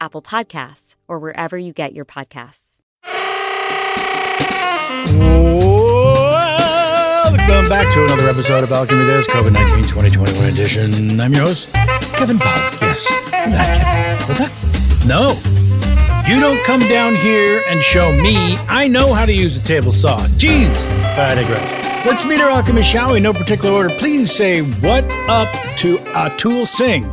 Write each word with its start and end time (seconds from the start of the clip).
Apple 0.00 0.22
Podcasts, 0.22 0.96
or 1.06 1.18
wherever 1.18 1.56
you 1.58 1.72
get 1.72 1.92
your 1.92 2.04
podcasts. 2.04 2.80
Welcome 7.48 7.68
back 7.68 7.92
to 7.94 8.04
another 8.04 8.28
episode 8.28 8.64
of 8.64 8.72
Alchemy 8.72 9.04
This 9.04 9.26
COVID 9.28 9.52
19 9.52 9.84
2021 9.84 10.44
edition. 10.48 11.20
I'm 11.20 11.32
your 11.32 11.44
host, 11.44 11.72
Kevin 12.14 12.38
Pollak. 12.38 12.80
Yes. 12.80 13.06
That, 13.30 14.24
What's 14.28 14.40
that? 14.40 14.52
No. 15.06 15.34
You 16.30 16.40
don't 16.40 16.62
come 16.64 16.80
down 16.80 17.14
here 17.16 17.62
and 17.70 17.80
show 17.80 18.12
me. 18.12 18.56
I 18.68 18.86
know 18.86 19.14
how 19.14 19.24
to 19.24 19.32
use 19.32 19.56
a 19.56 19.62
table 19.62 19.92
saw. 19.92 20.18
Jeez. 20.36 20.68
I 21.18 21.34
digress. 21.34 22.06
Let's 22.06 22.24
meet 22.26 22.40
our 22.40 22.50
alchemist, 22.50 22.88
shall 22.90 23.12
we? 23.12 23.20
No 23.20 23.32
particular 23.32 23.74
order. 23.74 23.90
Please 23.96 24.30
say 24.30 24.60
what 24.60 25.04
up 25.28 25.48
to 25.78 25.96
Atul 26.14 26.66
Singh. 26.66 27.04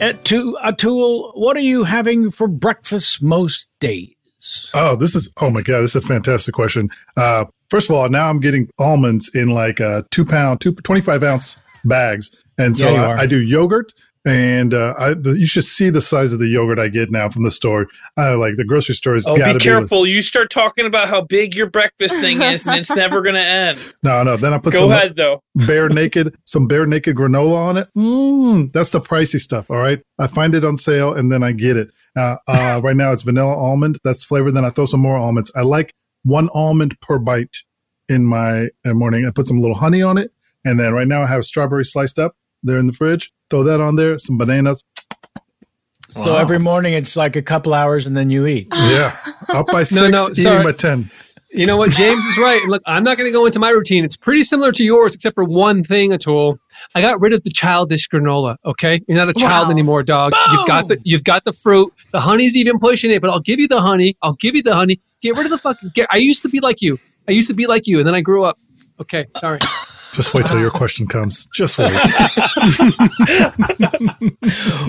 To 0.00 0.56
Atul, 0.64 1.36
what 1.36 1.58
are 1.58 1.60
you 1.60 1.84
having 1.84 2.30
for 2.30 2.48
breakfast 2.48 3.22
most 3.22 3.68
days? 3.80 4.70
Oh, 4.72 4.96
this 4.96 5.14
is 5.14 5.30
oh 5.36 5.50
my 5.50 5.60
god, 5.60 5.82
this 5.82 5.94
is 5.94 6.02
a 6.02 6.06
fantastic 6.06 6.54
question. 6.54 6.88
Uh, 7.18 7.44
first 7.68 7.90
of 7.90 7.96
all, 7.96 8.08
now 8.08 8.30
I'm 8.30 8.40
getting 8.40 8.70
almonds 8.78 9.30
in 9.34 9.48
like 9.48 9.78
uh, 9.78 10.02
two 10.10 10.24
pound, 10.24 10.62
two 10.62 10.72
25 10.72 11.22
ounce 11.22 11.56
bags, 11.84 12.30
and 12.56 12.74
so 12.74 12.90
Yeah, 12.90 13.08
I. 13.08 13.20
I 13.22 13.26
do 13.26 13.42
yogurt. 13.42 13.92
And 14.26 14.74
uh, 14.74 14.94
I, 14.98 15.14
the, 15.14 15.30
you 15.38 15.46
should 15.46 15.64
see 15.64 15.88
the 15.88 16.02
size 16.02 16.34
of 16.34 16.40
the 16.40 16.46
yogurt 16.46 16.78
I 16.78 16.88
get 16.88 17.10
now 17.10 17.30
from 17.30 17.42
the 17.44 17.50
store. 17.50 17.86
Uh, 18.18 18.36
like 18.36 18.56
the 18.56 18.64
grocery 18.64 18.94
store 18.94 19.14
has 19.14 19.26
Oh, 19.26 19.34
be 19.34 19.58
careful! 19.58 20.06
you 20.06 20.20
start 20.20 20.50
talking 20.50 20.84
about 20.84 21.08
how 21.08 21.22
big 21.22 21.54
your 21.54 21.68
breakfast 21.70 22.14
thing 22.16 22.42
is, 22.42 22.66
and 22.66 22.76
it's 22.78 22.90
never 22.90 23.22
going 23.22 23.34
to 23.36 23.40
end. 23.40 23.78
no, 24.02 24.22
no. 24.22 24.36
Then 24.36 24.52
I 24.52 24.58
put 24.58 24.74
Go 24.74 24.80
some 24.80 24.90
ahead, 24.92 25.16
though. 25.16 25.42
bare 25.54 25.88
naked, 25.88 26.36
some 26.44 26.66
bare 26.66 26.86
naked 26.86 27.16
granola 27.16 27.56
on 27.56 27.76
it. 27.78 27.88
Mm, 27.96 28.70
that's 28.72 28.90
the 28.90 29.00
pricey 29.00 29.40
stuff. 29.40 29.70
All 29.70 29.78
right, 29.78 30.00
I 30.18 30.26
find 30.26 30.54
it 30.54 30.64
on 30.66 30.76
sale 30.76 31.14
and 31.14 31.32
then 31.32 31.42
I 31.42 31.52
get 31.52 31.78
it. 31.78 31.90
Uh, 32.14 32.36
uh, 32.46 32.80
right 32.84 32.96
now 32.96 33.12
it's 33.12 33.22
vanilla 33.22 33.56
almond. 33.56 33.98
That's 34.04 34.22
flavored. 34.22 34.52
Then 34.54 34.64
I 34.66 34.70
throw 34.70 34.84
some 34.84 35.00
more 35.00 35.16
almonds. 35.16 35.50
I 35.54 35.62
like 35.62 35.94
one 36.24 36.50
almond 36.52 37.00
per 37.00 37.18
bite 37.18 37.56
in 38.08 38.26
my 38.26 38.64
uh, 38.84 38.92
morning. 38.92 39.24
I 39.26 39.30
put 39.30 39.48
some 39.48 39.60
little 39.60 39.76
honey 39.76 40.02
on 40.02 40.18
it, 40.18 40.30
and 40.64 40.78
then 40.78 40.92
right 40.92 41.06
now 41.08 41.22
I 41.22 41.26
have 41.26 41.46
strawberry 41.46 41.86
sliced 41.86 42.18
up. 42.18 42.34
They're 42.62 42.78
in 42.78 42.86
the 42.86 42.92
fridge. 42.92 43.32
Throw 43.48 43.62
that 43.64 43.80
on 43.80 43.96
there. 43.96 44.18
Some 44.18 44.38
bananas. 44.38 44.82
So 46.24 46.36
every 46.36 46.58
morning 46.58 46.92
it's 46.94 47.16
like 47.16 47.36
a 47.36 47.42
couple 47.42 47.72
hours 47.72 48.06
and 48.06 48.16
then 48.16 48.30
you 48.30 48.46
eat. 48.46 48.68
Yeah, 48.76 49.16
up 49.50 49.66
by 49.68 49.84
six, 49.84 49.92
No, 50.00 50.08
no, 50.08 50.24
eating 50.30 50.34
sorry. 50.42 50.64
by 50.64 50.72
ten. 50.72 51.10
You 51.52 51.66
know 51.66 51.76
what? 51.76 51.90
James 51.90 52.24
is 52.26 52.38
right. 52.38 52.62
Look, 52.68 52.80
I'm 52.86 53.02
not 53.02 53.16
going 53.18 53.26
to 53.28 53.32
go 53.32 53.44
into 53.44 53.58
my 53.58 53.70
routine. 53.70 54.04
It's 54.04 54.16
pretty 54.16 54.44
similar 54.44 54.70
to 54.70 54.84
yours, 54.84 55.16
except 55.16 55.34
for 55.34 55.42
one 55.42 55.82
thing, 55.82 56.10
Atul. 56.12 56.58
I 56.94 57.00
got 57.00 57.20
rid 57.20 57.32
of 57.32 57.42
the 57.42 57.50
childish 57.50 58.08
granola. 58.08 58.56
Okay, 58.64 59.00
you're 59.08 59.16
not 59.16 59.28
a 59.28 59.32
child 59.34 59.66
Wow. 59.66 59.72
anymore, 59.72 60.02
dog. 60.04 60.32
You've 60.52 60.66
got 60.68 60.86
the 60.88 60.98
you've 61.04 61.24
got 61.24 61.44
the 61.44 61.52
fruit. 61.52 61.92
The 62.12 62.20
honey's 62.20 62.54
even 62.56 62.78
pushing 62.78 63.10
it, 63.10 63.20
but 63.20 63.30
I'll 63.30 63.40
give 63.40 63.58
you 63.58 63.66
the 63.68 63.80
honey. 63.80 64.16
I'll 64.22 64.34
give 64.34 64.54
you 64.54 64.62
the 64.62 64.74
honey. 64.74 65.00
Get 65.22 65.36
rid 65.36 65.44
of 65.46 65.50
the 65.50 65.58
fucking. 65.58 65.90
Get, 65.94 66.06
I 66.12 66.16
used 66.18 66.42
to 66.42 66.48
be 66.48 66.60
like 66.60 66.80
you. 66.82 66.98
I 67.28 67.32
used 67.32 67.48
to 67.48 67.54
be 67.54 67.66
like 67.66 67.86
you, 67.86 67.98
and 67.98 68.06
then 68.06 68.14
I 68.14 68.20
grew 68.20 68.44
up. 68.44 68.58
Okay, 69.00 69.26
sorry. 69.36 69.58
Just 70.14 70.34
wait 70.34 70.46
till 70.46 70.58
your 70.58 70.70
question 70.70 71.06
comes. 71.06 71.46
Just 71.46 71.78
wait. 71.78 71.90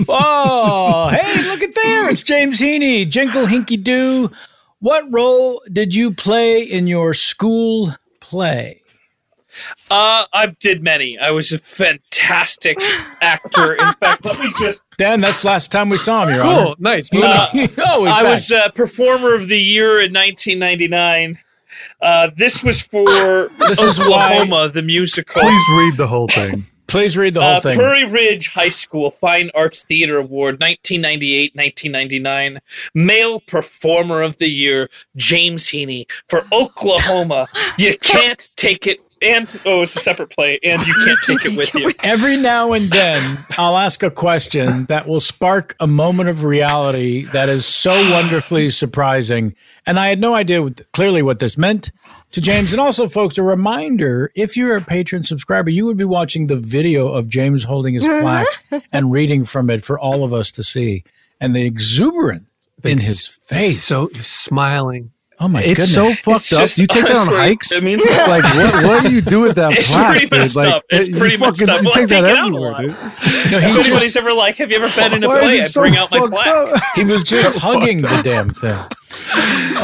oh, 0.08 1.08
hey, 1.12 1.42
look 1.48 1.62
at 1.62 1.74
there. 1.74 2.10
It's 2.10 2.22
James 2.22 2.60
Heaney. 2.60 3.08
Jinkle 3.08 3.46
Hinky 3.46 3.82
Doo. 3.82 4.30
What 4.80 5.04
role 5.12 5.62
did 5.72 5.94
you 5.94 6.12
play 6.12 6.62
in 6.62 6.86
your 6.86 7.14
school 7.14 7.90
play? 8.20 8.82
Uh, 9.90 10.24
I 10.32 10.46
did 10.60 10.82
many. 10.82 11.18
I 11.18 11.30
was 11.30 11.52
a 11.52 11.58
fantastic 11.58 12.78
actor. 13.20 13.74
In 13.74 13.92
fact, 13.94 14.24
let 14.24 14.38
me 14.40 14.50
just. 14.58 14.82
Dan, 14.96 15.20
that's 15.20 15.42
the 15.42 15.48
last 15.48 15.70
time 15.70 15.88
we 15.90 15.98
saw 15.98 16.24
him. 16.26 16.34
Your 16.34 16.42
Cool, 16.42 16.50
Honor. 16.52 16.74
nice. 16.78 17.12
Uh, 17.12 17.46
oh, 17.78 18.06
I 18.06 18.22
back. 18.22 18.32
was 18.32 18.50
uh, 18.50 18.70
performer 18.70 19.34
of 19.34 19.48
the 19.48 19.60
year 19.60 20.00
in 20.00 20.12
1999. 20.12 21.38
Uh, 22.00 22.30
this 22.36 22.62
was 22.64 22.82
for 22.82 23.04
This 23.68 23.82
is 23.82 23.98
why- 23.98 24.36
Oklahoma, 24.40 24.68
the 24.68 24.82
musical. 24.82 25.40
Please 25.42 25.62
read 25.76 25.96
the 25.96 26.06
whole 26.06 26.28
thing. 26.28 26.66
Please 26.88 27.16
read 27.16 27.32
the 27.32 27.40
whole 27.40 27.54
Uh, 27.56 27.60
thing. 27.60 27.78
Prairie 27.78 28.04
Ridge 28.04 28.48
High 28.48 28.68
School 28.68 29.10
Fine 29.10 29.50
Arts 29.54 29.82
Theater 29.84 30.18
Award 30.18 30.60
1998 30.60 31.52
1999. 31.54 32.60
Male 32.94 33.40
Performer 33.40 34.20
of 34.20 34.36
the 34.36 34.48
Year, 34.48 34.90
James 35.16 35.64
Heaney 35.68 36.04
for 36.28 36.44
Oklahoma. 36.52 37.46
you 37.78 37.96
can't 37.98 38.46
take 38.56 38.86
it 38.86 39.00
and 39.22 39.60
oh, 39.64 39.82
it's 39.82 39.96
a 39.96 40.00
separate 40.00 40.30
plate, 40.30 40.60
and 40.62 40.84
you 40.86 40.94
can't 41.04 41.18
take 41.24 41.44
it 41.44 41.56
with 41.56 41.74
you. 41.74 41.92
Every 42.02 42.36
now 42.36 42.72
and 42.72 42.90
then, 42.90 43.44
I'll 43.56 43.76
ask 43.76 44.02
a 44.02 44.10
question 44.10 44.86
that 44.86 45.06
will 45.06 45.20
spark 45.20 45.76
a 45.80 45.86
moment 45.86 46.28
of 46.28 46.44
reality 46.44 47.24
that 47.32 47.48
is 47.48 47.66
so 47.66 47.92
wonderfully 48.10 48.70
surprising. 48.70 49.54
And 49.86 49.98
I 49.98 50.08
had 50.08 50.20
no 50.20 50.34
idea 50.34 50.62
what, 50.62 50.80
clearly 50.92 51.22
what 51.22 51.38
this 51.38 51.56
meant 51.56 51.90
to 52.32 52.40
James. 52.40 52.72
And 52.72 52.80
also, 52.80 53.08
folks, 53.08 53.38
a 53.38 53.42
reminder 53.42 54.30
if 54.34 54.56
you're 54.56 54.76
a 54.76 54.82
patron 54.82 55.24
subscriber, 55.24 55.70
you 55.70 55.86
would 55.86 55.96
be 55.96 56.04
watching 56.04 56.46
the 56.46 56.56
video 56.56 57.08
of 57.08 57.28
James 57.28 57.64
holding 57.64 57.94
his 57.94 58.04
uh-huh. 58.04 58.20
plaque 58.70 58.84
and 58.92 59.12
reading 59.12 59.44
from 59.44 59.70
it 59.70 59.84
for 59.84 59.98
all 59.98 60.24
of 60.24 60.32
us 60.32 60.50
to 60.52 60.62
see. 60.62 61.04
And 61.40 61.56
the 61.56 61.64
exuberance 61.64 62.48
in 62.84 62.98
his 62.98 63.26
face. 63.26 63.82
So 63.82 64.08
smiling. 64.20 65.12
Oh 65.44 65.48
my 65.48 65.60
it's 65.60 65.92
goodness. 65.92 65.92
so 65.94 66.14
fucked 66.48 66.52
up. 66.52 66.78
You 66.78 66.86
take 66.86 67.04
that 67.06 67.16
on 67.16 67.26
hikes? 67.26 67.72
it 67.72 67.82
means- 67.82 68.04
like 68.08 68.44
what? 68.44 68.84
What 68.84 69.02
do 69.02 69.12
you 69.12 69.20
do 69.20 69.40
with 69.40 69.56
that 69.56 69.72
It's 69.76 69.90
plaque? 69.90 70.10
pretty 70.10 70.26
dude? 70.28 70.38
messed 70.38 70.54
like, 70.56 70.68
up. 70.68 70.84
It's 70.88 71.08
you 71.08 71.16
pretty 71.16 71.36
messed 71.36 71.58
fucking- 71.66 71.74
up. 71.74 71.82
You 71.82 71.84
Well, 71.86 71.94
take 71.94 72.12
I 72.12 72.20
that 72.20 72.28
take 72.28 72.32
it 72.32 72.38
out 72.38 72.44
a 72.44 72.46
everywhere, 72.46 72.70
lot. 72.70 72.80
dude. 72.80 72.90
if 73.52 73.78
anybody's 73.78 74.16
ever 74.16 74.32
like, 74.32 74.56
have 74.58 74.70
you 74.70 74.76
ever 74.76 74.94
been 74.94 75.12
in 75.16 75.24
a 75.24 75.28
play? 75.28 75.60
I 75.62 75.66
so 75.66 75.80
bring 75.80 75.96
out 75.96 76.10
my 76.12 76.18
fucked 76.20 76.32
plaque. 76.32 76.46
up? 76.76 76.82
He 76.94 77.04
was 77.04 77.24
just 77.24 77.52
So 77.54 77.58
hugging 77.58 78.02
the 78.02 78.20
damn 78.22 78.50
thing. 78.54 78.78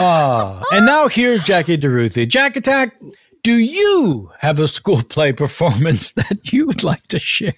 Oh, 0.01 0.63
and 0.71 0.87
now 0.87 1.09
here's 1.09 1.43
Jackie 1.43 1.77
DeRuthi. 1.77 2.29
Jack 2.29 2.57
Attack, 2.57 2.97
do 3.43 3.55
you 3.55 4.31
have 4.39 4.61
a 4.61 4.69
school 4.69 5.03
play 5.03 5.33
performance 5.33 6.13
that 6.13 6.53
you 6.53 6.67
would 6.67 6.85
like 6.85 7.07
to 7.09 7.19
share? 7.19 7.53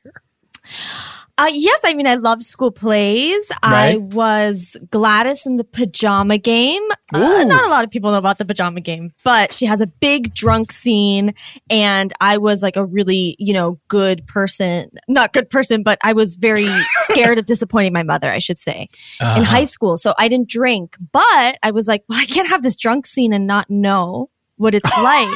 Uh, 1.41 1.47
yes, 1.51 1.81
I 1.85 1.95
mean 1.95 2.07
I 2.07 2.17
love 2.17 2.43
school 2.43 2.71
plays. 2.71 3.51
I 3.63 3.97
was 3.97 4.77
Gladys 4.91 5.47
in 5.47 5.57
the 5.57 5.65
pajama 5.65 6.37
game. 6.37 6.83
Uh, 7.15 7.45
not 7.45 7.65
a 7.65 7.69
lot 7.71 7.83
of 7.83 7.91
people 7.91 8.11
know 8.11 8.19
about 8.19 8.37
the 8.37 8.45
pajama 8.45 8.81
game, 8.83 9.13
but 9.25 9.55
she 9.55 9.65
has 9.65 9.81
a 9.81 9.87
big 9.87 10.35
drunk 10.35 10.71
scene, 10.71 11.33
and 11.71 12.13
I 12.21 12.37
was 12.37 12.63
like 12.63 12.77
a 12.77 12.85
really 12.85 13.37
you 13.39 13.55
know 13.55 13.81
good 13.89 14.27
person, 14.27 14.91
not 15.09 15.33
good 15.33 15.49
person, 15.49 15.83
but 15.83 15.99
I 16.05 16.13
was 16.13 16.37
very 16.37 16.69
scared 17.05 17.39
of 17.39 17.47
disappointing 17.47 17.95
my 17.95 18.03
mother. 18.03 18.31
I 18.31 18.39
should 18.39 18.61
say 18.61 18.89
in 19.21 19.27
Uh-huh. 19.27 19.43
high 19.45 19.65
school, 19.65 19.97
so 19.97 20.15
I 20.19 20.29
didn't 20.29 20.49
drink, 20.49 20.97
but 21.11 21.59
I 21.63 21.71
was 21.71 21.89
like, 21.89 22.05
well, 22.09 22.21
I 22.21 22.27
can't 22.27 22.49
have 22.49 22.63
this 22.63 22.77
drunk 22.77 23.07
scene 23.07 23.33
and 23.33 23.47
not 23.47 23.71
know 23.71 24.29
what 24.57 24.75
it's 24.75 24.91
like. 25.03 25.31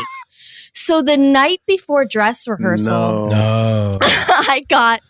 So 0.75 1.01
the 1.01 1.17
night 1.17 1.63
before 1.67 2.05
dress 2.05 2.47
rehearsal, 2.47 3.29
No. 3.31 3.99
I 4.03 4.65
got 4.69 5.01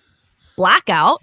blackout. 0.56 1.22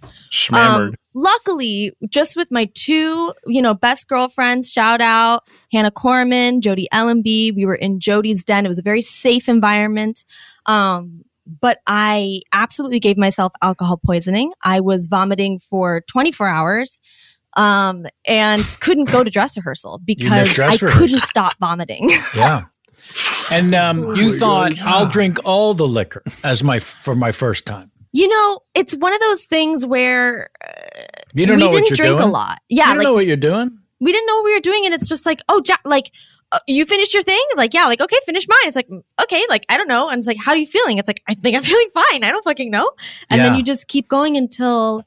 Um, 0.78 0.96
luckily, 1.14 1.94
just 2.10 2.36
with 2.36 2.50
my 2.52 2.70
two, 2.74 3.34
you 3.46 3.62
know, 3.62 3.74
best 3.74 4.08
girlfriends, 4.08 4.70
shout 4.72 5.02
out 5.02 5.44
Hannah 5.72 5.92
Corman, 5.92 6.62
Jody 6.62 6.88
Ellenby. 6.94 7.56
We 7.56 7.66
were 7.66 7.76
in 7.76 8.00
Jody's 8.00 8.44
den. 8.44 8.66
It 8.66 8.70
was 8.70 8.80
a 8.80 8.84
very 8.84 9.02
safe 9.02 9.48
environment. 9.50 10.26
Um, 10.66 11.24
but 11.60 11.80
I 11.88 12.42
absolutely 12.54 13.00
gave 13.00 13.18
myself 13.18 13.52
alcohol 13.62 14.00
poisoning. 14.06 14.54
I 14.64 14.80
was 14.80 15.08
vomiting 15.08 15.60
for 15.60 16.02
24 16.08 16.48
hours. 16.48 17.00
Um, 17.58 18.06
and 18.26 18.64
couldn't 18.80 19.12
go 19.12 19.26
to 19.26 19.30
dress 19.30 19.58
rehearsal 19.58 20.00
because 20.06 20.54
dress 20.54 20.82
I 20.82 20.86
rehearsal. 20.86 21.00
couldn't 21.08 21.24
stop 21.24 21.58
vomiting. 21.60 22.10
Yeah. 22.36 22.66
And 23.52 23.76
um, 23.76 24.06
Oh 24.06 24.14
you 24.14 24.32
thought 24.32 24.78
God, 24.78 24.80
I'll 24.86 25.06
drink 25.08 25.38
all 25.44 25.74
the 25.74 25.88
liquor 25.88 26.24
as 26.46 26.64
my 26.64 26.80
for 26.80 27.14
my 27.14 27.34
first 27.34 27.66
time. 27.66 27.91
You 28.14 28.28
know, 28.28 28.60
it's 28.76 28.94
one 28.96 29.14
of 29.14 29.20
those 29.22 29.46
things 29.46 29.86
where 29.86 30.50
You 31.34 31.46
don't 31.46 31.56
we 31.58 31.62
know 31.62 31.68
what 31.70 31.76
didn't 31.76 31.90
you're 31.92 31.96
drink 31.96 32.18
doing. 32.18 32.30
a 32.30 32.32
lot. 32.32 32.60
Yeah, 32.70 32.84
you 32.84 32.90
don't 32.90 32.98
like 32.98 33.04
know 33.06 33.14
what 33.14 33.26
you're 33.26 33.38
doing. 33.38 33.78
we 34.00 34.12
didn't 34.12 34.28
know 34.28 34.36
what 34.38 34.46
we 34.46 34.54
were 34.54 34.60
doing, 34.60 34.86
and 34.86 34.94
it's 34.94 35.08
just 35.08 35.26
like, 35.26 35.42
oh, 35.48 35.62
Jack, 35.62 35.80
like 35.86 36.12
uh, 36.52 36.60
you 36.68 36.86
finished 36.86 37.14
your 37.14 37.24
thing, 37.24 37.42
like 37.56 37.74
yeah, 37.74 37.86
like 37.86 38.02
okay, 38.02 38.18
finish 38.26 38.46
mine. 38.48 38.60
It's 38.66 38.76
like 38.76 38.90
mm, 38.90 39.02
okay, 39.24 39.44
like 39.50 39.66
I 39.70 39.78
don't 39.78 39.88
know, 39.88 40.10
and 40.10 40.18
it's 40.20 40.28
like, 40.28 40.38
how 40.38 40.52
are 40.52 40.58
you 40.58 40.68
feeling? 40.68 40.98
It's 40.98 41.08
like 41.08 41.22
I 41.28 41.34
think 41.36 41.56
I'm 41.56 41.64
feeling 41.72 41.88
fine. 41.94 42.24
I 42.26 42.32
don't 42.32 42.44
fucking 42.44 42.70
know, 42.70 42.92
and 43.30 43.40
then 43.42 43.56
you 43.56 43.64
just 43.64 43.88
keep 43.88 44.10
going 44.10 44.36
until, 44.36 45.06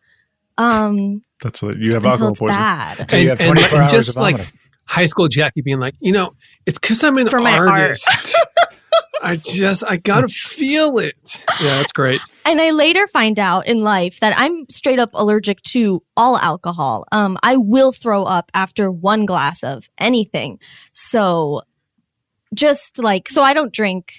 um, 0.57 1.23
That's 1.43 1.61
what 1.63 1.77
you 1.79 1.93
have 1.93 2.07
alcohol 2.07 2.29
poisoning. 2.35 2.57
bad. 2.57 3.01
Until 3.01 3.21
you 3.21 3.29
have 3.31 3.39
24 3.41 3.69
and 3.69 3.83
hours 3.83 3.93
just 3.93 4.17
of 4.17 4.23
like 4.23 4.53
high 4.87 5.07
school 5.07 5.29
Jackie 5.29 5.61
being 5.61 5.81
like, 5.81 5.95
you 6.01 6.13
know, 6.13 6.35
it's 6.65 6.79
because 6.79 7.05
I'm 7.05 7.17
an 7.19 7.29
For 7.29 7.41
my 7.41 7.59
art. 7.59 7.69
artist. 7.69 8.09
I 9.25 9.37
just 9.37 9.83
I 9.89 9.97
gotta 9.97 10.29
feel 10.29 10.99
it. 10.99 11.43
Yeah, 11.61 11.79
that's 11.79 11.93
great. 11.93 12.21
And 12.45 12.61
I 12.61 12.71
later 12.71 13.07
find 13.09 13.39
out 13.39 13.67
in 13.67 13.81
life 13.83 14.21
that 14.21 14.39
I'm 14.39 14.67
straight 14.69 14.99
up 14.99 15.11
allergic 15.15 15.63
to 15.73 16.03
all 16.17 16.37
alcohol. 16.37 17.07
Um, 17.11 17.39
I 17.43 17.57
will 17.57 17.93
throw 17.93 18.25
up 18.25 18.51
after 18.55 18.91
one 18.93 19.25
glass 19.27 19.63
of 19.65 19.89
anything. 19.99 20.59
So 20.93 21.63
just 22.55 23.03
like, 23.03 23.29
so 23.31 23.43
I 23.43 23.55
don't 23.55 23.73
drink, 23.73 24.13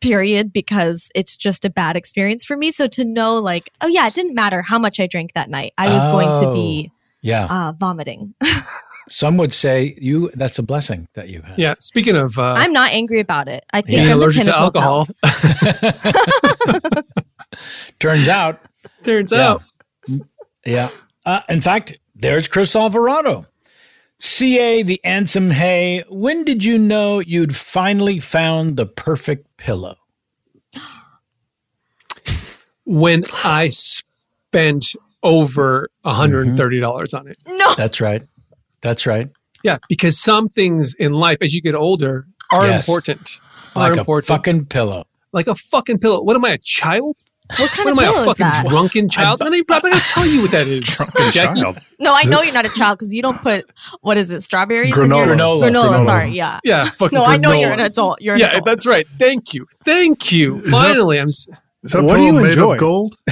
period, 0.00 0.52
because 0.52 1.08
it's 1.14 1.36
just 1.36 1.64
a 1.64 1.70
bad 1.70 1.96
experience 1.96 2.44
for 2.44 2.56
me. 2.56 2.72
So 2.72 2.86
to 2.88 3.04
know, 3.04 3.36
like, 3.36 3.70
oh 3.80 3.86
yeah, 3.86 4.06
it 4.06 4.14
didn't 4.14 4.34
matter 4.34 4.60
how 4.62 4.78
much 4.78 4.98
I 5.00 5.06
drank 5.06 5.32
that 5.34 5.48
night. 5.48 5.72
I 5.78 5.88
was 5.94 6.04
going 6.12 6.28
to 6.46 6.52
be 6.52 6.90
Oh, 6.90 6.96
Yeah. 7.22 7.46
uh, 7.46 7.72
vomiting. 7.72 8.34
Some 9.08 9.36
would 9.36 9.52
say 9.52 9.96
you 10.00 10.30
that's 10.34 10.58
a 10.58 10.62
blessing 10.62 11.08
that 11.14 11.28
you 11.28 11.42
had. 11.42 11.58
Yeah. 11.58 11.74
Speaking 11.80 12.16
of 12.16 12.38
uh, 12.38 12.54
I'm 12.54 12.72
not 12.72 12.90
angry 12.92 13.20
about 13.20 13.48
it. 13.48 13.64
I 13.72 13.82
think 13.82 13.96
being 13.98 14.08
I'm 14.08 14.16
allergic 14.18 14.44
to 14.44 14.56
alcohol. 14.56 15.06
Turns 17.98 18.28
out. 18.28 18.60
Turns 19.02 19.32
Yeah. 19.32 19.50
out. 19.50 19.62
Yeah. 20.66 20.90
Uh, 21.26 21.40
in 21.48 21.60
fact, 21.60 21.98
there's 22.14 22.48
Chris 22.48 22.74
Alvarado. 22.74 23.46
CA 24.18 24.82
the 24.82 25.00
Ansem 25.04 25.52
Hay. 25.52 26.04
When 26.08 26.44
did 26.44 26.64
you 26.64 26.78
know 26.78 27.18
you'd 27.20 27.54
finally 27.54 28.20
found 28.20 28.76
the 28.76 28.86
perfect 28.86 29.46
pillow? 29.56 29.96
When 32.86 33.24
I 33.42 33.70
spent 33.70 34.94
over 35.22 35.88
$130 36.04 37.18
on 37.18 37.26
it. 37.28 37.38
No. 37.46 37.74
That's 37.76 38.00
right. 38.00 38.22
That's 38.84 39.04
right. 39.06 39.28
Yeah, 39.64 39.78
because 39.88 40.20
some 40.20 40.48
things 40.50 40.94
in 40.94 41.12
life 41.14 41.38
as 41.40 41.52
you 41.54 41.60
get 41.62 41.74
older 41.74 42.26
are 42.52 42.66
Yes. 42.66 42.86
important. 42.86 43.40
Are 43.74 43.88
Like 43.88 43.96
a 43.96 44.00
important. 44.00 44.28
fucking 44.28 44.66
pillow. 44.66 45.06
like 45.32 45.48
a 45.48 45.54
fucking 45.56 45.98
pillow. 45.98 46.22
What 46.22 46.36
am 46.36 46.44
I, 46.44 46.50
a 46.50 46.58
child? 46.58 47.16
What 47.58 47.70
kind 47.72 47.86
What 47.86 47.92
of 47.92 47.98
am 47.98 47.98
I, 47.98 48.04
pillow 48.04 48.16
a 48.18 48.20
is 48.20 48.26
fucking 48.26 48.46
that? 48.46 48.66
drunken 48.68 49.08
child? 49.08 49.40
Then 49.40 49.52
I'm 49.52 49.64
probably 49.64 49.90
gonna 49.90 50.02
tell 50.06 50.26
you 50.26 50.42
what 50.42 50.50
that 50.52 50.68
is. 50.68 50.86
Jackie. 51.34 51.60
No, 51.98 52.14
I 52.14 52.22
know 52.22 52.40
you're 52.42 52.54
not 52.54 52.66
a 52.66 52.70
child 52.70 52.98
because 52.98 53.12
you 53.12 53.20
don't 53.20 53.40
put 53.42 53.68
what 54.02 54.16
is 54.16 54.30
it, 54.30 54.42
strawberries? 54.42 54.94
in 54.96 55.02
Granola. 55.02 55.26
your 55.26 55.34
Granola. 55.36 55.70
Granola. 55.70 55.88
Granola. 55.88 56.06
Sorry, 56.06 56.30
yeah. 56.32 56.60
Yeah, 56.62 56.90
fucking 56.90 57.16
No, 57.18 57.24
I 57.24 57.36
know 57.36 57.52
you're 57.52 57.72
an 57.72 57.80
adult. 57.80 58.20
You're 58.22 58.34
an 58.34 58.40
yeah, 58.40 58.50
adult. 58.50 58.66
that's 58.66 58.86
right. 58.86 59.06
Thank 59.18 59.52
you. 59.54 59.66
Thank 59.84 60.30
you. 60.30 60.60
that- 60.62 60.70
Finally, 60.70 61.18
I'm. 61.18 61.28
s- 61.28 61.48
Is 61.82 61.92
that 61.92 62.06
pillow 62.06 62.32
made 62.42 62.56
of 62.58 62.78
gold? 62.78 63.16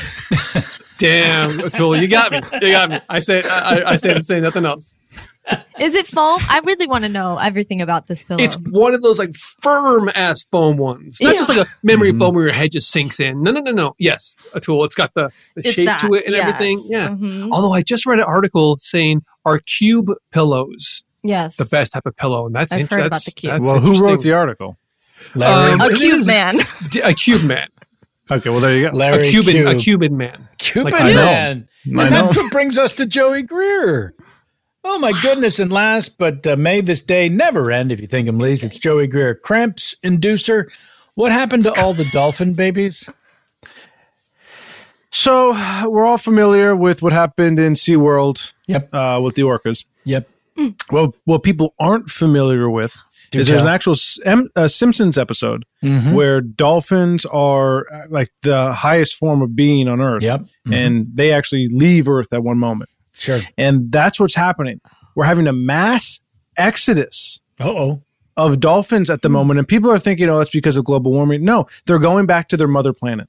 Damn, 0.99 1.59
Atul, 1.59 2.01
you 2.01 2.07
got 2.09 2.31
me. 2.33 2.41
You 2.61 2.73
got 2.73 2.91
me. 2.91 3.01
I 3.09 3.19
say, 3.21 3.43
I, 3.45 3.79
I- 3.81 3.91
I 3.93 3.97
say, 3.97 4.15
I'm 4.15 4.23
saying 4.23 4.43
nothing 4.43 4.65
else. 4.65 4.97
Is 5.81 5.94
it 5.97 6.06
foam? 6.06 6.39
I 6.49 6.61
really 6.65 6.87
want 6.87 7.03
to 7.05 7.09
know 7.09 7.37
everything 7.39 7.81
about 7.82 8.06
this 8.06 8.22
pillow. 8.22 8.41
It's 8.41 8.55
one 8.56 8.94
of 8.94 9.03
those 9.03 9.19
like 9.19 9.34
firm 9.34 10.08
ass 10.15 10.44
foam 10.44 10.77
ones, 10.77 11.19
not 11.20 11.34
just 11.37 11.49
like 11.49 11.67
a 11.67 11.70
memory 11.82 12.11
Mm-hmm. 12.11 12.19
foam 12.20 12.34
where 12.34 12.44
your 12.44 12.53
head 12.53 12.70
just 12.72 12.91
sinks 12.91 13.19
in. 13.19 13.43
No, 13.43 13.51
no, 13.51 13.61
no, 13.61 13.72
no. 13.72 13.94
Yes, 13.99 14.37
Atul. 14.55 14.84
It's 14.87 14.94
got 14.94 15.15
the, 15.15 15.31
the 15.56 15.63
It's 15.63 15.72
shape 15.72 15.87
that, 15.87 15.99
to 16.01 16.15
it 16.15 16.27
and 16.27 16.34
yes. 16.34 16.46
everything. 16.49 16.84
Yeah. 16.87 17.08
Mhm. 17.08 17.49
Although 17.51 17.72
I 17.72 17.82
just 17.82 18.06
read 18.06 18.19
an 18.20 18.25
article 18.27 18.77
saying 18.79 19.25
are 19.44 19.58
cube 19.58 20.11
pillows 20.31 21.03
yes. 21.25 21.56
the 21.56 21.65
best 21.65 21.93
type 21.94 22.06
of 22.06 22.17
pillow, 22.17 22.46
and 22.46 22.55
that's 22.55 22.72
I've 22.72 22.82
int- 22.82 22.91
heard 22.91 23.06
about 23.06 23.25
the 23.25 23.32
cube. 23.32 23.63
Well, 23.63 23.81
who 23.81 24.01
wrote 24.01 24.22
the 24.22 24.32
article? 24.32 24.77
Larry. 25.34 25.72
Um, 25.72 25.81
a 25.81 25.93
cube 25.96 26.27
man. 26.27 26.61
D- 26.91 27.01
a 27.01 27.15
cube 27.15 27.43
man, 27.44 27.69
Okay, 28.31 28.51
well 28.51 28.61
there 28.61 28.77
you 28.77 28.91
go. 28.91 28.96
Larry 28.96 29.27
a 29.29 29.31
Cuban, 29.31 29.67
a 29.67 29.70
Cube. 29.72 29.82
Cuban 30.03 30.17
man. 30.17 30.49
Cuban 30.58 30.93
Like 30.93 31.15
man. 31.15 31.69
And 31.87 31.99
that's 32.13 32.37
what 32.37 32.53
brings 32.53 32.79
us 32.79 32.94
to 32.94 33.06
Joey 33.06 33.43
Greer. 33.43 34.15
Oh 34.84 34.98
my 34.98 35.12
goodness! 35.22 35.58
And 35.60 35.72
last, 35.72 36.19
but 36.19 36.44
uh, 36.46 36.56
may 36.56 36.81
this 36.81 37.03
day 37.03 37.29
never 37.29 37.70
end. 37.70 37.93
If 37.93 38.01
you 38.01 38.06
think 38.08 38.29
least, 38.29 38.65
it's 38.65 38.79
Joey 38.79 39.06
Greer, 39.06 39.34
cramps 39.34 39.94
inducer. 40.03 40.70
What 41.15 41.31
happened 41.31 41.65
to 41.65 41.81
all 41.81 41.94
the 41.94 42.05
dolphin 42.06 42.55
babies? 42.55 43.08
So 45.10 45.53
we're 45.89 46.06
all 46.06 46.19
familiar 46.19 46.74
with 46.74 47.03
what 47.03 47.12
happened 47.12 47.58
in 47.58 47.74
SeaWorld 47.74 48.53
Yep. 48.67 48.89
uh, 48.94 49.20
with 49.22 49.34
the 49.34 49.43
orcas. 49.43 49.84
Yep. 50.05 50.29
Well, 50.91 51.15
what 51.24 51.43
people 51.43 51.74
aren't 51.79 52.08
familiar 52.10 52.69
with 52.70 52.96
Do 53.31 53.41
is 53.41 53.48
there's 53.48 53.60
an 53.62 53.69
actual 53.69 53.94
uh, 54.56 54.69
Simpsons 54.69 55.17
episode 55.19 55.65
Mhm. 55.82 56.12
where 56.15 56.41
dolphins 56.41 57.24
are 57.27 57.86
uh, 57.93 58.06
like 58.08 58.31
the 58.43 58.72
highest 58.72 59.17
form 59.17 59.43
of 59.43 59.55
being 59.55 59.86
on 59.86 60.01
Earth. 60.01 60.22
Yep. 60.22 60.43
Mhm. 60.67 60.74
And 60.74 61.06
they 61.15 61.31
actually 61.32 61.69
leave 61.69 62.08
Earth 62.08 62.32
at 62.32 62.43
one 62.43 62.58
moment. 62.58 62.91
Sure. 63.15 63.41
And 63.57 63.91
that's 63.93 64.19
what's 64.19 64.35
happening. 64.35 64.81
We're 65.15 65.25
having 65.25 65.47
a 65.47 65.53
mass 65.53 66.21
exodus 66.57 67.41
oh. 67.61 68.01
of 68.37 68.61
dolphins 68.61 69.11
at 69.11 69.23
the 69.23 69.29
hmm. 69.29 69.35
moment. 69.35 69.59
And 69.59 69.69
people 69.69 69.91
are 69.91 69.99
thinking, 69.99 70.29
oh, 70.29 70.39
that's 70.39 70.51
because 70.51 70.77
of 70.77 70.85
global 70.85 71.13
warming. 71.13 71.45
No, 71.45 71.67
they're 71.87 71.99
going 71.99 72.27
back 72.27 72.49
to 72.49 72.57
their 72.57 72.69
mother 72.69 72.93
planet. 72.93 73.29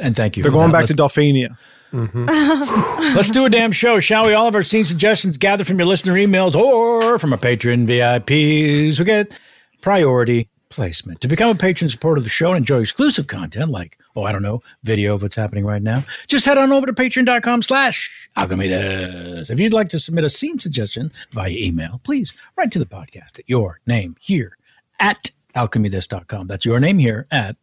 And 0.00 0.14
thank 0.14 0.36
you. 0.36 0.42
They're 0.42 0.52
for 0.52 0.58
going 0.58 0.72
that. 0.72 0.80
back 0.80 0.86
to 0.88 0.94
Dolphania. 0.94 1.56
Mm-hmm. 1.92 2.26
Let's 3.16 3.30
do 3.30 3.44
a 3.46 3.50
damn 3.50 3.72
show, 3.72 3.98
shall 3.98 4.26
we? 4.26 4.34
All 4.34 4.46
of 4.46 4.54
our 4.54 4.62
scene 4.62 4.84
suggestions 4.84 5.38
gathered 5.38 5.66
from 5.66 5.78
your 5.78 5.86
listener 5.86 6.12
emails 6.14 6.54
or 6.54 7.18
from 7.18 7.32
our 7.32 7.38
Patreon 7.38 7.86
VIPs 7.86 8.98
We 8.98 9.04
get 9.04 9.38
priority 9.80 10.48
placement. 10.78 11.20
To 11.22 11.28
become 11.28 11.50
a 11.50 11.56
patron 11.56 11.90
supporter 11.90 12.18
of 12.18 12.22
the 12.22 12.30
show 12.30 12.50
and 12.50 12.58
enjoy 12.58 12.78
exclusive 12.78 13.26
content 13.26 13.72
like, 13.72 13.98
oh, 14.14 14.22
I 14.22 14.30
don't 14.30 14.44
know, 14.44 14.62
video 14.84 15.16
of 15.16 15.22
what's 15.22 15.34
happening 15.34 15.66
right 15.66 15.82
now, 15.82 16.04
just 16.28 16.46
head 16.46 16.56
on 16.56 16.70
over 16.70 16.86
to 16.86 16.92
patreon.com 16.92 17.62
slash 17.62 18.30
alchemythis. 18.36 19.50
If 19.50 19.58
you'd 19.58 19.72
like 19.72 19.88
to 19.88 19.98
submit 19.98 20.22
a 20.22 20.30
scene 20.30 20.60
suggestion 20.60 21.10
via 21.32 21.50
email, 21.50 22.00
please 22.04 22.32
write 22.56 22.70
to 22.70 22.78
the 22.78 22.86
podcast 22.86 23.40
at 23.40 23.48
your 23.48 23.80
name 23.88 24.14
here 24.20 24.56
at 25.00 25.32
alchemythis.com. 25.56 26.46
That's 26.46 26.64
your 26.64 26.78
name 26.78 26.98
here 26.98 27.26
at 27.32 27.56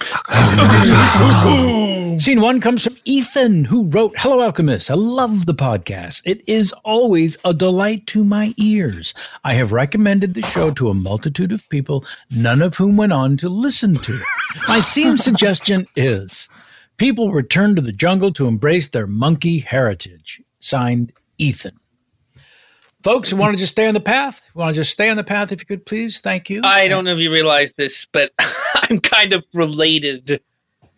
Scene 2.18 2.40
one 2.40 2.60
comes 2.60 2.84
from 2.84 2.96
Ethan, 3.04 3.64
who 3.64 3.88
wrote, 3.88 4.14
Hello, 4.16 4.40
Alchemist. 4.40 4.90
I 4.90 4.94
love 4.94 5.46
the 5.46 5.54
podcast. 5.54 6.22
It 6.24 6.42
is 6.46 6.72
always 6.84 7.36
a 7.44 7.54
delight 7.54 8.06
to 8.08 8.24
my 8.24 8.54
ears. 8.56 9.14
I 9.44 9.54
have 9.54 9.72
recommended 9.72 10.34
the 10.34 10.42
show 10.42 10.70
to 10.72 10.90
a 10.90 10.94
multitude 10.94 11.52
of 11.52 11.68
people, 11.68 12.04
none 12.30 12.62
of 12.62 12.76
whom 12.76 12.96
went 12.96 13.12
on 13.12 13.36
to 13.38 13.48
listen 13.48 13.94
to 13.94 14.12
it. 14.12 14.22
My 14.68 14.80
scene 14.80 15.16
suggestion 15.16 15.86
is 15.96 16.48
people 16.96 17.32
return 17.32 17.74
to 17.76 17.82
the 17.82 17.92
jungle 17.92 18.32
to 18.34 18.46
embrace 18.46 18.88
their 18.88 19.06
monkey 19.06 19.58
heritage. 19.58 20.42
Signed, 20.60 21.12
Ethan. 21.38 21.79
Folks, 23.02 23.30
who 23.30 23.36
want 23.36 23.54
to 23.54 23.58
just 23.58 23.72
stay 23.72 23.88
on 23.88 23.94
the 23.94 24.00
path? 24.00 24.48
Want 24.54 24.74
to 24.74 24.80
just 24.80 24.90
stay 24.90 25.08
on 25.08 25.16
the 25.16 25.24
path, 25.24 25.52
if 25.52 25.60
you 25.60 25.66
could, 25.66 25.86
please? 25.86 26.20
Thank 26.20 26.50
you. 26.50 26.60
I 26.64 26.86
don't 26.86 27.04
know 27.04 27.14
if 27.14 27.18
you 27.18 27.32
realize 27.32 27.72
this, 27.74 28.06
but 28.06 28.32
I'm 28.74 29.00
kind 29.00 29.32
of 29.32 29.44
related 29.54 30.40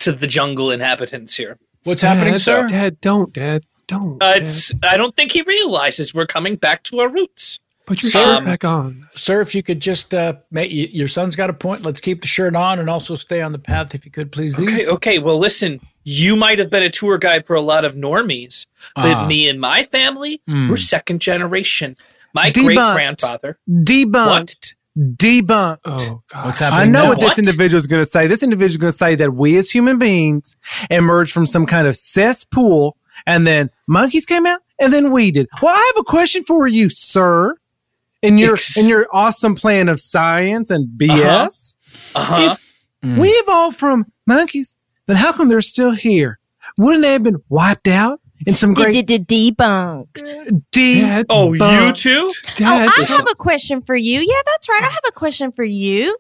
to 0.01 0.13
the 0.13 0.27
jungle 0.27 0.73
inhabitants 0.73 1.37
here. 1.37 1.59
What's 1.85 2.03
Dad, 2.03 2.15
happening, 2.15 2.39
sir? 2.39 2.67
Dad, 2.67 3.01
don't, 3.01 3.33
Dad, 3.33 3.65
don't. 3.87 4.23
Uh, 4.23 4.35
it's. 4.37 4.73
I 4.83 4.97
don't 4.97 5.15
think 5.15 5.33
he 5.33 5.43
realizes 5.43 6.13
we're 6.13 6.27
coming 6.27 6.57
back 6.57 6.83
to 6.85 7.01
our 7.01 7.09
roots. 7.09 7.61
Put 7.87 8.03
your 8.03 8.11
Sir, 8.11 8.37
shirt 8.37 8.45
back 8.45 8.65
on. 8.65 9.09
Sir, 9.11 9.41
if 9.41 9.55
you 9.55 9.63
could 9.63 9.81
just 9.81 10.15
uh, 10.15 10.35
make 10.51 10.71
your 10.71 11.09
son's 11.09 11.35
got 11.35 11.51
a 11.51 11.55
point. 11.55 11.85
Let's 11.85 12.01
keep 12.01 12.23
the 12.23 12.29
shirt 12.29 12.55
on 12.55 12.79
and 12.79 12.89
also 12.89 13.17
stay 13.17 13.43
on 13.43 13.53
the 13.53 13.59
path, 13.59 13.95
if 13.95 14.05
you 14.05 14.11
could, 14.11 14.31
please. 14.31 14.55
These 14.55 14.85
Okay, 14.85 14.93
okay. 14.93 15.19
Well, 15.19 15.39
listen. 15.39 15.81
You 16.05 16.35
might 16.37 16.59
have 16.59 16.69
been 16.71 16.83
a 16.83 16.91
tour 16.91 17.19
guide 17.19 17.47
for 17.47 17.55
a 17.55 17.61
lot 17.61 17.85
of 17.85 17.95
normies, 17.95 18.67
but 18.97 19.15
Ah. 19.15 19.27
me 19.27 19.49
and 19.49 19.61
my 19.61 19.85
family, 19.85 20.41
Hmm. 20.49 20.69
we're 20.69 20.77
second 20.77 21.21
generation. 21.21 21.97
My 22.35 22.51
great 22.51 22.75
grandfather. 22.77 23.59
Debunked. 23.71 24.75
Debunked. 24.99 25.79
Oh 25.85 26.23
God. 26.29 26.47
What's 26.47 26.59
happening? 26.59 26.81
I 26.81 26.85
know 26.87 27.03
now? 27.05 27.09
what, 27.11 27.21
this 27.21 27.39
individual 27.39 27.79
is 27.79 27.87
going 27.87 28.05
to 28.05 28.11
say. 28.11 28.27
This 28.27 28.43
individual 28.43 28.71
is 28.71 28.77
going 28.79 28.93
to 28.93 28.99
say 28.99 29.15
that 29.17 29.35
we 29.35 29.57
as 29.59 29.71
human 29.71 29.99
beings 29.99 30.57
emerged 30.91 31.33
from 31.33 31.47
some 31.47 31.67
kind 31.67 31.87
of 31.87 31.97
cesspool 31.97 32.97
and 33.27 33.47
then 33.47 33.71
monkeys 33.87 34.27
came 34.27 34.47
out 34.47 34.61
and 34.81 34.93
then 34.93 35.11
we 35.13 35.31
did. 35.31 35.49
Well, 35.63 35.75
I 35.75 35.93
have 35.95 36.01
a 36.01 36.05
question 36.05 36.43
for 36.43 36.67
you, 36.67 36.89
sir. 36.91 37.57
In 38.23 38.39
your 38.39 38.55
Ex- 38.55 38.77
in 38.77 38.89
your 38.89 39.07
awesome 39.13 39.55
plan 39.57 39.89
of 39.89 40.01
science 40.01 40.71
and 40.71 40.89
BS, 40.97 41.75
Uh-huh. 42.15 42.57
if 43.03 43.19
we 43.19 43.29
evolved 43.31 43.77
from 43.79 44.07
monkeys, 44.27 44.77
then 45.13 45.23
how 45.23 45.33
come 45.33 45.49
they're 45.49 45.61
still 45.61 45.93
here? 45.93 46.39
Wouldn't 46.79 47.03
they 47.03 47.13
have 47.13 47.23
been 47.23 47.43
wiped 47.49 47.89
out 47.89 48.21
in 48.47 48.57
some 48.57 48.75
great 48.75 48.95
Debunked. 49.07 50.07
debunked? 50.73 51.27
Oh, 51.29 51.53
you 51.53 51.93
too? 51.93 52.31
Dad, 52.57 52.89
oh, 52.89 52.93
I 52.97 53.05
have 53.07 53.27
a 53.31 53.35
question 53.35 53.83
for 53.83 53.95
you. 53.95 54.21
Yeah, 54.21 54.41
that's 54.47 54.69
right. 54.69 54.83
I 54.83 54.89
have 54.89 55.05
a 55.07 55.13
question 55.13 55.53
for 55.53 55.65
you. 55.65 56.17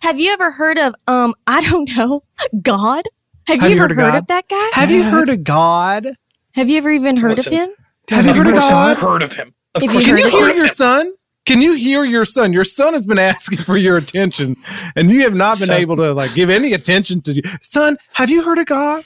Have 0.00 0.18
you 0.18 0.32
ever 0.32 0.50
heard 0.50 0.78
of 0.78 0.94
um? 1.06 1.34
I 1.46 1.60
don't 1.60 1.88
know, 1.96 2.22
God. 2.62 3.04
Have, 3.46 3.62
you, 3.62 3.80
ever 3.80 3.94
heard, 3.94 4.16
of, 4.16 4.26
that 4.26 4.48
guy? 4.48 4.70
Have 4.72 4.90
you 4.90 5.04
heard 5.04 5.28
of 5.28 5.44
God? 5.44 6.16
Have 6.54 6.68
you 6.68 6.78
ever 6.78 6.90
even 6.90 7.16
heard 7.16 7.36
Listen. 7.36 7.52
of 7.52 7.58
him? 7.60 7.70
Have 8.10 8.26
you 8.26 8.34
heard 8.34 8.48
of 8.48 8.54
God? 8.54 8.72
I've 8.72 8.98
heard 8.98 9.22
of 9.22 9.34
him. 9.34 9.54
Of 9.76 9.84
If 9.84 9.92
course 9.92 10.06
you 10.06 10.16
Can 10.16 10.24
you 10.24 10.30
hear 10.30 10.48
your 10.48 10.64
him. 10.64 10.74
son? 10.74 11.12
Can 11.46 11.62
you 11.62 11.74
hear 11.74 12.04
your 12.04 12.24
son? 12.24 12.52
Your 12.52 12.64
son 12.64 12.94
has 12.94 13.06
been 13.06 13.18
asking 13.34 13.58
for 13.58 13.76
your 13.76 13.96
attention, 13.96 14.56
and 14.94 15.10
you 15.10 15.22
have 15.22 15.34
not 15.34 15.58
been 15.58 15.68
Son. 15.68 15.76
able 15.80 15.96
to 15.96 16.12
like 16.12 16.34
give 16.34 16.50
any 16.50 16.72
attention 16.72 17.22
to 17.22 17.32
you. 17.32 17.42
Son, 17.62 17.96
have 18.14 18.28
you 18.30 18.42
heard 18.44 18.58
of 18.58 18.66
God? 18.66 19.04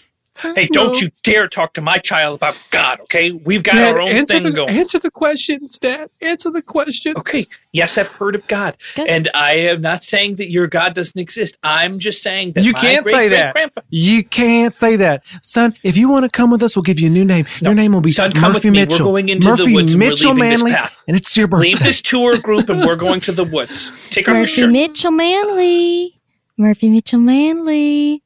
Hey, 0.55 0.67
don't 0.67 1.01
you 1.01 1.11
dare 1.23 1.49
talk 1.49 1.75
to 1.75 1.81
my 1.81 1.99
child 1.99 2.37
about 2.37 2.63
God, 2.71 3.01
okay? 3.03 3.31
We've 3.33 3.63
got 3.63 3.75
Dad, 3.75 3.95
our 3.95 4.01
own 4.01 4.09
answer 4.09 4.35
thing 4.35 4.43
the, 4.45 4.51
going. 4.53 4.71
answer 4.71 4.99
the 4.99 5.11
questions, 5.11 5.79
Dad. 5.79 6.11
Answer 6.21 6.51
the 6.51 6.63
question. 6.63 7.15
Okay, 7.17 7.47
yes, 7.73 7.97
I've 7.99 8.09
heard 8.09 8.35
of 8.35 8.47
God. 8.47 8.77
Good. 8.97 9.09
And 9.09 9.29
I 9.35 9.53
am 9.55 9.81
not 9.81 10.05
saying 10.05 10.37
that 10.37 10.51
your 10.51 10.67
God 10.67 10.95
doesn't 10.95 11.19
exist. 11.21 11.59
I'm 11.63 11.99
just 11.99 12.23
saying 12.23 12.53
that 12.53 12.65
You 12.65 12.73
my 12.73 12.81
can't 12.81 13.03
great, 13.05 13.15
say 13.15 13.29
that. 13.29 13.53
grandpa- 13.55 13.83
You 13.91 14.25
can't 14.25 14.75
say 14.77 14.97
that, 14.97 15.25
son. 15.43 15.75
If 15.83 15.97
you 15.97 16.09
want 16.09 16.25
to 16.25 16.31
come 16.31 16.51
with 16.51 16.63
us, 16.63 16.77
we'll 16.77 16.83
give 16.83 17.01
you 17.01 17.09
a 17.09 17.11
new 17.11 17.25
name. 17.25 17.47
Your 17.61 17.75
name 17.75 17.93
will 17.93 18.01
be 18.01 18.13
Son, 18.13 18.33
come 18.33 18.53
Murphy 18.53 18.71
with 18.71 18.75
me. 18.75 18.81
We're 18.81 18.87
Mitchell. 18.87 19.07
going 19.07 19.29
into 19.29 19.55
the 19.57 19.73
woods 19.73 19.95
and 19.95 20.03
we're 20.03 20.09
Mitchell 20.11 20.33
leaving 20.35 20.51
this 20.51 20.63
Manley, 20.63 20.73
path. 20.77 20.97
and 21.09 21.17
it's 21.17 21.37
your 21.37 21.47
birthday. 21.49 21.69
Leave 21.69 21.79
this 21.81 22.01
tour 22.03 22.39
group 22.43 22.69
and 22.69 22.81
we're 22.85 22.97
going 22.97 23.21
to 23.21 23.33
the 23.33 23.45
woods. 23.45 23.93
Take 24.11 24.29
off 24.29 24.33
your 24.33 24.41
Murphy 24.43 24.53
shirt. 24.63 24.71
Mitchell 24.71 25.11
Manley. 25.11 26.21
Murphy 26.57 26.89
Mitchell 26.89 27.21
Manley. 27.21 28.23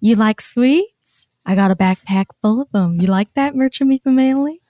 You 0.00 0.14
like 0.16 0.40
sweets? 0.40 0.90
I 1.46 1.54
got 1.54 1.70
a 1.70 1.76
backpack 1.76 2.26
full 2.42 2.60
of 2.60 2.70
them. 2.72 3.00
You 3.00 3.06
like 3.06 3.32
that, 3.34 3.54
Murphy 3.54 3.84
Mitchell 3.84 4.10
Manley? 4.10 4.60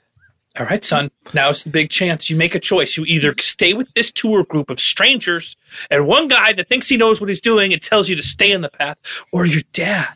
All 0.59 0.66
right, 0.66 0.85
son. 0.85 1.11
Now's 1.35 1.64
the 1.64 1.71
big 1.71 1.90
chance. 1.90 2.30
You 2.30 2.37
make 2.37 2.54
a 2.54 2.61
choice. 2.61 2.97
You 2.97 3.04
either 3.06 3.35
stay 3.40 3.73
with 3.75 3.92
this 3.95 4.12
tour 4.12 4.45
group 4.45 4.71
of 4.71 4.78
strangers 4.78 5.56
and 5.90 6.06
one 6.06 6.28
guy 6.28 6.52
that 6.52 6.68
thinks 6.68 6.88
he 6.88 6.97
knows 6.97 7.21
what 7.21 7.28
he's 7.28 7.40
doing 7.40 7.73
and 7.73 7.83
tells 7.83 8.09
you 8.09 8.16
to 8.16 8.23
stay 8.23 8.52
in 8.52 8.61
the 8.61 8.68
path, 8.68 8.99
or 9.33 9.45
your 9.47 9.62
dad, 9.73 10.14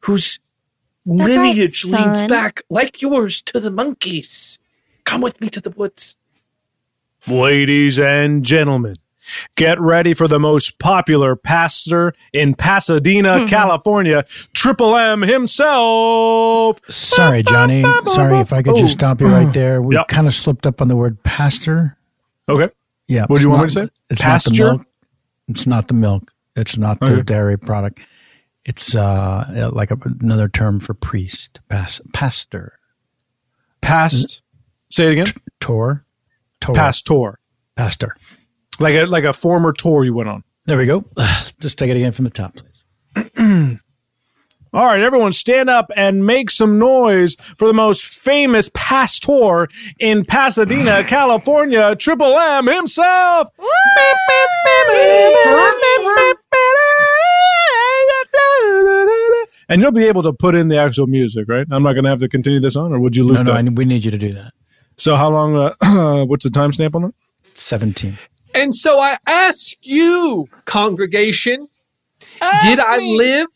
whose 0.00 0.38
That's 1.06 1.36
right, 1.36 1.54
lineage 1.54 1.84
leads 1.84 2.20
son. 2.20 2.28
back 2.28 2.62
like 2.68 3.00
yours 3.00 3.42
to 3.42 3.60
the 3.60 3.70
monkeys. 3.70 4.58
Come 5.04 5.20
with 5.20 5.40
me 5.40 5.48
to 5.50 5.60
the 5.60 5.70
woods. 5.70 6.16
Ladies 7.26 7.98
and 7.98 8.42
gentlemen, 8.42 8.96
get 9.56 9.80
ready 9.80 10.14
for 10.14 10.28
the 10.28 10.38
most 10.40 10.78
popular 10.78 11.36
pastor 11.36 12.14
in 12.32 12.54
Pasadena, 12.54 13.46
California, 13.48 14.24
Triple 14.54 14.96
M 14.96 15.22
himself. 15.22 16.80
Sorry, 16.88 17.42
Johnny. 17.42 17.84
Sorry 18.06 18.38
if 18.38 18.52
I 18.52 18.62
could 18.62 18.76
just 18.76 18.92
stop 18.94 19.20
you 19.20 19.28
right 19.28 19.52
there. 19.52 19.80
We 19.82 19.94
Yep. 19.96 20.08
kind 20.08 20.26
of 20.26 20.34
slipped 20.34 20.66
up 20.66 20.80
on 20.80 20.88
the 20.88 20.96
word 20.96 21.22
pastor. 21.22 21.96
Okay. 22.48 22.70
Yeah. 23.06 23.22
What 23.22 23.28
do 23.28 23.34
it's 23.34 23.42
you 23.44 23.50
want 23.50 23.60
not- 23.60 23.64
me 23.64 23.68
to 23.68 23.86
say? 23.86 23.88
It's 24.10 24.20
Pasture? 24.22 24.50
not 24.64 24.64
the 24.64 24.64
milk. 24.74 24.86
It's 25.48 25.66
not 25.66 25.88
the 25.88 25.94
milk. 25.94 26.32
It's 26.56 26.78
not 26.78 27.00
the 27.00 27.12
Okay. 27.12 27.22
dairy 27.22 27.58
product. 27.58 28.00
It's 28.64 28.94
uh, 28.94 29.70
like 29.74 29.90
a, 29.90 29.98
another 30.20 30.48
term 30.48 30.80
for 30.80 30.94
priest. 30.94 31.60
Pas- 31.68 32.00
pastor. 32.14 32.78
Past. 33.82 34.40
Say 34.90 35.06
it 35.08 35.12
again. 35.12 35.26
Tor. 35.60 36.04
Tor. 36.60 36.74
Pastor. 36.74 37.38
Pastor. 37.76 38.16
Like 38.80 38.94
a 38.94 39.06
like 39.06 39.24
a 39.24 39.32
former 39.32 39.72
tour 39.72 40.04
you 40.04 40.14
went 40.14 40.28
on. 40.28 40.44
There 40.66 40.78
we 40.78 40.86
go. 40.86 41.04
Just 41.60 41.78
take 41.78 41.90
it 41.90 41.96
again 41.96 42.12
from 42.12 42.24
the 42.24 42.30
top, 42.30 42.54
please. 42.54 43.30
All 44.72 44.84
right, 44.86 45.00
everyone 45.00 45.32
stand 45.32 45.70
up 45.70 45.92
and 45.96 46.26
make 46.26 46.50
some 46.50 46.80
noise 46.80 47.36
for 47.58 47.68
the 47.68 47.72
most 47.72 48.04
famous 48.04 48.68
pastor 48.74 49.68
in 50.00 50.24
Pasadena, 50.24 51.04
California, 51.06 51.94
Triple 51.94 52.36
M 52.36 52.66
himself. 52.66 53.48
And 59.68 59.80
you'll 59.80 59.92
be 59.92 60.04
able 60.04 60.24
to 60.24 60.32
put 60.32 60.54
in 60.54 60.68
the 60.68 60.76
actual 60.76 61.06
music, 61.06 61.46
right? 61.48 61.66
I'm 61.70 61.82
not 61.82 61.92
going 61.92 62.04
to 62.04 62.10
have 62.10 62.20
to 62.20 62.28
continue 62.28 62.60
this 62.60 62.74
on, 62.76 62.92
or 62.92 62.98
would 62.98 63.16
you 63.16 63.22
loop 63.24 63.34
No, 63.34 63.42
no. 63.44 63.52
I, 63.52 63.62
we 63.62 63.84
need 63.84 64.04
you 64.04 64.10
to 64.10 64.18
do 64.18 64.32
that. 64.34 64.52
So 64.96 65.16
how 65.16 65.30
long? 65.30 65.56
Uh, 65.56 66.24
what's 66.26 66.44
the 66.44 66.50
timestamp 66.50 66.94
on 66.94 67.02
that? 67.02 67.14
17. 67.54 68.18
And 68.54 68.74
so 68.74 69.00
I 69.00 69.18
ask 69.26 69.72
you, 69.82 70.48
congregation, 70.64 71.68
did 72.62 72.78
I 72.78 72.98
live? 72.98 73.48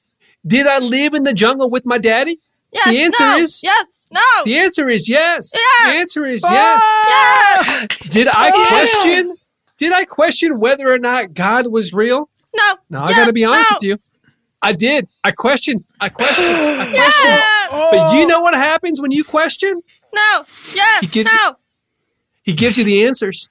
Did 0.46 0.66
I 0.66 0.78
live 0.78 1.14
in 1.14 1.24
the 1.24 1.34
jungle 1.34 1.70
with 1.70 1.86
my 1.86 1.98
daddy? 1.98 2.40
Yes. 2.72 2.88
The 2.88 3.02
answer 3.02 3.24
no, 3.24 3.36
is 3.38 3.62
yes. 3.62 3.86
No. 4.10 4.20
The 4.44 4.58
answer 4.58 4.88
is 4.88 5.08
yes. 5.08 5.52
Yes. 5.54 5.86
The 5.92 5.98
answer 5.98 6.26
is 6.26 6.42
yes. 6.42 6.82
yes. 7.08 7.88
Did 8.10 8.28
I 8.28 8.46
Yeah. 8.48 8.68
question? 8.68 9.34
Did 9.76 9.92
I 9.92 10.04
question 10.04 10.58
whether 10.58 10.92
or 10.92 10.98
not 10.98 11.34
God 11.34 11.68
was 11.68 11.92
real? 11.92 12.28
No. 12.54 12.76
No, 12.90 13.02
I 13.02 13.12
got 13.12 13.26
to 13.26 13.32
be 13.32 13.44
honest 13.44 13.70
No. 13.70 13.76
with 13.76 13.82
you. 13.84 13.98
I 14.60 14.72
did. 14.72 15.06
I 15.22 15.30
questioned. 15.30 15.84
I 16.00 16.08
questioned. 16.08 16.46
I 16.48 16.74
questioned. 16.94 16.94
Yes. 16.94 17.68
But 17.70 18.16
you 18.18 18.26
know 18.26 18.40
what 18.40 18.54
happens 18.54 19.00
when 19.00 19.10
you 19.12 19.22
question? 19.22 19.82
No. 20.14 20.44
Yes. 20.74 21.00
He 21.02 21.06
gives 21.06 21.30
no. 21.32 21.56
He 22.42 22.54
gives 22.54 22.78
you 22.78 22.84
the 22.84 23.04
answers. 23.04 23.50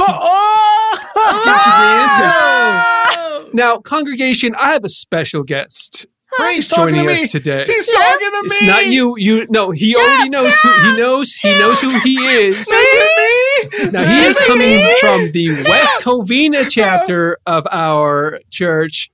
Oh! 0.00 0.98
He 1.14 1.38
gives 1.44 1.66
you 1.66 1.72
the 1.72 3.44
answers. 3.44 3.54
Now, 3.54 3.78
congregation, 3.78 4.54
I 4.56 4.72
have 4.72 4.84
a 4.84 4.88
special 4.88 5.42
guest. 5.42 6.06
He's 6.50 6.68
talking 6.68 6.94
joining 6.94 7.08
to 7.08 7.14
us 7.14 7.22
me. 7.22 7.28
today. 7.28 7.64
He's 7.66 7.90
talking 7.90 8.30
to 8.30 8.42
me. 8.42 8.48
It's 8.48 8.62
not 8.62 8.86
you. 8.86 9.14
You 9.18 9.46
no. 9.48 9.70
He 9.70 9.96
already 9.96 10.28
knows 10.28 10.54
who 10.60 10.70
he 10.82 10.96
knows. 10.96 11.32
He 11.34 11.50
knows 11.58 11.80
who 11.80 11.98
he 12.00 12.16
is. 12.16 12.68
Me? 12.68 13.90
Now 13.90 14.04
he 14.06 14.24
is 14.26 14.38
coming 14.46 14.80
from 15.00 15.32
the 15.32 15.64
West 15.68 16.02
Covina 16.02 16.70
chapter 16.70 17.38
of 17.46 17.66
our 17.70 18.40
church. 18.50 19.10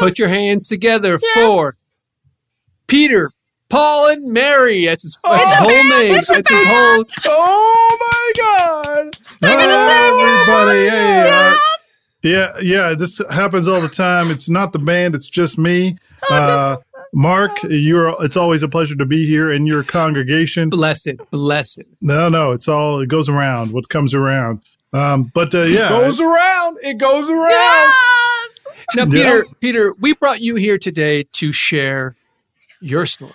Put 0.00 0.18
your 0.18 0.28
hands 0.28 0.68
together 0.68 1.18
for 1.34 1.76
Peter, 2.86 3.30
Paul, 3.68 4.08
and 4.08 4.32
Mary. 4.32 4.86
That's 4.86 5.02
his, 5.02 5.18
that's 5.24 5.44
his 5.44 5.54
whole 5.54 5.98
name. 5.98 6.12
That's 6.12 6.28
his 6.28 6.64
whole. 6.64 7.04
Oh 7.24 7.96
my 8.00 8.17
God! 8.36 9.16
Everybody, 9.42 10.88
hey, 10.90 11.30
uh, 11.30 11.56
Yeah, 12.22 12.58
yeah, 12.60 12.94
this 12.94 13.20
happens 13.30 13.68
all 13.68 13.80
the 13.80 13.88
time. 13.88 14.30
It's 14.30 14.48
not 14.48 14.72
the 14.72 14.78
band, 14.78 15.14
it's 15.14 15.28
just 15.28 15.58
me. 15.58 15.96
Uh, 16.28 16.76
Mark, 17.14 17.52
you're 17.62 18.14
it's 18.22 18.36
always 18.36 18.62
a 18.62 18.68
pleasure 18.68 18.94
to 18.96 19.06
be 19.06 19.26
here 19.26 19.50
in 19.50 19.66
your 19.66 19.82
congregation. 19.82 20.68
Blessed, 20.68 21.16
blessed. 21.30 21.82
No, 22.00 22.28
no, 22.28 22.52
it's 22.52 22.68
all 22.68 23.00
it 23.00 23.08
goes 23.08 23.28
around. 23.28 23.72
What 23.72 23.88
comes 23.88 24.14
around. 24.14 24.60
Um, 24.92 25.30
but 25.34 25.54
uh, 25.54 25.62
yeah, 25.62 25.86
it 25.86 26.00
goes 26.00 26.20
around. 26.20 26.78
It 26.82 26.98
goes 26.98 27.28
around. 27.28 27.92
Now, 28.94 29.04
Yeah. 29.04 29.06
Peter, 29.06 29.46
Peter, 29.60 29.94
we 29.98 30.14
brought 30.14 30.40
you 30.40 30.56
here 30.56 30.78
today 30.78 31.24
to 31.34 31.52
share 31.52 32.14
your 32.80 33.06
story. 33.06 33.32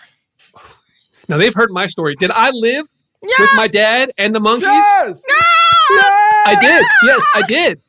Now 1.28 1.38
they've 1.38 1.54
heard 1.54 1.72
my 1.72 1.88
story. 1.88 2.16
Did 2.16 2.32
I 2.32 2.52
live 2.52 2.88
with 3.40 3.50
my 3.56 3.68
dad 3.68 4.12
and 4.18 4.36
the 4.36 4.40
monkeys? 4.40 4.68
Yes. 4.68 5.24
No! 5.90 5.96
I 6.46 6.58
did. 6.60 6.86
Yes, 7.04 7.26
I 7.36 7.42
did. 7.44 7.82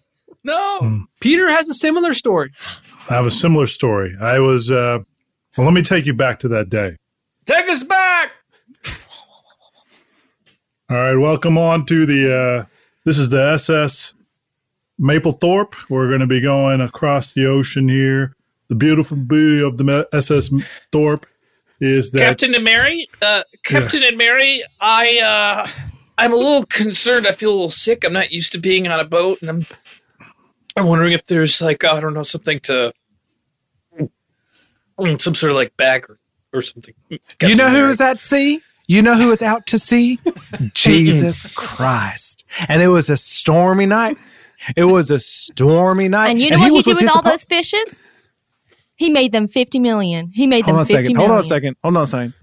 No. 0.44 0.78
Hmm. 0.80 1.00
Peter 1.20 1.48
has 1.50 1.68
a 1.68 1.74
similar 1.74 2.12
story. 2.12 2.52
I 3.08 3.14
have 3.14 3.26
a 3.26 3.30
similar 3.30 3.66
story. 3.66 4.16
I 4.20 4.38
was 4.38 4.70
uh, 4.70 4.98
well. 5.56 5.66
Let 5.66 5.74
me 5.74 5.82
take 5.82 6.06
you 6.06 6.14
back 6.14 6.38
to 6.40 6.48
that 6.48 6.68
day. 6.68 6.96
Take 7.46 7.68
us 7.68 7.82
back. 7.82 8.30
All 10.90 10.96
right, 10.96 11.16
welcome 11.16 11.56
on 11.58 11.86
to 11.86 12.06
the. 12.06 12.34
Uh, 12.34 12.64
this 13.04 13.18
is 13.18 13.30
the 13.30 13.42
SS 13.42 14.14
Maplethorpe. 15.00 15.74
We're 15.88 16.08
going 16.08 16.20
to 16.20 16.26
be 16.26 16.40
going 16.40 16.80
across 16.80 17.32
the 17.34 17.46
ocean 17.46 17.88
here. 17.88 18.36
The 18.68 18.74
beautiful 18.74 19.16
beauty 19.16 19.62
of 19.62 19.76
the 19.76 20.08
SS 20.12 20.50
Thorpe 20.92 21.26
is 21.80 22.10
that 22.12 22.18
Captain 22.18 22.54
and 22.54 22.64
Mary, 22.64 23.08
uh, 23.22 23.42
Captain 23.62 24.02
and 24.02 24.16
Mary, 24.16 24.62
I, 24.80 25.18
uh, 25.18 25.68
I'm 26.16 26.32
a 26.32 26.36
little 26.36 26.64
concerned. 26.66 27.26
I 27.26 27.32
feel 27.32 27.50
a 27.50 27.52
little 27.52 27.70
sick. 27.70 28.04
I'm 28.04 28.12
not 28.12 28.32
used 28.32 28.52
to 28.52 28.58
being 28.58 28.86
on 28.88 29.00
a 29.00 29.04
boat, 29.04 29.38
and 29.40 29.50
I'm, 29.50 29.66
I'm 30.76 30.86
wondering 30.86 31.12
if 31.12 31.26
there's 31.26 31.60
like 31.60 31.84
I 31.84 32.00
don't 32.00 32.14
know 32.14 32.22
something 32.22 32.60
to, 32.60 32.92
mm, 33.98 35.20
some 35.22 35.34
sort 35.34 35.50
of 35.50 35.56
like 35.56 35.76
bag 35.76 36.08
or, 36.08 36.18
or 36.52 36.62
something. 36.62 36.94
you 37.42 37.56
know 37.56 37.68
who 37.68 37.88
is 37.90 38.00
at 38.00 38.20
sea? 38.20 38.60
You 38.86 39.02
know 39.02 39.14
who 39.16 39.30
is 39.30 39.40
out 39.40 39.66
to 39.66 39.78
sea? 39.78 40.20
Jesus 40.74 41.52
Christ. 41.54 42.44
And 42.68 42.82
it 42.82 42.88
was 42.88 43.08
a 43.08 43.16
stormy 43.16 43.86
night. 43.86 44.18
It 44.76 44.84
was 44.84 45.10
a 45.10 45.20
stormy 45.20 46.08
night. 46.08 46.30
And 46.30 46.40
you 46.40 46.50
know 46.50 46.56
he 46.58 46.62
what 46.62 46.66
he 46.70 46.76
was 46.76 46.84
did 46.84 46.94
with 46.94 47.00
his 47.02 47.10
all 47.10 47.18
apo- 47.18 47.30
those 47.30 47.44
fishes? 47.44 48.04
He 48.96 49.10
made 49.10 49.32
them 49.32 49.48
50 49.48 49.78
million. 49.80 50.30
He 50.32 50.46
made 50.46 50.64
Hold 50.64 50.74
them 50.74 50.76
on 50.76 50.82
a 50.82 50.86
50 50.86 50.94
second. 50.94 51.12
million. 51.14 51.28
Hold 51.30 51.38
on 51.38 51.44
a 51.44 51.48
second. 51.48 51.76
Hold 51.82 51.96
on 51.96 52.02
a 52.02 52.06
second. 52.06 52.34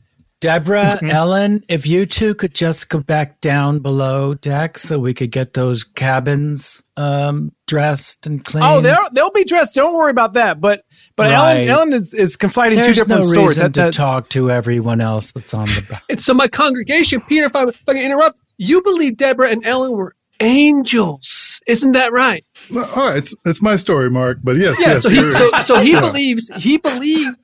Deborah, 0.42 0.98
Mhm. 1.00 1.12
Ellen, 1.12 1.62
if 1.70 1.86
you 1.86 2.08
two 2.08 2.34
could 2.34 2.56
just 2.56 2.90
go 2.90 3.00
back 3.00 3.42
down 3.42 3.78
below 3.78 4.34
deck 4.34 4.80
so 4.80 4.98
we 4.98 5.14
could 5.14 5.30
get 5.32 5.54
those 5.54 5.84
cabins 5.84 6.84
um, 6.98 7.52
dressed 7.68 8.26
and 8.26 8.44
clean. 8.44 8.64
Oh, 8.64 8.82
they'll 8.82 9.08
they'll 9.14 9.30
be 9.32 9.44
dressed. 9.44 9.76
Don't 9.76 9.94
worry 9.94 10.10
about 10.10 10.34
that. 10.34 10.60
But 10.60 10.82
but 11.16 11.32
Ellen 11.32 11.58
Right. 11.58 11.70
Ellen 11.70 11.94
is, 11.94 12.14
is 12.16 12.38
conflating 12.38 12.76
There's 12.76 12.88
two 12.88 12.94
different 13.04 13.26
no 13.26 13.32
stories. 13.32 13.48
reason 13.50 13.72
That- 13.72 13.92
to 13.92 13.98
talk 13.98 14.30
to 14.30 14.50
everyone 14.50 15.00
else 15.00 15.32
that's 15.32 15.54
on 15.54 15.66
the 15.68 15.86
boat. 15.88 16.00
And 16.10 16.20
so 16.20 16.34
my 16.34 16.48
congregation, 16.48 17.22
Peter, 17.22 17.46
if 17.46 17.56
I, 17.56 17.64
if 17.66 17.82
I 17.88 17.94
can 17.94 18.02
interrupt, 18.04 18.40
you 18.58 18.82
believe 18.82 19.18
Deborah 19.18 19.50
and 19.50 19.64
Ellen 19.66 19.92
were 19.92 20.16
angels. 20.42 21.62
Isn't 21.68 21.92
that 21.94 22.12
right? 22.12 22.44
Well, 22.74 22.90
all 22.96 23.08
right, 23.08 23.18
it's 23.18 23.34
it's 23.46 23.62
my 23.62 23.76
story, 23.76 24.10
Mark. 24.10 24.40
But 24.44 24.58
yes, 24.58 24.80
yeah, 24.82 24.88
yes. 24.90 25.04
so 25.04 25.10
he 25.10 25.32
so, 25.32 25.52
so 25.64 25.80
he 25.82 25.92
Yeah. 25.94 26.02
believes 26.02 26.50
he 26.58 26.78
believed 26.78 27.38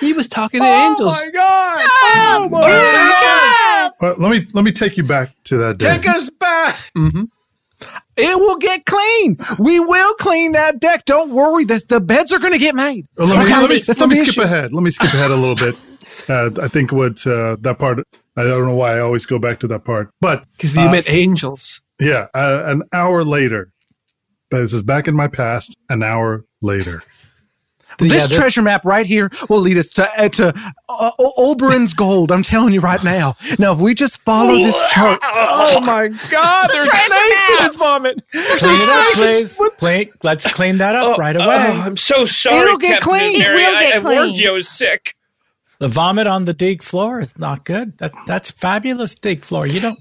he 0.00 0.12
was 0.12 0.28
talking 0.28 0.60
to 0.60 0.66
angels. 0.66 1.16
Oh 1.16 1.24
angels. 1.24 1.24
my 1.24 1.30
God! 1.40 1.90
Oh 2.04 2.48
my 2.50 2.60
God! 2.70 3.92
Well, 4.00 4.14
let 4.18 4.30
me 4.30 4.46
let 4.54 4.64
me 4.64 4.72
take 4.72 4.96
you 4.96 5.02
back 5.02 5.30
to 5.44 5.56
that 5.58 5.78
day. 5.78 5.96
Take 5.96 6.08
us 6.08 6.30
back. 6.30 6.74
Mm-hmm. 6.96 7.24
It 8.16 8.38
will 8.40 8.56
get 8.56 8.86
clean. 8.86 9.36
We 9.58 9.80
will 9.80 10.14
clean 10.14 10.52
that 10.52 10.80
deck. 10.80 11.04
Don't 11.04 11.32
worry. 11.32 11.64
The, 11.66 11.82
the 11.86 12.00
beds 12.00 12.32
are 12.32 12.38
going 12.38 12.54
to 12.54 12.58
get 12.58 12.74
made. 12.74 13.06
Well, 13.18 13.28
let 13.28 13.36
me, 13.36 13.42
Okay, 13.44 13.60
let 13.60 13.68
me, 13.68 13.82
let 13.86 14.08
me 14.08 14.16
skip 14.16 14.28
issue. 14.28 14.40
ahead. 14.42 14.72
Let 14.72 14.82
me 14.82 14.90
skip 14.90 15.12
ahead 15.12 15.30
a 15.30 15.36
little 15.36 15.56
bit. 15.56 15.76
Uh, 16.28 16.50
I 16.60 16.66
think 16.66 16.90
what 16.90 17.24
uh, 17.24 17.54
that 17.60 17.76
part. 17.78 17.98
I 18.36 18.42
don't 18.42 18.66
know 18.66 18.74
why 18.74 18.96
I 18.96 19.00
always 19.00 19.26
go 19.26 19.38
back 19.38 19.60
to 19.60 19.68
that 19.68 19.84
part, 19.84 20.10
but 20.20 20.44
Because 20.56 20.74
you 20.74 20.82
uh, 20.82 20.90
meant 20.90 21.08
angels. 21.08 21.82
Yeah, 21.98 22.26
uh, 22.34 22.62
an 22.66 22.82
hour 22.92 23.24
later. 23.24 23.72
This 24.50 24.72
is 24.72 24.82
back 24.82 25.08
in 25.08 25.14
my 25.16 25.28
past. 25.28 25.76
An 25.88 26.02
hour 26.02 26.44
later. 26.60 27.02
This 27.98 28.28
treasure 28.28 28.60
map 28.60 28.84
right 28.84 29.06
here 29.06 29.30
will 29.48 29.60
lead 29.60 29.78
us 29.78 29.88
to 29.90 30.06
uh, 30.20 30.28
to 30.30 30.52
uh, 30.88 31.10
Oberon's 31.38 31.94
gold. 31.94 32.30
I'm 32.30 32.42
telling 32.42 32.74
you 32.74 32.80
right 32.80 33.02
now. 33.02 33.36
Now, 33.58 33.72
if 33.72 33.78
we 33.78 33.94
just 33.94 34.20
follow 34.20 34.52
this 34.54 34.76
chart, 34.90 35.18
oh 35.24 35.80
my 35.80 36.08
God, 36.28 36.68
there's 36.72 36.90
snakes 36.90 37.50
in 37.58 37.66
his 37.66 37.76
vomit. 37.76 38.22
Clean 38.32 38.76
it 38.76 38.88
up, 38.88 39.14
please. 39.14 39.60
Clean, 39.78 40.10
let's 40.22 40.46
clean 40.52 40.76
that 40.78 40.94
up 40.94 41.16
right 41.16 41.36
away. 41.36 41.46
Oh, 41.46 41.80
I'm 41.80 41.96
so 41.96 42.26
sorry. 42.26 42.58
It'll 42.58 42.76
get 42.76 43.00
Captain 43.00 43.08
clean. 43.12 43.36
It 43.36 43.38
Mary. 43.38 43.54
will 43.62 43.76
I, 43.76 43.84
get 43.84 43.94
I 43.96 43.98
warned 44.00 44.18
clean. 44.18 44.34
you 44.34 44.50
I 44.50 44.52
was 44.52 44.68
sick. 44.68 45.14
the 45.78 45.88
vomit 45.88 46.26
on 46.26 46.44
the 46.44 46.52
dig 46.52 46.82
floor 46.82 47.20
is 47.20 47.38
not 47.38 47.64
good. 47.64 47.96
That 47.96 48.12
that's 48.26 48.50
fabulous 48.50 49.14
dig 49.14 49.42
floor. 49.42 49.66
You 49.66 49.80
don't. 49.80 49.98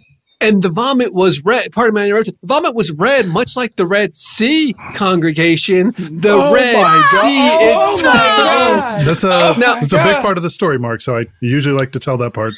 And 0.47 0.61
the 0.61 0.69
vomit 0.69 1.13
was 1.13 1.43
red. 1.43 1.71
Part 1.71 1.87
of 1.89 1.93
my 1.95 2.05
interruption. 2.05 2.35
The 2.41 2.47
vomit 2.47 2.75
was 2.75 2.91
red, 2.91 3.27
much 3.27 3.55
like 3.55 3.75
the 3.75 3.85
Red 3.87 4.15
Sea 4.15 4.73
congregation. 4.93 5.91
The 5.97 6.29
Oh 6.31 6.53
Red 6.53 6.73
my 6.75 6.81
God. 6.81 7.01
Sea 7.03 7.49
Oh 7.51 7.95
itself. 7.95 8.03
my 8.03 8.13
God. 8.13 9.05
That's 9.05 9.23
a 9.23 9.27
Now- 9.59 9.75
that's 9.79 9.93
a 9.93 10.03
big 10.03 10.21
part 10.21 10.37
of 10.37 10.43
the 10.43 10.49
story, 10.49 10.77
Mark. 10.79 11.01
So 11.01 11.17
I 11.17 11.25
usually 11.41 11.77
like 11.77 11.91
to 11.93 11.99
tell 11.99 12.17
that 12.17 12.33
part. 12.33 12.53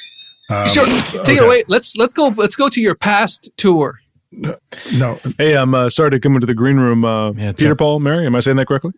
Um, 0.50 0.68
Sure. 0.68 0.86
Take 0.86 1.16
okay. 1.22 1.36
it 1.38 1.44
away. 1.44 1.64
Let's 1.68 1.96
let's 1.98 2.14
go. 2.14 2.28
Let's 2.36 2.56
go 2.56 2.70
to 2.70 2.82
your 2.82 2.96
past 2.96 3.50
tour. 3.58 4.00
No. 4.32 5.20
Hey, 5.38 5.56
I'm 5.56 5.74
uh, 5.74 5.90
sorry 5.90 6.12
to 6.12 6.20
come 6.20 6.36
into 6.36 6.48
the 6.48 6.54
green 6.54 6.78
room. 6.78 7.04
Uh, 7.06 7.32
Peter 7.54 7.76
Paul, 7.76 8.00
Mary, 8.00 8.26
am 8.26 8.36
I 8.36 8.40
saying 8.42 8.58
that 8.58 8.68
correctly? 8.68 8.92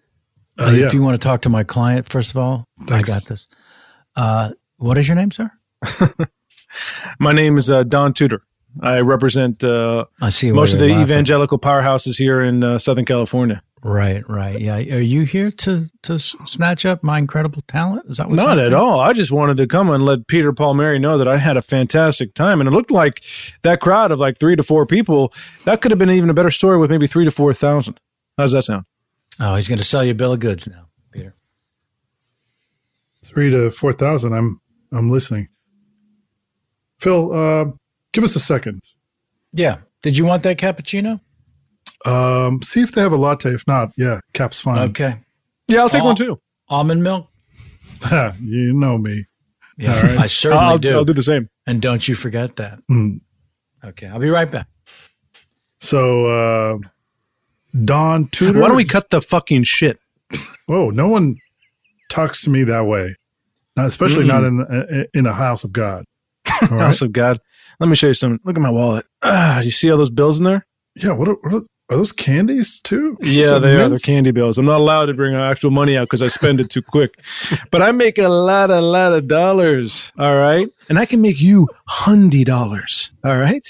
Uh, 0.59 0.71
If 0.73 0.93
you 0.93 1.01
want 1.01 1.19
to 1.19 1.25
talk 1.25 1.41
to 1.43 1.49
my 1.49 1.63
client, 1.63 2.09
first 2.09 2.31
of 2.31 2.37
all, 2.37 2.65
I 2.89 3.01
got 3.01 3.25
this. 3.25 3.47
Uh, 4.15 4.51
what 4.77 4.97
is 4.97 5.07
your 5.07 5.15
name, 5.15 5.31
sir? 5.31 5.51
My 7.19 7.31
name 7.31 7.57
is 7.57 7.69
uh, 7.71 7.83
Don 7.83 8.13
Tudor. 8.13 8.41
I 8.81 8.99
represent 8.99 9.63
uh, 9.63 10.05
I 10.21 10.29
see. 10.29 10.51
most 10.51 10.73
of 10.73 10.79
the 10.79 10.87
you're 10.87 10.95
laughing. 10.97 11.11
evangelical 11.13 11.59
powerhouses 11.59 12.17
here 12.17 12.41
in 12.41 12.63
uh, 12.63 12.77
Southern 12.77 13.05
California. 13.05 13.61
Right, 13.81 14.27
right. 14.29 14.59
Yeah. 14.59 14.75
Are 14.75 14.99
you 15.01 15.21
here 15.23 15.51
to 15.51 15.85
to 16.03 16.19
snatch 16.19 16.85
up 16.85 17.01
my 17.03 17.17
incredible 17.17 17.61
talent? 17.67 18.05
Is 18.09 18.17
that 18.17 18.27
what's 18.27 18.37
Not 18.37 18.57
at 18.59 18.71
happening? 18.71 18.79
all. 18.79 18.99
I 18.99 19.13
just 19.13 19.31
wanted 19.31 19.57
to 19.57 19.67
come 19.67 19.89
and 19.89 20.03
let 20.05 20.27
Peter 20.27 20.51
Paul 20.53 20.73
Mary 20.73 20.99
know 20.99 21.17
that 21.17 21.27
I 21.29 21.37
had 21.37 21.55
a 21.57 21.61
fantastic 21.61 22.33
time. 22.33 22.59
And 22.61 22.67
it 22.67 22.71
looked 22.71 22.91
like 22.91 23.23
that 23.63 23.79
crowd 23.79 24.11
of 24.11 24.19
like 24.19 24.37
three 24.37 24.55
to 24.57 24.63
four 24.63 24.85
people, 24.85 25.33
that 25.63 25.81
could 25.81 25.91
have 25.91 25.97
been 25.99 26.09
even 26.11 26.29
a 26.29 26.33
better 26.33 26.51
story 26.51 26.77
with 26.77 26.89
maybe 26.91 27.07
three 27.07 27.23
to 27.25 27.31
4,000. 27.31 27.99
How 28.37 28.43
does 28.43 28.51
that 28.51 28.63
sound? 28.63 28.83
Oh, 29.39 29.55
he's 29.55 29.67
going 29.69 29.79
to 29.79 29.83
sell 29.85 30.03
you 30.03 30.11
a 30.11 30.15
bill 30.15 30.33
of 30.33 30.39
goods 30.41 30.67
now. 30.67 30.87
Peter. 31.13 31.35
three 33.23 33.49
to 33.49 33.71
four 33.71 33.93
thousand. 33.93 34.33
I'm 34.33 34.59
I'm 34.91 35.09
listening. 35.09 35.47
Phil, 36.99 37.31
uh, 37.33 37.65
give 38.13 38.23
us 38.23 38.35
a 38.35 38.39
second. 38.39 38.81
Yeah. 39.53 39.79
Did 40.01 40.17
you 40.17 40.25
want 40.25 40.43
that 40.43 40.57
cappuccino? 40.57 41.19
Um, 42.05 42.61
see 42.61 42.81
if 42.81 42.91
they 42.93 43.01
have 43.01 43.11
a 43.11 43.17
latte. 43.17 43.53
If 43.53 43.67
not, 43.67 43.91
yeah, 43.97 44.19
cap's 44.33 44.61
fine. 44.61 44.89
Okay. 44.89 45.19
Yeah, 45.67 45.81
I'll 45.81 45.89
take 45.89 45.99
Al- 46.01 46.05
one 46.07 46.15
too. 46.15 46.39
Almond 46.69 47.03
milk. 47.03 47.27
you 48.41 48.73
know 48.73 48.97
me. 48.97 49.25
Yeah, 49.77 49.95
All 49.95 50.03
right. 50.03 50.19
I 50.19 50.25
certainly 50.27 50.63
I'll- 50.63 50.77
do. 50.77 50.95
I'll 50.95 51.05
do 51.05 51.13
the 51.13 51.21
same. 51.23 51.49
And 51.67 51.81
don't 51.81 52.07
you 52.07 52.15
forget 52.15 52.55
that. 52.55 52.79
Mm. 52.89 53.19
Okay, 53.83 54.07
I'll 54.07 54.19
be 54.19 54.29
right 54.29 54.49
back. 54.49 54.67
So, 55.79 56.25
uh, 56.25 56.77
Don 57.85 58.27
Tudor. 58.27 58.59
Why 58.59 58.67
don't 58.67 58.77
we 58.77 58.83
cut 58.85 59.09
the 59.09 59.21
fucking 59.21 59.63
shit? 59.63 59.99
Whoa, 60.65 60.89
no 60.89 61.07
one 61.07 61.37
talks 62.09 62.41
to 62.43 62.49
me 62.49 62.63
that 62.65 62.85
way, 62.85 63.15
not, 63.75 63.85
especially 63.85 64.25
not 64.25 64.43
in 64.43 64.57
the, 64.57 65.07
in 65.13 65.25
a 65.25 65.33
house 65.33 65.63
of 65.63 65.71
God. 65.71 66.05
All 66.61 66.67
right? 66.69 66.79
House 66.81 67.01
of 67.01 67.11
God. 67.13 67.39
Let 67.79 67.87
me 67.89 67.95
show 67.95 68.07
you 68.07 68.13
something. 68.13 68.39
Look 68.43 68.55
at 68.55 68.61
my 68.61 68.69
wallet. 68.69 69.05
Ah, 69.21 69.59
you 69.61 69.71
see 69.71 69.89
all 69.91 69.97
those 69.97 70.09
bills 70.09 70.39
in 70.39 70.45
there? 70.45 70.65
Yeah, 70.95 71.13
what 71.13 71.27
are, 71.29 71.35
what 71.35 71.53
are, 71.53 71.61
are 71.89 71.97
those 71.97 72.11
candies 72.11 72.79
too? 72.81 73.17
Yeah, 73.23 73.57
they 73.59 73.75
are. 73.81 73.89
They're 73.89 73.99
candy 73.99 74.31
bills. 74.31 74.57
I'm 74.57 74.65
not 74.65 74.79
allowed 74.81 75.05
to 75.07 75.13
bring 75.13 75.33
actual 75.35 75.71
money 75.71 75.95
out 75.97 76.03
because 76.03 76.21
I 76.21 76.27
spend 76.27 76.59
it 76.59 76.69
too 76.69 76.81
quick. 76.81 77.13
But 77.71 77.81
I 77.81 77.91
make 77.91 78.17
a 78.17 78.27
lot, 78.29 78.69
a 78.71 78.81
lot 78.81 79.13
of 79.13 79.27
dollars. 79.27 80.11
All 80.17 80.35
right, 80.37 80.67
and 80.89 80.99
I 80.99 81.05
can 81.05 81.21
make 81.21 81.39
you 81.41 81.67
hundy 81.89 82.43
dollars. 82.45 83.11
All 83.23 83.37
right. 83.37 83.65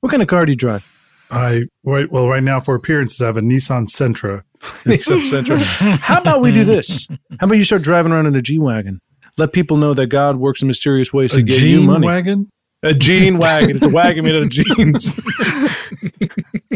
What 0.00 0.10
kind 0.10 0.22
of 0.22 0.28
car 0.28 0.44
do 0.46 0.52
you 0.52 0.56
drive? 0.56 0.86
I 1.30 1.64
wait. 1.82 2.10
Well, 2.12 2.28
right 2.28 2.42
now 2.42 2.60
for 2.60 2.74
appearances, 2.74 3.20
I 3.20 3.26
have 3.26 3.36
a 3.36 3.40
Nissan 3.40 3.86
Sentra. 3.88 4.42
Nissan 4.84 5.20
Sentra. 5.30 5.58
How 5.98 6.20
about 6.20 6.40
we 6.40 6.52
do 6.52 6.64
this? 6.64 7.06
How 7.40 7.46
about 7.46 7.56
you 7.56 7.64
start 7.64 7.82
driving 7.82 8.12
around 8.12 8.26
in 8.26 8.34
a 8.36 8.42
G 8.42 8.58
wagon? 8.58 9.00
Let 9.36 9.52
people 9.52 9.76
know 9.76 9.94
that 9.94 10.06
God 10.06 10.36
works 10.36 10.62
in 10.62 10.68
mysterious 10.68 11.12
ways 11.12 11.32
to 11.32 11.40
A 11.40 11.42
get 11.42 11.62
you 11.62 11.82
money. 11.82 12.06
wagon? 12.06 12.48
A 12.82 12.94
gene 12.94 13.38
wagon. 13.38 13.76
It's 13.76 13.86
a 13.86 13.88
wagon 13.88 14.24
made 14.24 14.36
out 14.36 14.42
of 14.42 14.50
jeans. 14.50 15.12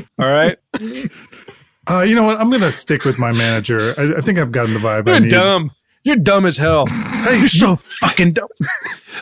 All 0.18 0.28
right. 0.28 0.58
Uh, 1.88 2.00
you 2.00 2.14
know 2.14 2.24
what? 2.24 2.40
I'm 2.40 2.50
gonna 2.50 2.72
stick 2.72 3.04
with 3.04 3.18
my 3.18 3.32
manager. 3.32 3.94
I, 3.98 4.14
I 4.18 4.20
think 4.20 4.38
I've 4.38 4.52
gotten 4.52 4.74
the 4.74 4.80
vibe. 4.80 5.08
I 5.08 5.12
You're 5.12 5.20
need. 5.20 5.30
dumb. 5.30 5.70
You're 6.04 6.16
dumb 6.16 6.44
as 6.46 6.56
hell. 6.56 6.86
Hey, 6.88 7.38
you're 7.38 7.46
so 7.48 7.76
fucking 7.76 8.32
dumb. 8.32 8.48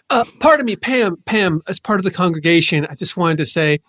Uh, 0.09 0.25
pardon 0.41 0.65
me, 0.65 0.77
Pam. 0.77 1.19
Pam, 1.27 1.61
as 1.69 1.79
part 1.79 2.01
of 2.01 2.05
the 2.05 2.11
congregation, 2.11 2.87
I 2.89 2.95
just 2.95 3.17
wanted 3.17 3.37
to 3.39 3.47
say, 3.47 3.81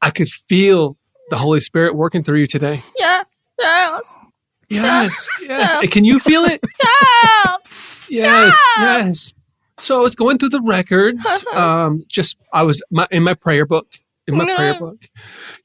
I 0.00 0.10
could 0.10 0.28
feel 0.28 0.96
the 1.30 1.36
Holy 1.36 1.60
Spirit 1.60 1.96
working 1.96 2.22
through 2.22 2.38
you 2.38 2.46
today. 2.46 2.82
Yeah. 2.96 3.24
Yes. 3.58 4.02
Yes. 4.68 5.28
yes. 5.42 5.88
Can 5.88 6.04
you 6.04 6.20
feel 6.20 6.44
it? 6.44 6.62
Help! 6.80 7.62
Yes. 8.08 8.56
Yes. 8.78 9.34
So 9.78 9.98
I 9.98 10.02
was 10.02 10.14
going 10.14 10.38
through 10.38 10.50
the 10.50 10.62
records. 10.62 11.44
Um, 11.54 12.04
just 12.08 12.36
I 12.52 12.62
was 12.62 12.82
my, 12.90 13.06
in 13.12 13.22
my 13.22 13.34
prayer 13.34 13.64
book. 13.66 13.86
In 14.26 14.36
my 14.36 14.44
No. 14.44 14.56
prayer 14.56 14.74
book, 14.78 14.96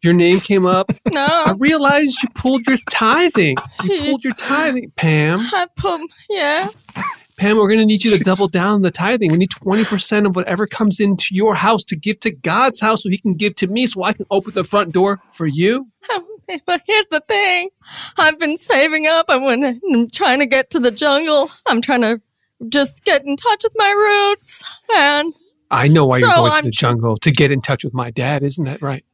your 0.02 0.13
name 0.13 0.39
came 0.39 0.65
up. 0.65 0.91
No. 1.12 1.26
I 1.26 1.54
realized 1.58 2.22
you 2.22 2.30
pulled 2.36 2.67
your 2.67 2.78
tithing. 2.89 3.58
You 3.84 4.04
pulled 4.06 4.24
your 4.24 4.34
tithing, 4.34 4.91
Pam. 4.98 5.39
I 5.54 5.65
put, 5.76 6.02
yeah. 6.30 6.67
Pam, 7.38 7.56
we're 7.58 7.67
going 7.69 7.80
to 7.80 7.86
need 7.86 8.04
you 8.04 8.15
to 8.15 8.22
double 8.24 8.48
down 8.50 8.67
on 8.67 8.82
the 8.82 8.91
tithing. 8.91 9.32
We 9.32 9.38
need 9.38 9.50
20% 9.52 10.28
of 10.28 10.36
whatever 10.36 10.67
comes 10.67 11.00
into 11.00 11.28
your 11.34 11.56
house 11.56 11.84
to 11.86 11.95
give 11.95 12.19
to 12.19 12.32
God's 12.32 12.82
house 12.82 13.02
so 13.04 13.10
he 13.10 13.17
can 13.17 13.34
give 13.36 13.56
to 13.56 13.67
me 13.67 13.88
so 13.88 14.04
I 14.04 14.12
can 14.13 14.26
open 14.30 14.54
the 14.54 14.65
front 14.65 14.91
door 14.93 15.22
for 15.32 15.48
you. 15.48 15.88
But 16.65 16.82
here's 16.86 17.06
the 17.12 17.22
thing 17.28 17.69
I've 18.17 18.39
been 18.39 18.58
saving 18.58 19.08
up. 19.08 19.28
I'm, 19.30 19.43
when 19.45 19.80
I'm 19.93 20.10
trying 20.10 20.39
to 20.39 20.45
get 20.48 20.69
to 20.72 20.80
the 20.80 20.91
jungle. 20.91 21.50
I'm 21.67 21.82
trying 21.82 22.02
to 22.02 22.22
just 22.67 23.04
get 23.06 23.24
in 23.26 23.38
touch 23.38 23.63
with 23.63 23.74
my 23.76 23.89
roots. 23.91 24.63
And 24.95 25.34
I 25.72 25.88
know 25.88 26.06
why 26.06 26.17
you're 26.17 26.34
going 26.34 26.52
to 26.52 26.58
I'm 26.58 26.63
the 26.65 26.72
jungle 26.72 27.17
to 27.17 27.32
get 27.32 27.52
in 27.52 27.62
touch 27.62 27.84
with 27.84 27.93
my 27.93 28.12
dad. 28.12 28.43
Isn't 28.43 28.65
that 28.65 28.82
right? 28.82 29.06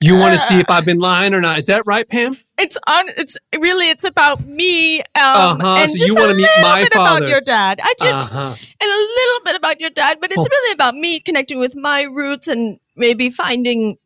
You 0.00 0.16
want 0.16 0.34
to 0.34 0.38
see 0.40 0.58
if 0.58 0.68
I've 0.68 0.84
been 0.84 0.98
lying 0.98 1.32
or 1.32 1.40
not. 1.40 1.58
Is 1.58 1.66
that 1.66 1.84
right, 1.86 2.06
Pam? 2.08 2.36
it's 2.58 2.76
on. 2.86 3.08
It's 3.16 3.36
really 3.58 3.88
it's 3.88 4.04
about 4.04 4.44
me. 4.44 5.00
Um, 5.00 5.04
Uh-huh, 5.14 5.66
and 5.76 5.90
so 5.90 5.96
just 5.96 6.08
you 6.08 6.14
wanna 6.20 6.34
meet 6.34 6.48
my 6.60 6.82
bit 6.82 6.92
father. 6.92 7.18
about 7.24 7.28
your 7.30 7.40
dad. 7.40 7.80
I 7.82 7.94
just 7.98 8.12
Uh-huh. 8.32 8.54
and 8.80 8.90
a 8.90 8.98
little 8.98 9.40
bit 9.44 9.54
about 9.56 9.80
your 9.80 9.88
dad, 9.90 10.18
but 10.20 10.30
it's 10.32 10.40
Oh. 10.40 10.46
really 10.50 10.72
about 10.72 10.94
me 10.96 11.20
connecting 11.20 11.58
with 11.58 11.74
my 11.76 12.02
roots 12.02 12.48
and 12.48 12.78
maybe 12.96 13.30
finding 13.30 13.96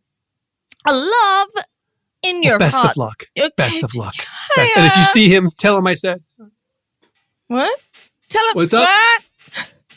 a 0.86 0.92
love 0.94 1.48
in 2.22 2.42
your 2.44 2.58
Best 2.58 2.76
heart. 2.76 2.90
of 2.90 2.96
luck. 2.96 3.24
Okay. 3.36 3.50
Best 3.56 3.82
of 3.82 3.94
luck. 3.96 4.14
Best- 4.54 4.70
And 4.76 4.86
if 4.86 4.96
you 4.96 5.04
see 5.04 5.28
him, 5.34 5.50
tell 5.56 5.76
him 5.76 5.86
I 5.88 5.94
said. 5.94 6.20
What? 7.48 7.80
Tell 8.34 8.48
him 8.48 8.54
What's 8.54 8.72
up? 8.74 8.88
what? 8.88 9.22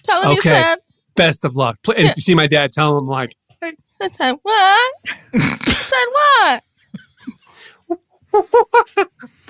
Tell 0.03 0.21
him 0.21 0.29
you 0.31 0.37
Okay. 0.37 0.49
said. 0.49 0.77
Best 1.15 1.43
of 1.43 1.55
luck. 1.55 1.77
Pl- 1.81 1.95
And 1.97 2.07
if 2.09 2.15
you 2.15 2.21
see 2.21 2.35
my 2.35 2.45
dad, 2.45 2.71
tell 2.71 2.95
him 2.97 3.07
like, 3.07 3.35
I 3.63 3.73
said 4.11 4.37
what? 4.43 4.93
said 5.41 6.05
what? 6.11 6.63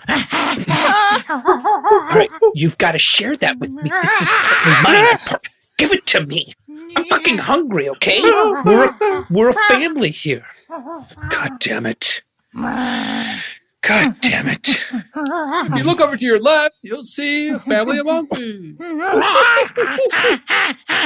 All 0.10 2.08
right, 2.10 2.30
you've 2.54 2.78
got 2.78 2.93
to 2.93 2.97
share 2.97 3.36
that 3.38 3.60
with 3.60 3.71
me. 3.71 3.89
This 3.89 4.21
is 4.21 4.32
partly 4.32 4.71
mine. 4.84 5.06
I 5.06 5.19
par- 5.26 5.41
Give 5.78 5.91
it 5.91 6.06
to 6.08 6.26
me. 6.26 6.54
I'm 6.95 7.04
fucking 7.06 7.38
hungry, 7.39 7.89
okay? 7.89 8.21
We're 8.21 8.86
a, 8.86 9.26
we're 9.30 9.50
a 9.50 9.54
family 9.67 10.10
here. 10.12 10.45
God 11.30 11.60
damn 11.60 11.86
it. 11.86 12.23
God 13.88 14.15
damn 14.21 14.47
it. 14.50 14.84
if 14.91 15.76
you 15.78 15.84
look 15.84 16.02
over 16.02 16.17
to 16.17 16.26
your 16.26 16.39
left, 16.39 16.76
you'll 16.82 17.04
see 17.04 17.50
a 17.50 17.60
family 17.60 17.97
of 18.00 18.06
monkeys. 18.06 18.76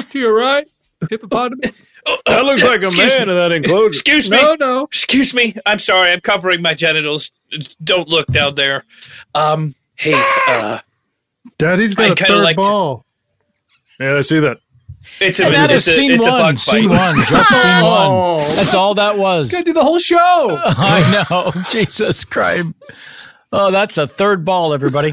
to 0.09 0.19
your 0.19 0.33
right, 0.35 0.65
hippopotamus. 1.09 1.81
That 2.25 2.43
looks 2.45 2.63
like 2.63 2.81
a 2.81 2.87
Excuse 2.87 3.13
man 3.15 3.27
me. 3.27 3.33
in 3.33 3.37
that 3.39 3.51
enclosure. 3.51 3.87
Excuse 3.87 4.29
me. 4.31 4.41
No, 4.41 4.55
no. 4.55 4.83
Excuse 4.85 5.33
me. 5.35 5.55
I'm 5.67 5.77
sorry. 5.79 6.11
I'm 6.11 6.21
covering 6.21 6.61
my 6.61 6.73
genitals. 6.73 7.31
Don't 7.83 8.07
look 8.09 8.25
down 8.27 8.55
there. 8.55 8.85
Um, 9.35 9.75
hey, 9.95 10.13
uh, 10.47 10.79
Daddy's 11.59 11.93
got 11.93 12.09
I 12.09 12.13
a 12.13 12.15
kinda 12.15 12.33
third 12.33 12.43
like 12.43 12.55
to- 12.57 12.61
ball. 12.63 13.05
Yeah, 13.99 14.15
I 14.17 14.21
see 14.21 14.39
that. 14.39 14.57
It's 15.19 15.39
a, 15.39 15.43
that 15.43 15.71
it's 15.71 15.87
is 15.87 15.93
a, 15.93 15.97
scene 15.97 16.11
it's 16.11 16.25
one. 16.25 16.39
bug 16.39 16.57
Scene 16.57 16.89
one. 16.89 17.17
Just 17.25 17.49
scene 17.49 17.61
oh. 17.83 18.37
one. 18.37 18.55
That's 18.55 18.73
all 18.73 18.95
that 18.95 19.17
was. 19.17 19.51
Gotta 19.51 19.63
do 19.63 19.73
the 19.73 19.83
whole 19.83 19.99
show. 19.99 20.17
I 20.65 21.25
know. 21.29 21.63
Jesus 21.69 22.23
Christ. 22.23 22.67
Oh, 23.51 23.71
that's 23.71 23.97
a 23.97 24.07
third 24.07 24.45
ball, 24.45 24.73
everybody. 24.73 25.11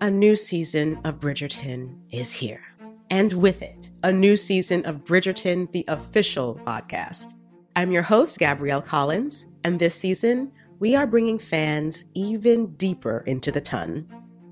A 0.00 0.10
new 0.10 0.34
season 0.34 0.98
of 1.04 1.20
Bridgerton 1.20 1.96
is 2.10 2.32
here. 2.32 2.62
And 3.10 3.32
with 3.34 3.62
it, 3.62 3.90
a 4.02 4.12
new 4.12 4.36
season 4.36 4.84
of 4.86 5.04
Bridgerton, 5.04 5.70
the 5.72 5.84
official 5.86 6.60
podcast. 6.66 7.32
I'm 7.76 7.92
your 7.92 8.02
host, 8.02 8.38
Gabrielle 8.38 8.82
Collins, 8.82 9.46
and 9.64 9.78
this 9.78 9.94
season, 9.94 10.50
we 10.80 10.96
are 10.96 11.06
bringing 11.06 11.38
fans 11.38 12.04
even 12.14 12.74
deeper 12.74 13.22
into 13.26 13.52
the 13.52 13.60
ton. 13.60 14.08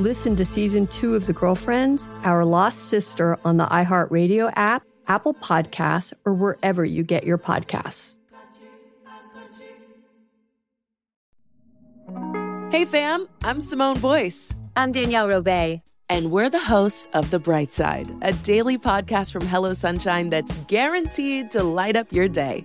Listen 0.00 0.34
to 0.36 0.46
season 0.46 0.86
two 0.86 1.14
of 1.14 1.26
The 1.26 1.34
Girlfriends, 1.34 2.08
Our 2.24 2.42
Lost 2.42 2.88
Sister 2.88 3.38
on 3.44 3.58
the 3.58 3.66
iHeartRadio 3.66 4.50
app, 4.56 4.82
Apple 5.08 5.34
Podcasts, 5.34 6.14
or 6.24 6.32
wherever 6.32 6.86
you 6.86 7.02
get 7.02 7.24
your 7.24 7.36
podcasts. 7.36 8.16
Hey 12.70 12.86
fam, 12.86 13.28
I'm 13.44 13.60
Simone 13.60 14.00
Boyce. 14.00 14.54
I'm 14.74 14.90
Danielle 14.90 15.28
Robay. 15.28 15.82
And 16.08 16.30
we're 16.30 16.48
the 16.48 16.58
hosts 16.58 17.06
of 17.12 17.30
The 17.30 17.38
Bright 17.38 17.70
Side, 17.70 18.10
a 18.22 18.32
daily 18.32 18.78
podcast 18.78 19.32
from 19.32 19.46
Hello 19.46 19.74
Sunshine 19.74 20.30
that's 20.30 20.54
guaranteed 20.66 21.50
to 21.50 21.62
light 21.62 21.96
up 21.96 22.10
your 22.10 22.26
day. 22.26 22.64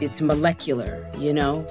it's 0.00 0.20
molecular, 0.20 1.10
you 1.18 1.32
know? 1.32 1.66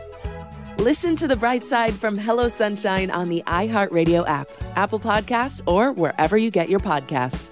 Listen 0.77 1.15
to 1.15 1.27
the 1.27 1.35
bright 1.35 1.65
side 1.65 1.95
from 1.95 2.17
Hello 2.17 2.47
Sunshine 2.47 3.09
on 3.09 3.29
the 3.29 3.43
iHeartRadio 3.47 4.27
app, 4.27 4.49
Apple 4.75 4.99
Podcasts, 4.99 5.61
or 5.65 5.91
wherever 5.91 6.37
you 6.37 6.51
get 6.51 6.69
your 6.69 6.79
podcasts. 6.79 7.49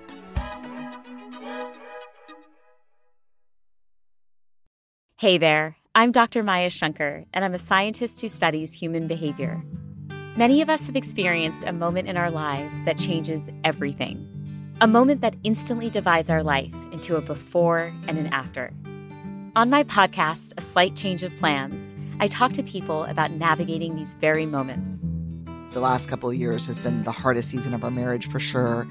Hey 5.17 5.38
there, 5.38 5.77
I'm 5.95 6.11
Dr. 6.11 6.43
Maya 6.43 6.69
Shankar, 6.69 7.25
and 7.33 7.43
I'm 7.43 7.53
a 7.53 7.59
scientist 7.59 8.21
who 8.21 8.27
studies 8.27 8.73
human 8.73 9.07
behavior. 9.07 9.63
Many 10.35 10.61
of 10.61 10.69
us 10.69 10.85
have 10.88 10.95
experienced 10.97 11.63
a 11.63 11.71
moment 11.71 12.09
in 12.09 12.17
our 12.17 12.29
lives 12.29 12.77
that 12.83 12.97
changes 12.97 13.49
everything. 13.63 14.29
A 14.81 14.88
moment 14.88 15.21
that 15.21 15.35
instantly 15.43 15.89
divides 15.89 16.29
our 16.29 16.43
life 16.43 16.75
into 16.91 17.15
a 17.15 17.21
before 17.21 17.93
and 18.07 18.17
an 18.17 18.27
after. 18.27 18.71
On 19.55 19.69
my 19.69 19.85
podcast, 19.85 20.51
A 20.57 20.61
Slight 20.61 20.97
Change 20.97 21.23
of 21.23 21.33
Plans, 21.37 21.93
I 22.19 22.27
talk 22.27 22.51
to 22.53 22.63
people 22.63 23.05
about 23.05 23.31
navigating 23.31 23.95
these 23.95 24.13
very 24.15 24.45
moments. 24.45 25.09
The 25.71 25.79
last 25.79 26.09
couple 26.09 26.27
of 26.27 26.35
years 26.35 26.67
has 26.67 26.77
been 26.77 27.05
the 27.05 27.13
hardest 27.13 27.51
season 27.51 27.73
of 27.73 27.81
our 27.81 27.89
marriage 27.89 28.27
for 28.27 28.37
sure. 28.37 28.85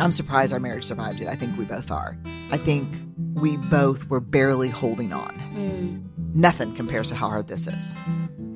I'm 0.00 0.10
surprised 0.10 0.52
our 0.52 0.58
marriage 0.58 0.82
survived 0.82 1.20
it. 1.20 1.28
I 1.28 1.36
think 1.36 1.56
we 1.56 1.64
both 1.64 1.92
are. 1.92 2.18
I 2.50 2.56
think 2.56 2.92
we 3.34 3.58
both 3.58 4.10
were 4.10 4.18
barely 4.18 4.70
holding 4.70 5.12
on. 5.12 5.32
Mm. 5.52 6.34
Nothing 6.34 6.74
compares 6.74 7.06
to 7.10 7.14
how 7.14 7.28
hard 7.28 7.46
this 7.46 7.68
is. 7.68 7.96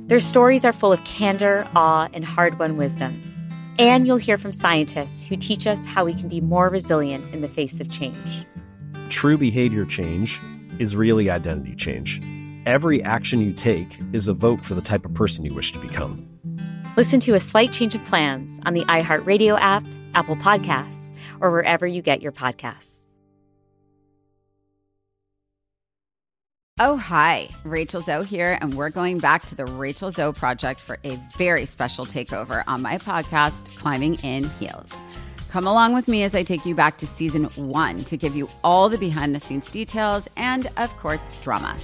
Their 0.08 0.18
stories 0.18 0.64
are 0.64 0.72
full 0.72 0.92
of 0.92 1.04
candor, 1.04 1.64
awe, 1.76 2.08
and 2.12 2.24
hard 2.24 2.58
won 2.58 2.76
wisdom. 2.76 3.22
And 3.78 4.04
you'll 4.04 4.16
hear 4.16 4.36
from 4.36 4.50
scientists 4.50 5.24
who 5.24 5.36
teach 5.36 5.68
us 5.68 5.86
how 5.86 6.04
we 6.04 6.12
can 6.12 6.28
be 6.28 6.40
more 6.40 6.68
resilient 6.68 7.32
in 7.32 7.40
the 7.40 7.48
face 7.48 7.78
of 7.78 7.88
change. 7.88 8.44
True 9.10 9.38
behavior 9.38 9.84
change 9.84 10.40
is 10.80 10.96
really 10.96 11.30
identity 11.30 11.76
change. 11.76 12.20
Every 12.66 13.02
action 13.02 13.40
you 13.40 13.52
take 13.52 13.98
is 14.12 14.28
a 14.28 14.34
vote 14.34 14.60
for 14.60 14.74
the 14.74 14.82
type 14.82 15.04
of 15.04 15.14
person 15.14 15.44
you 15.44 15.54
wish 15.54 15.72
to 15.72 15.78
become. 15.78 16.26
Listen 16.96 17.20
to 17.20 17.34
A 17.34 17.40
Slight 17.40 17.72
Change 17.72 17.94
of 17.94 18.04
Plans 18.04 18.60
on 18.66 18.74
the 18.74 18.82
iHeartRadio 18.82 19.58
app, 19.60 19.84
Apple 20.14 20.36
Podcasts, 20.36 21.14
or 21.40 21.50
wherever 21.50 21.86
you 21.86 22.02
get 22.02 22.20
your 22.20 22.32
podcasts. 22.32 23.04
Oh, 26.82 26.96
hi. 26.96 27.50
Rachel 27.62 28.00
Zoe 28.00 28.24
here, 28.24 28.56
and 28.60 28.74
we're 28.74 28.88
going 28.88 29.18
back 29.18 29.44
to 29.46 29.54
the 29.54 29.66
Rachel 29.66 30.10
Zoe 30.10 30.32
Project 30.32 30.80
for 30.80 30.98
a 31.04 31.20
very 31.36 31.66
special 31.66 32.06
takeover 32.06 32.64
on 32.66 32.80
my 32.80 32.96
podcast, 32.96 33.76
Climbing 33.76 34.14
in 34.22 34.48
Heels. 34.48 34.90
Come 35.50 35.66
along 35.66 35.94
with 35.94 36.06
me 36.06 36.22
as 36.22 36.36
I 36.36 36.44
take 36.44 36.64
you 36.64 36.76
back 36.76 36.96
to 36.98 37.08
season 37.08 37.46
one 37.56 37.96
to 38.04 38.16
give 38.16 38.36
you 38.36 38.48
all 38.62 38.88
the 38.88 38.96
behind 38.96 39.34
the 39.34 39.40
scenes 39.40 39.68
details 39.68 40.28
and, 40.36 40.70
of 40.76 40.96
course, 40.98 41.40
drama. 41.40 41.76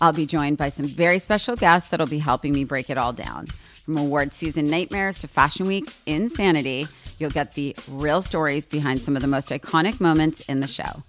I'll 0.00 0.12
be 0.12 0.26
joined 0.26 0.56
by 0.56 0.68
some 0.68 0.86
very 0.86 1.20
special 1.20 1.54
guests 1.54 1.90
that'll 1.90 2.08
be 2.08 2.18
helping 2.18 2.52
me 2.52 2.64
break 2.64 2.90
it 2.90 2.98
all 2.98 3.12
down. 3.12 3.46
From 3.46 3.98
award 3.98 4.32
season 4.32 4.64
nightmares 4.64 5.20
to 5.20 5.28
fashion 5.28 5.68
week 5.68 5.94
insanity, 6.06 6.88
you'll 7.20 7.30
get 7.30 7.54
the 7.54 7.76
real 7.88 8.20
stories 8.20 8.66
behind 8.66 9.00
some 9.00 9.14
of 9.14 9.22
the 9.22 9.28
most 9.28 9.50
iconic 9.50 10.00
moments 10.00 10.40
in 10.40 10.58
the 10.58 10.66
show. 10.66 11.04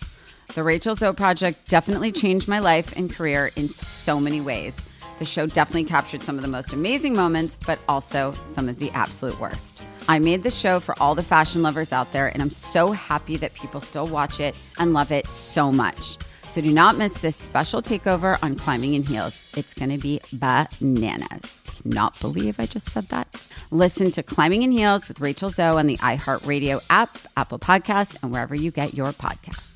The 0.53 0.61
Rachel 0.61 0.93
Zoe 0.93 1.11
Project 1.11 1.67
definitely 1.69 2.11
changed 2.11 2.47
my 2.47 2.59
life 2.59 2.95
and 2.95 3.11
career 3.11 3.49
in 3.55 3.67
so 3.67 4.19
many 4.19 4.41
ways. 4.41 4.77
The 5.17 5.25
show 5.25 5.47
definitely 5.47 5.85
captured 5.85 6.21
some 6.21 6.35
of 6.35 6.43
the 6.43 6.49
most 6.49 6.71
amazing 6.71 7.15
moments, 7.15 7.57
but 7.65 7.79
also 7.89 8.31
some 8.43 8.69
of 8.69 8.77
the 8.77 8.91
absolute 8.91 9.39
worst. 9.39 9.81
I 10.07 10.19
made 10.19 10.43
the 10.43 10.51
show 10.51 10.79
for 10.79 10.93
all 11.01 11.15
the 11.15 11.23
fashion 11.23 11.63
lovers 11.63 11.91
out 11.91 12.11
there, 12.13 12.27
and 12.27 12.41
I'm 12.41 12.51
so 12.51 12.91
happy 12.91 13.37
that 13.37 13.53
people 13.55 13.81
still 13.81 14.07
watch 14.07 14.39
it 14.39 14.59
and 14.77 14.93
love 14.93 15.11
it 15.11 15.25
so 15.25 15.71
much. 15.71 16.17
So 16.43 16.61
do 16.61 16.71
not 16.71 16.97
miss 16.97 17.13
this 17.21 17.35
special 17.35 17.81
takeover 17.81 18.37
on 18.41 18.55
Climbing 18.55 18.93
in 18.93 19.03
Heels. 19.03 19.53
It's 19.57 19.73
going 19.73 19.89
to 19.89 19.97
be 19.97 20.21
bananas. 20.31 21.61
Cannot 21.81 22.19
believe 22.21 22.59
I 22.59 22.65
just 22.65 22.91
said 22.91 23.05
that. 23.05 23.49
Listen 23.71 24.11
to 24.11 24.23
Climbing 24.23 24.63
in 24.63 24.71
Heels 24.71 25.07
with 25.07 25.19
Rachel 25.19 25.49
Zoe 25.49 25.77
on 25.77 25.87
the 25.87 25.97
iHeartRadio 25.97 26.85
app, 26.89 27.17
Apple 27.35 27.59
Podcasts, 27.59 28.21
and 28.21 28.31
wherever 28.31 28.55
you 28.55 28.71
get 28.71 28.93
your 28.93 29.11
podcasts. 29.11 29.71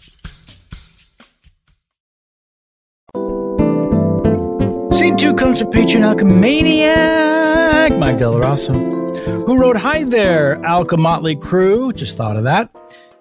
Scene 4.95 5.17
two 5.17 5.33
comes 5.33 5.59
from 5.59 5.71
Patreon 5.71 7.28
Alchemaniac, 7.49 7.99
Mike 7.99 8.17
Del 8.17 8.39
Rosso, 8.39 8.73
who 8.73 9.57
wrote, 9.57 9.77
Hi 9.77 10.03
there, 10.03 10.63
Alka 10.63 10.97
Motley 10.97 11.35
crew. 11.35 11.91
Just 11.93 12.15
thought 12.17 12.37
of 12.37 12.43
that. 12.43 12.69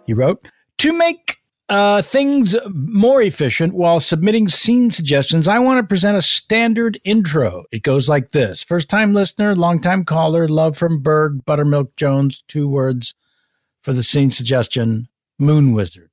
He 0.06 0.12
wrote, 0.12 0.46
To 0.78 0.92
make 0.92 1.36
uh, 1.68 2.02
things 2.02 2.54
more 2.68 3.22
efficient 3.22 3.74
while 3.74 4.00
submitting 4.00 4.48
scene 4.48 4.90
suggestions, 4.90 5.48
I 5.48 5.58
want 5.58 5.78
to 5.82 5.86
present 5.86 6.16
a 6.16 6.22
standard 6.22 7.00
intro. 7.04 7.64
It 7.72 7.82
goes 7.82 8.08
like 8.08 8.32
this 8.32 8.62
First 8.62 8.90
time 8.90 9.14
listener, 9.14 9.54
long 9.54 9.80
time 9.80 10.04
caller, 10.04 10.48
love 10.48 10.76
from 10.76 11.02
Berg, 11.02 11.44
Buttermilk 11.44 11.96
Jones, 11.96 12.42
two 12.48 12.68
words 12.68 13.14
for 13.82 13.92
the 13.92 14.02
scene 14.02 14.30
suggestion 14.30 15.08
Moon 15.38 15.72
Wizard. 15.72 16.10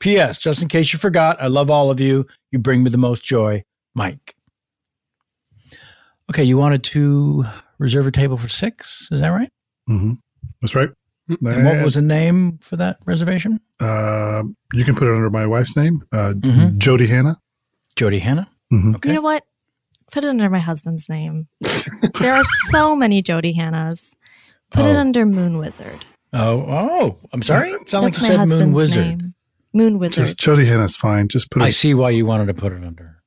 P.S. 0.00 0.38
Just 0.38 0.62
in 0.62 0.68
case 0.68 0.92
you 0.92 0.98
forgot, 0.98 1.40
I 1.40 1.46
love 1.46 1.70
all 1.70 1.90
of 1.90 2.00
you. 2.00 2.26
You 2.50 2.58
bring 2.58 2.82
me 2.82 2.90
the 2.90 2.98
most 2.98 3.22
joy. 3.22 3.64
Mike. 3.94 4.34
Okay, 6.30 6.44
you 6.44 6.56
wanted 6.56 6.82
to 6.84 7.44
reserve 7.78 8.06
a 8.06 8.10
table 8.10 8.36
for 8.36 8.48
six. 8.48 9.08
Is 9.10 9.20
that 9.20 9.28
right? 9.28 9.50
Mm-hmm. 9.88 10.12
That's 10.60 10.74
right. 10.74 10.88
And 11.28 11.64
what 11.64 11.82
was 11.82 11.94
the 11.94 12.02
name 12.02 12.58
for 12.60 12.76
that 12.76 12.98
reservation? 13.06 13.60
Uh, 13.80 14.42
you 14.72 14.84
can 14.84 14.94
put 14.94 15.08
it 15.08 15.14
under 15.14 15.30
my 15.30 15.46
wife's 15.46 15.76
name, 15.76 16.02
uh, 16.12 16.32
Mhm. 16.34 16.78
Jody 16.78 17.06
Hannah. 17.06 17.38
Jody 17.96 18.18
Hannah. 18.18 18.48
Mhm. 18.72 19.04
You 19.04 19.12
know 19.14 19.20
what? 19.22 19.44
Put 20.10 20.24
it 20.24 20.28
under 20.28 20.50
my 20.50 20.58
husband's 20.58 21.08
name. 21.08 21.48
there 22.20 22.34
are 22.34 22.44
so 22.70 22.94
many 22.96 23.22
Jody 23.22 23.54
Hannahs. 23.54 24.14
Put 24.72 24.84
it 24.86 24.96
Oh. 24.96 25.00
under 25.00 25.24
Moon 25.24 25.58
Wizard. 25.58 26.04
Oh, 26.32 26.60
oh, 26.60 27.18
I'm 27.32 27.42
sorry. 27.42 27.70
It 27.70 27.88
sounded 27.88 28.12
like 28.14 28.20
you 28.20 28.26
said 28.26 28.48
Moon 28.48 28.72
Wizard. 28.72 29.06
name. 29.06 29.34
Moon 29.74 29.98
Wizard. 29.98 30.24
Just 30.24 30.38
Jody 30.38 30.66
Hannah's 30.66 30.96
fine. 30.96 31.28
Just 31.28 31.50
put 31.50 31.62
it. 31.62 31.66
I 31.66 31.70
see 31.70 31.94
why 31.94 32.10
you 32.10 32.26
wanted 32.26 32.46
to 32.46 32.54
put 32.54 32.72
it 32.72 32.82
under. 32.84 33.21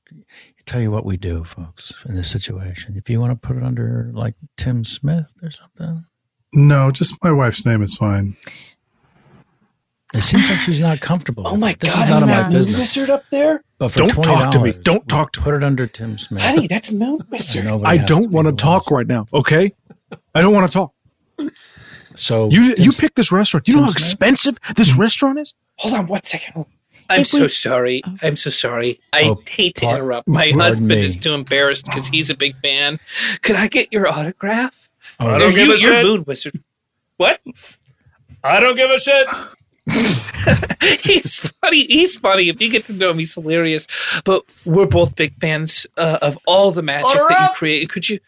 Tell 0.65 0.81
you 0.81 0.91
what 0.91 1.05
we 1.05 1.17
do, 1.17 1.43
folks, 1.43 1.93
in 2.07 2.15
this 2.15 2.29
situation. 2.29 2.95
If 2.97 3.09
you 3.09 3.19
want 3.19 3.39
to 3.39 3.47
put 3.47 3.57
it 3.57 3.63
under 3.63 4.11
like 4.13 4.35
Tim 4.57 4.83
Smith 4.85 5.33
or 5.41 5.51
something, 5.51 6.05
No, 6.53 6.91
just 6.91 7.15
my 7.23 7.31
wife's 7.31 7.65
name 7.65 7.81
is 7.81 7.95
fine. 7.95 8.35
it 10.13 10.21
seems 10.21 10.49
like 10.49 10.59
she's 10.59 10.79
not 10.79 11.01
comfortable. 11.01 11.47
Oh 11.47 11.55
my 11.57 11.75
this 11.79 11.93
god, 11.93 12.03
is 12.03 12.09
none 12.09 12.17
is 12.17 12.23
of 12.23 12.29
my 12.29 12.35
that 12.35 12.43
Moon 12.43 12.53
business. 12.53 12.77
Wizard 12.77 13.09
up 13.09 13.23
there? 13.29 13.63
But 13.77 13.89
for 13.89 13.99
Don't 13.99 14.11
$20, 14.11 14.23
talk 14.23 14.51
to 14.51 14.59
me. 14.59 14.71
Don't 14.71 15.07
talk 15.07 15.31
to 15.33 15.41
Put 15.41 15.53
it 15.55 15.63
under 15.63 15.85
Tim 15.87 16.17
Smith. 16.17 16.41
Honey, 16.41 16.67
that's 16.67 16.91
Moon 16.91 17.19
Wizard. 17.29 17.65
I 17.67 17.97
don't 17.97 18.31
want 18.31 18.47
to 18.47 18.53
talk 18.53 18.89
right 18.91 19.07
now. 19.07 19.25
Okay, 19.33 19.73
I 20.33 20.41
don't 20.41 20.53
want 20.53 20.71
to 20.71 20.73
talk. 20.73 20.93
So 22.15 22.49
you 22.49 22.73
you 22.77 22.91
pick 22.93 23.15
this 23.15 23.31
restaurant. 23.31 23.65
Do 23.65 23.73
you 23.73 23.77
know 23.77 23.83
how 23.83 23.89
Tim's- 23.89 24.01
expensive 24.03 24.57
this 24.75 24.93
hmm. 24.93 25.01
restaurant 25.01 25.39
is. 25.39 25.53
Hold 25.77 25.93
on 25.93 26.07
one 26.07 26.23
second. 26.23 26.65
I'm 27.09 27.21
If 27.21 27.27
so 27.27 27.41
we- 27.43 27.47
sorry. 27.47 28.01
I'm 28.21 28.35
so 28.35 28.49
sorry. 28.49 28.99
I 29.13 29.23
Oh, 29.29 29.41
hate 29.49 29.75
to 29.75 29.85
par- 29.85 29.95
interrupt. 29.97 30.27
My 30.27 30.49
husband 30.51 30.89
me. 30.89 31.05
is 31.05 31.17
too 31.17 31.33
embarrassed 31.33 31.85
because 31.85 32.07
he's 32.07 32.29
a 32.29 32.35
big 32.35 32.55
fan. 32.55 32.99
Could 33.41 33.55
I 33.55 33.67
get 33.67 33.91
your 33.93 34.07
autograph? 34.07 34.89
Oh, 35.19 35.27
I 35.29 35.37
don't 35.37 35.51
Or 35.53 35.55
give 35.55 35.67
you, 35.67 35.73
a 35.73 35.77
you're 35.77 35.93
shit. 35.93 36.05
Moon 36.05 36.23
Wizard. 36.25 36.59
What? 37.17 37.39
I 38.43 38.59
don't 38.59 38.75
give 38.75 38.89
a 38.89 38.99
shit. 38.99 39.27
he's 41.01 41.39
funny. 41.61 41.85
He's 41.85 42.15
funny. 42.17 42.49
If 42.49 42.59
you 42.61 42.69
get 42.69 42.85
to 42.85 42.93
know 42.93 43.11
him, 43.11 43.19
he's 43.19 43.33
hilarious. 43.33 43.87
But 44.23 44.43
we're 44.65 44.85
both 44.87 45.15
big 45.15 45.39
fans 45.39 45.87
uh, 45.97 46.19
of 46.21 46.37
all 46.45 46.71
the 46.71 46.81
magic 46.81 47.07
that 47.09 47.15
you 47.17 47.23
Autograph? 47.25 47.53
create. 47.55 47.89
Could 47.89 48.09
you, 48.09 48.19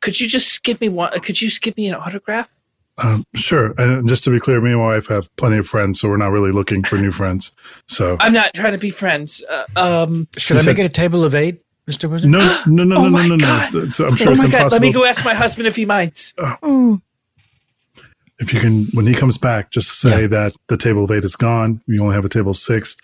could 0.00 0.20
you 0.20 0.28
just 0.28 0.62
give 0.62 0.80
me 0.80 0.88
one? 0.88 1.12
Could 1.20 1.40
you 1.40 1.48
just 1.48 1.62
give 1.62 1.76
me 1.76 1.86
an 1.88 1.94
autograph? 1.94 2.48
Um, 2.98 3.24
sure. 3.34 3.74
And 3.76 4.08
just 4.08 4.24
to 4.24 4.30
be 4.30 4.38
clear, 4.38 4.60
me 4.60 4.70
and 4.70 4.78
my 4.78 4.94
wife 4.94 5.08
have 5.08 5.34
plenty 5.36 5.58
of 5.58 5.66
friends, 5.66 6.00
so 6.00 6.08
we're 6.08 6.16
not 6.16 6.30
really 6.30 6.52
looking 6.52 6.84
for 6.84 6.96
new 6.96 7.10
friends. 7.10 7.54
So 7.88 8.16
I'm 8.20 8.32
not 8.32 8.54
trying 8.54 8.72
to 8.72 8.78
be 8.78 8.90
friends. 8.90 9.42
Uh, 9.48 9.64
um, 9.76 10.28
Should 10.38 10.58
I 10.58 10.62
make 10.62 10.78
it 10.78 10.86
a 10.86 10.88
table 10.88 11.24
of 11.24 11.34
eight, 11.34 11.62
Mr. 11.88 12.08
Wizard? 12.08 12.30
no, 12.30 12.62
no, 12.66 12.84
no, 12.84 12.96
oh 12.98 13.04
no, 13.04 13.10
my 13.10 13.26
no, 13.26 13.36
no, 13.36 13.68
no. 13.72 13.88
So 13.88 14.06
I'm 14.06 14.16
sure 14.16 14.28
oh 14.28 14.32
it's 14.32 14.42
my 14.42 14.48
god! 14.48 14.54
impossible. 14.54 14.68
Let 14.70 14.82
me 14.82 14.92
go 14.92 15.04
ask 15.04 15.24
my 15.24 15.34
husband 15.34 15.66
if 15.66 15.76
he 15.76 15.84
minds. 15.84 16.34
Mm. 16.38 17.02
If 18.38 18.52
you 18.52 18.60
can, 18.60 18.86
when 18.94 19.06
he 19.06 19.14
comes 19.14 19.38
back, 19.38 19.70
just 19.70 20.00
say 20.00 20.26
that 20.26 20.54
the 20.68 20.76
table 20.76 21.04
of 21.04 21.10
eight 21.10 21.24
is 21.24 21.36
gone. 21.36 21.80
We 21.86 21.98
only 22.00 22.14
have 22.14 22.24
a 22.24 22.28
table 22.28 22.50
of 22.50 22.56
six. 22.56 22.96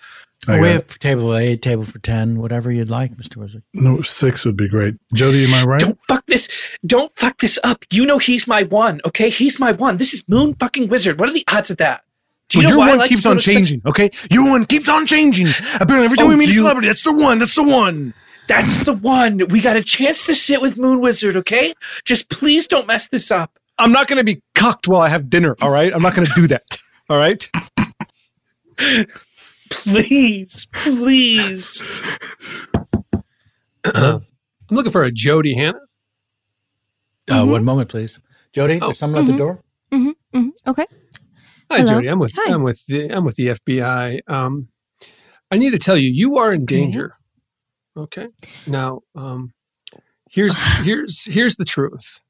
I 0.49 0.59
we 0.59 0.67
got- 0.69 0.73
have 0.73 0.99
table 0.99 1.33
of 1.35 1.41
eight, 1.41 1.61
table 1.63 1.85
for 1.85 1.99
ten, 1.99 2.39
whatever 2.41 2.71
you'd 2.73 2.89
like, 2.91 3.15
Mr. 3.17 3.37
Wizard. 3.37 3.63
no, 3.75 4.01
six 4.03 4.45
would 4.47 4.57
be 4.57 4.69
great. 4.69 4.95
Jody, 5.15 5.45
am 5.45 5.55
I 5.55 5.65
right? 5.65 5.81
Don't 5.81 5.99
fuck 6.09 6.25
this. 6.27 6.49
Don't 6.87 7.15
fuck 7.17 7.39
this 7.41 7.59
up. 7.63 7.85
You 7.91 8.07
know 8.07 8.19
he's 8.19 8.47
my 8.47 8.63
one. 8.63 9.01
Okay, 9.07 9.29
he's 9.31 9.61
my 9.61 9.73
one. 9.73 9.99
This 9.99 10.15
is 10.15 10.27
Moon 10.29 10.55
fucking 10.55 10.89
Wizard. 10.89 11.21
What 11.21 11.29
are 11.29 11.33
the 11.33 11.45
odds 11.53 11.71
of 11.71 11.77
that? 11.77 12.03
Do 12.49 12.59
you 12.59 12.65
Well, 12.65 12.71
know 12.71 12.77
your 12.77 12.79
why 12.79 12.87
I 12.87 12.91
one 12.91 12.99
like 13.01 13.09
keeps 13.11 13.27
on 13.27 13.37
to 13.37 13.43
spec- 13.43 13.55
changing. 13.55 13.83
Okay, 13.87 14.11
your 14.31 14.45
one 14.49 14.65
keeps 14.67 14.89
on 14.89 15.07
changing. 15.07 15.47
Apparently, 15.75 16.05
every 16.07 16.17
time 16.17 16.27
Oh, 16.27 16.31
we 16.31 16.37
meet 16.37 16.49
a 16.51 16.55
celebrity, 16.55 16.89
that's 16.89 17.05
the 17.05 17.13
one. 17.13 17.39
That's 17.39 17.55
the 17.55 17.63
one. 17.63 18.15
That's 18.49 18.85
the 18.85 18.95
one. 18.95 19.47
We 19.49 19.61
got 19.61 19.77
a 19.77 19.83
chance 19.85 20.27
to 20.27 20.35
sit 20.35 20.61
with 20.61 20.77
Moon 20.77 21.01
Wizard. 21.01 21.37
Okay, 21.37 21.75
just 22.05 22.29
please 22.31 22.67
don't 22.67 22.87
mess 22.89 23.07
this 23.09 23.31
up. 23.31 23.59
I'm 23.79 23.93
not 23.93 24.09
going 24.09 24.17
to 24.19 24.25
be 24.25 24.43
cucked 24.57 24.89
while 24.89 25.01
I 25.03 25.09
have 25.09 25.31
dinner. 25.31 25.55
All 25.63 25.71
right, 25.71 25.95
I'm 25.95 26.03
not 26.03 26.15
going 26.17 26.27
to 26.27 26.35
do 26.35 26.47
that. 26.49 26.63
All 27.09 27.17
right. 27.19 27.47
Please, 29.71 30.67
please. 30.73 31.83
I'm 33.85 34.21
looking 34.71 34.93
for 34.93 35.03
a 35.03 35.11
Jody 35.11 35.55
Hannah. 35.55 35.79
Uh, 37.31 37.47
one 37.47 37.65
moment, 37.65 37.89
please. 37.89 38.19
Jody, 38.53 38.79
there's 38.79 38.99
someone 38.99 39.21
at 39.23 39.27
the 39.27 39.33
Mhm. 39.33 39.39
door. 39.39 39.63
hmm 39.93 40.11
hmm 40.35 40.49
Okay. 40.67 40.87
Hi, 41.71 41.79
Hello. 41.79 41.95
Jody. 41.95 42.09
I'm 42.09 42.19
with 42.19 42.33
Hi. 42.37 42.53
I'm 42.53 42.63
with 42.63 42.85
the 42.87 43.09
I'm 43.11 43.25
with 43.25 43.37
the 43.37 43.49
FBI. 43.49 44.21
Um, 44.29 44.69
I 45.51 45.57
need 45.59 45.71
to 45.71 45.79
tell 45.79 45.97
you, 45.97 46.11
you 46.13 46.37
are 46.39 46.53
in 46.53 46.65
danger. 46.67 47.15
Okay. 47.97 48.29
Now, 48.67 49.01
um, 49.15 49.53
here's 50.31 50.57
here's 50.79 51.25
here's 51.25 51.57
the 51.57 51.65
truth. 51.65 52.21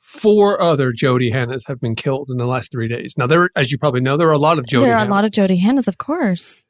Four 0.00 0.60
other 0.62 0.92
Jody 0.92 1.30
Hannahs 1.30 1.66
have 1.68 1.80
been 1.80 1.94
killed 1.94 2.30
in 2.30 2.38
the 2.38 2.46
last 2.46 2.70
three 2.72 2.88
days. 2.88 3.14
Now, 3.18 3.26
there, 3.26 3.50
as 3.54 3.70
you 3.70 3.76
probably 3.78 4.00
know, 4.00 4.16
there 4.16 4.28
are 4.28 4.32
a 4.32 4.38
lot 4.38 4.58
of 4.58 4.66
Jody. 4.66 4.86
there 4.86 4.96
are 4.96 5.04
a 5.06 5.10
lot 5.10 5.24
of 5.26 5.32
Jody 5.32 5.60
Hannahs, 5.60 5.86
of 5.88 5.98
course. 5.98 6.64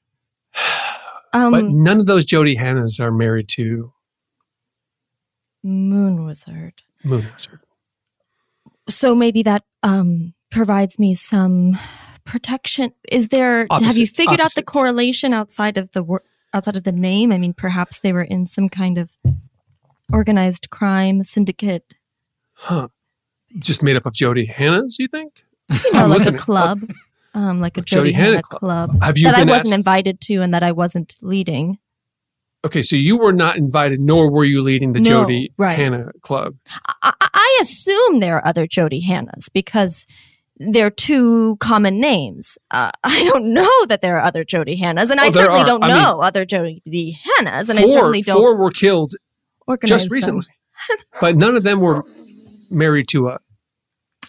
Um, 1.32 1.52
but 1.52 1.64
none 1.64 2.00
of 2.00 2.06
those 2.06 2.24
Jody 2.24 2.56
Hannahs 2.56 2.98
are 3.00 3.12
married 3.12 3.48
to 3.50 3.92
Moon 5.62 6.24
Wizard. 6.24 6.74
Moon 7.04 7.26
Wizard. 7.32 7.60
So 8.88 9.14
maybe 9.14 9.42
that 9.42 9.64
um 9.82 10.34
provides 10.50 10.98
me 10.98 11.14
some 11.14 11.78
protection. 12.24 12.92
Is 13.10 13.28
there? 13.28 13.66
have 13.70 13.82
you 13.82 14.04
Opposite- 14.04 14.10
figured 14.16 14.40
out 14.40 14.54
the 14.54 14.62
correlation 14.62 15.32
outside 15.34 15.76
of 15.76 15.90
the 15.92 16.02
wor- 16.02 16.22
outside 16.54 16.76
of 16.76 16.84
the 16.84 16.92
name? 16.92 17.32
I 17.32 17.38
mean, 17.38 17.52
perhaps 17.52 18.00
they 18.00 18.12
were 18.12 18.22
in 18.22 18.46
some 18.46 18.68
kind 18.68 18.96
of 18.98 19.10
organized 20.12 20.70
crime 20.70 21.24
syndicate. 21.24 21.94
Huh? 22.54 22.88
Just 23.58 23.82
made 23.82 23.96
up 23.96 24.06
of 24.06 24.14
Jody 24.14 24.46
Hannahs? 24.46 24.98
You 24.98 25.08
think? 25.08 25.42
You 25.84 25.92
know, 25.92 26.06
like 26.16 26.26
a 26.26 26.32
club. 26.32 26.80
Um, 27.36 27.60
like 27.60 27.76
a 27.76 27.82
Jody 27.82 28.10
Jody, 28.10 28.12
Hannah 28.12 28.26
Hannah 28.30 28.42
club. 28.42 28.90
club 28.90 29.02
Have 29.02 29.18
you 29.18 29.26
that 29.26 29.34
I 29.34 29.44
wasn't 29.44 29.66
asked- 29.66 29.74
invited 29.76 30.20
to 30.22 30.36
and 30.42 30.54
that 30.54 30.62
I 30.62 30.72
wasn't 30.72 31.16
leading. 31.20 31.78
Okay, 32.64 32.82
so 32.82 32.96
you 32.96 33.18
were 33.18 33.32
not 33.32 33.56
invited, 33.56 34.00
nor 34.00 34.30
were 34.32 34.44
you 34.44 34.62
leading 34.62 34.92
the 34.94 35.00
No, 35.00 35.10
Jody 35.22 35.52
right. 35.58 35.76
Hannah 35.78 36.10
Club. 36.22 36.56
I, 37.02 37.12
I- 37.20 37.28
I 37.34 37.58
assume 37.60 38.18
there 38.20 38.36
are 38.38 38.46
other 38.46 38.66
Jody 38.66 39.06
Hannahs 39.06 39.48
because 39.52 40.06
they're 40.58 40.90
two 40.90 41.56
common 41.60 42.00
names. 42.00 42.56
Uh, 42.70 42.90
I 43.04 43.22
don't 43.24 43.52
know 43.52 43.70
that 43.86 44.00
there 44.00 44.16
are 44.16 44.22
other 44.22 44.42
Jody 44.42 44.80
Hannahs, 44.80 45.10
and 45.10 45.20
Oh, 45.20 45.24
I 45.24 45.30
certainly 45.30 45.60
are. 45.60 45.66
don't 45.66 45.84
I 45.84 45.88
mean- 45.88 45.96
know 46.02 46.20
other 46.22 46.44
Jody 46.46 46.80
Hannahs, 46.86 47.68
and 47.68 47.78
I 47.78 47.82
four, 47.82 47.92
certainly 47.98 48.22
don't 48.22 48.38
four 48.38 48.56
were 48.56 48.70
killed 48.70 49.14
just 49.84 50.10
recently, 50.10 50.46
but 51.20 51.36
none 51.36 51.54
of 51.54 51.62
them 51.64 51.80
were 51.80 52.02
married 52.70 53.08
to 53.08 53.28
a. 53.28 53.40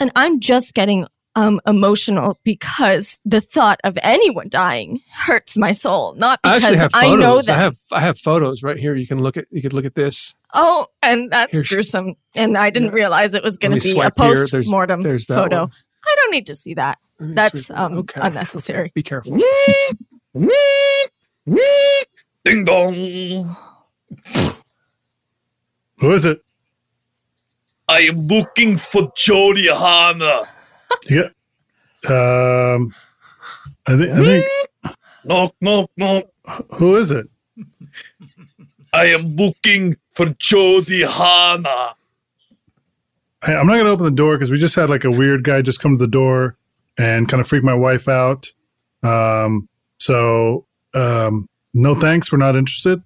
And 0.02 0.12
I'm 0.16 0.42
just 0.42 0.74
getting 0.74 1.08
um, 1.38 1.62
emotional 1.68 2.40
because 2.44 3.20
the 3.24 3.40
thought 3.42 3.80
of 3.84 3.96
anyone 4.02 4.50
dying 4.50 5.02
hurts 5.14 5.56
my 5.56 5.72
soul. 5.72 6.16
Not 6.16 6.42
because 6.42 6.64
actually 6.64 6.78
have 6.80 6.92
I, 6.96 7.10
photos. 7.10 7.20
know 7.20 7.38
I 7.38 7.42
that. 7.44 7.60
have 7.60 7.78
I 7.92 8.02
have 8.02 8.18
photos 8.18 8.64
right 8.64 8.78
here. 8.78 8.96
You 8.96 9.06
can 9.06 9.22
look 9.22 9.38
at 9.38 9.46
you 9.52 9.62
could 9.62 9.72
look 9.74 9.86
at 9.86 9.94
this. 9.94 10.34
oh, 10.56 10.88
and 11.04 11.32
that's 11.32 11.52
Here's- 11.52 11.70
gruesome. 11.70 12.16
And 12.36 12.58
I 12.58 12.72
didn't 12.72 12.92
realize 12.92 13.36
it 13.36 13.44
was 13.44 13.56
going 13.56 13.78
to 13.80 13.94
be 13.94 14.00
a 14.00 14.10
post 14.12 14.54
mortem 14.68 15.04
photo. 15.04 15.60
one. 15.62 15.72
I 16.06 16.16
don't 16.16 16.32
need 16.32 16.48
to 16.48 16.56
see 16.56 16.74
that. 16.74 16.98
That's 17.20 17.70
um, 17.72 17.98
okay, 18.00 18.20
unnecessary. 18.24 18.92
Be 18.96 19.04
careful. 19.04 19.40
Ding 22.44 22.66
dong. 22.66 23.56
Who 26.00 26.12
is 26.14 26.26
it? 26.26 26.44
I 27.88 28.02
am 28.02 28.28
looking 28.28 28.78
for 28.78 29.12
Jody 29.16 29.68
Hannah. 29.68 30.48
Yeah. 31.10 31.30
Um, 32.08 32.94
I 33.86 33.98
think. 33.98 34.12
I 34.12 34.24
think. 34.24 34.46
Knock, 35.26 35.56
knock, 35.60 35.90
knock. 35.98 36.24
Who 36.76 36.96
is 36.96 37.12
it? 37.12 37.28
I 38.94 39.06
am 39.06 39.36
looking 39.36 39.98
for 40.14 40.28
Jody 40.40 41.02
Hannah. 41.02 41.96
I, 43.42 43.56
I'm 43.56 43.68
not 43.68 43.74
going 43.74 43.86
to 43.86 43.92
open 43.92 44.06
the 44.06 44.12
door 44.12 44.36
because 44.36 44.50
we 44.50 44.58
just 44.58 44.76
had 44.76 44.90
like 44.90 45.04
a 45.04 45.12
weird 45.12 45.44
guy 45.44 45.62
just 45.62 45.82
come 45.82 45.98
to 45.98 46.04
the 46.04 46.10
door 46.10 46.58
and 46.98 47.28
kind 47.30 47.42
of 47.42 47.48
freak 47.48 47.64
my 47.64 47.74
wife 47.74 48.08
out. 48.08 48.48
Um, 49.04 49.68
so 50.00 50.66
um, 50.94 51.48
no 51.74 51.94
thanks. 51.94 52.32
We're 52.32 52.38
not 52.38 52.56
interested. 52.56 53.02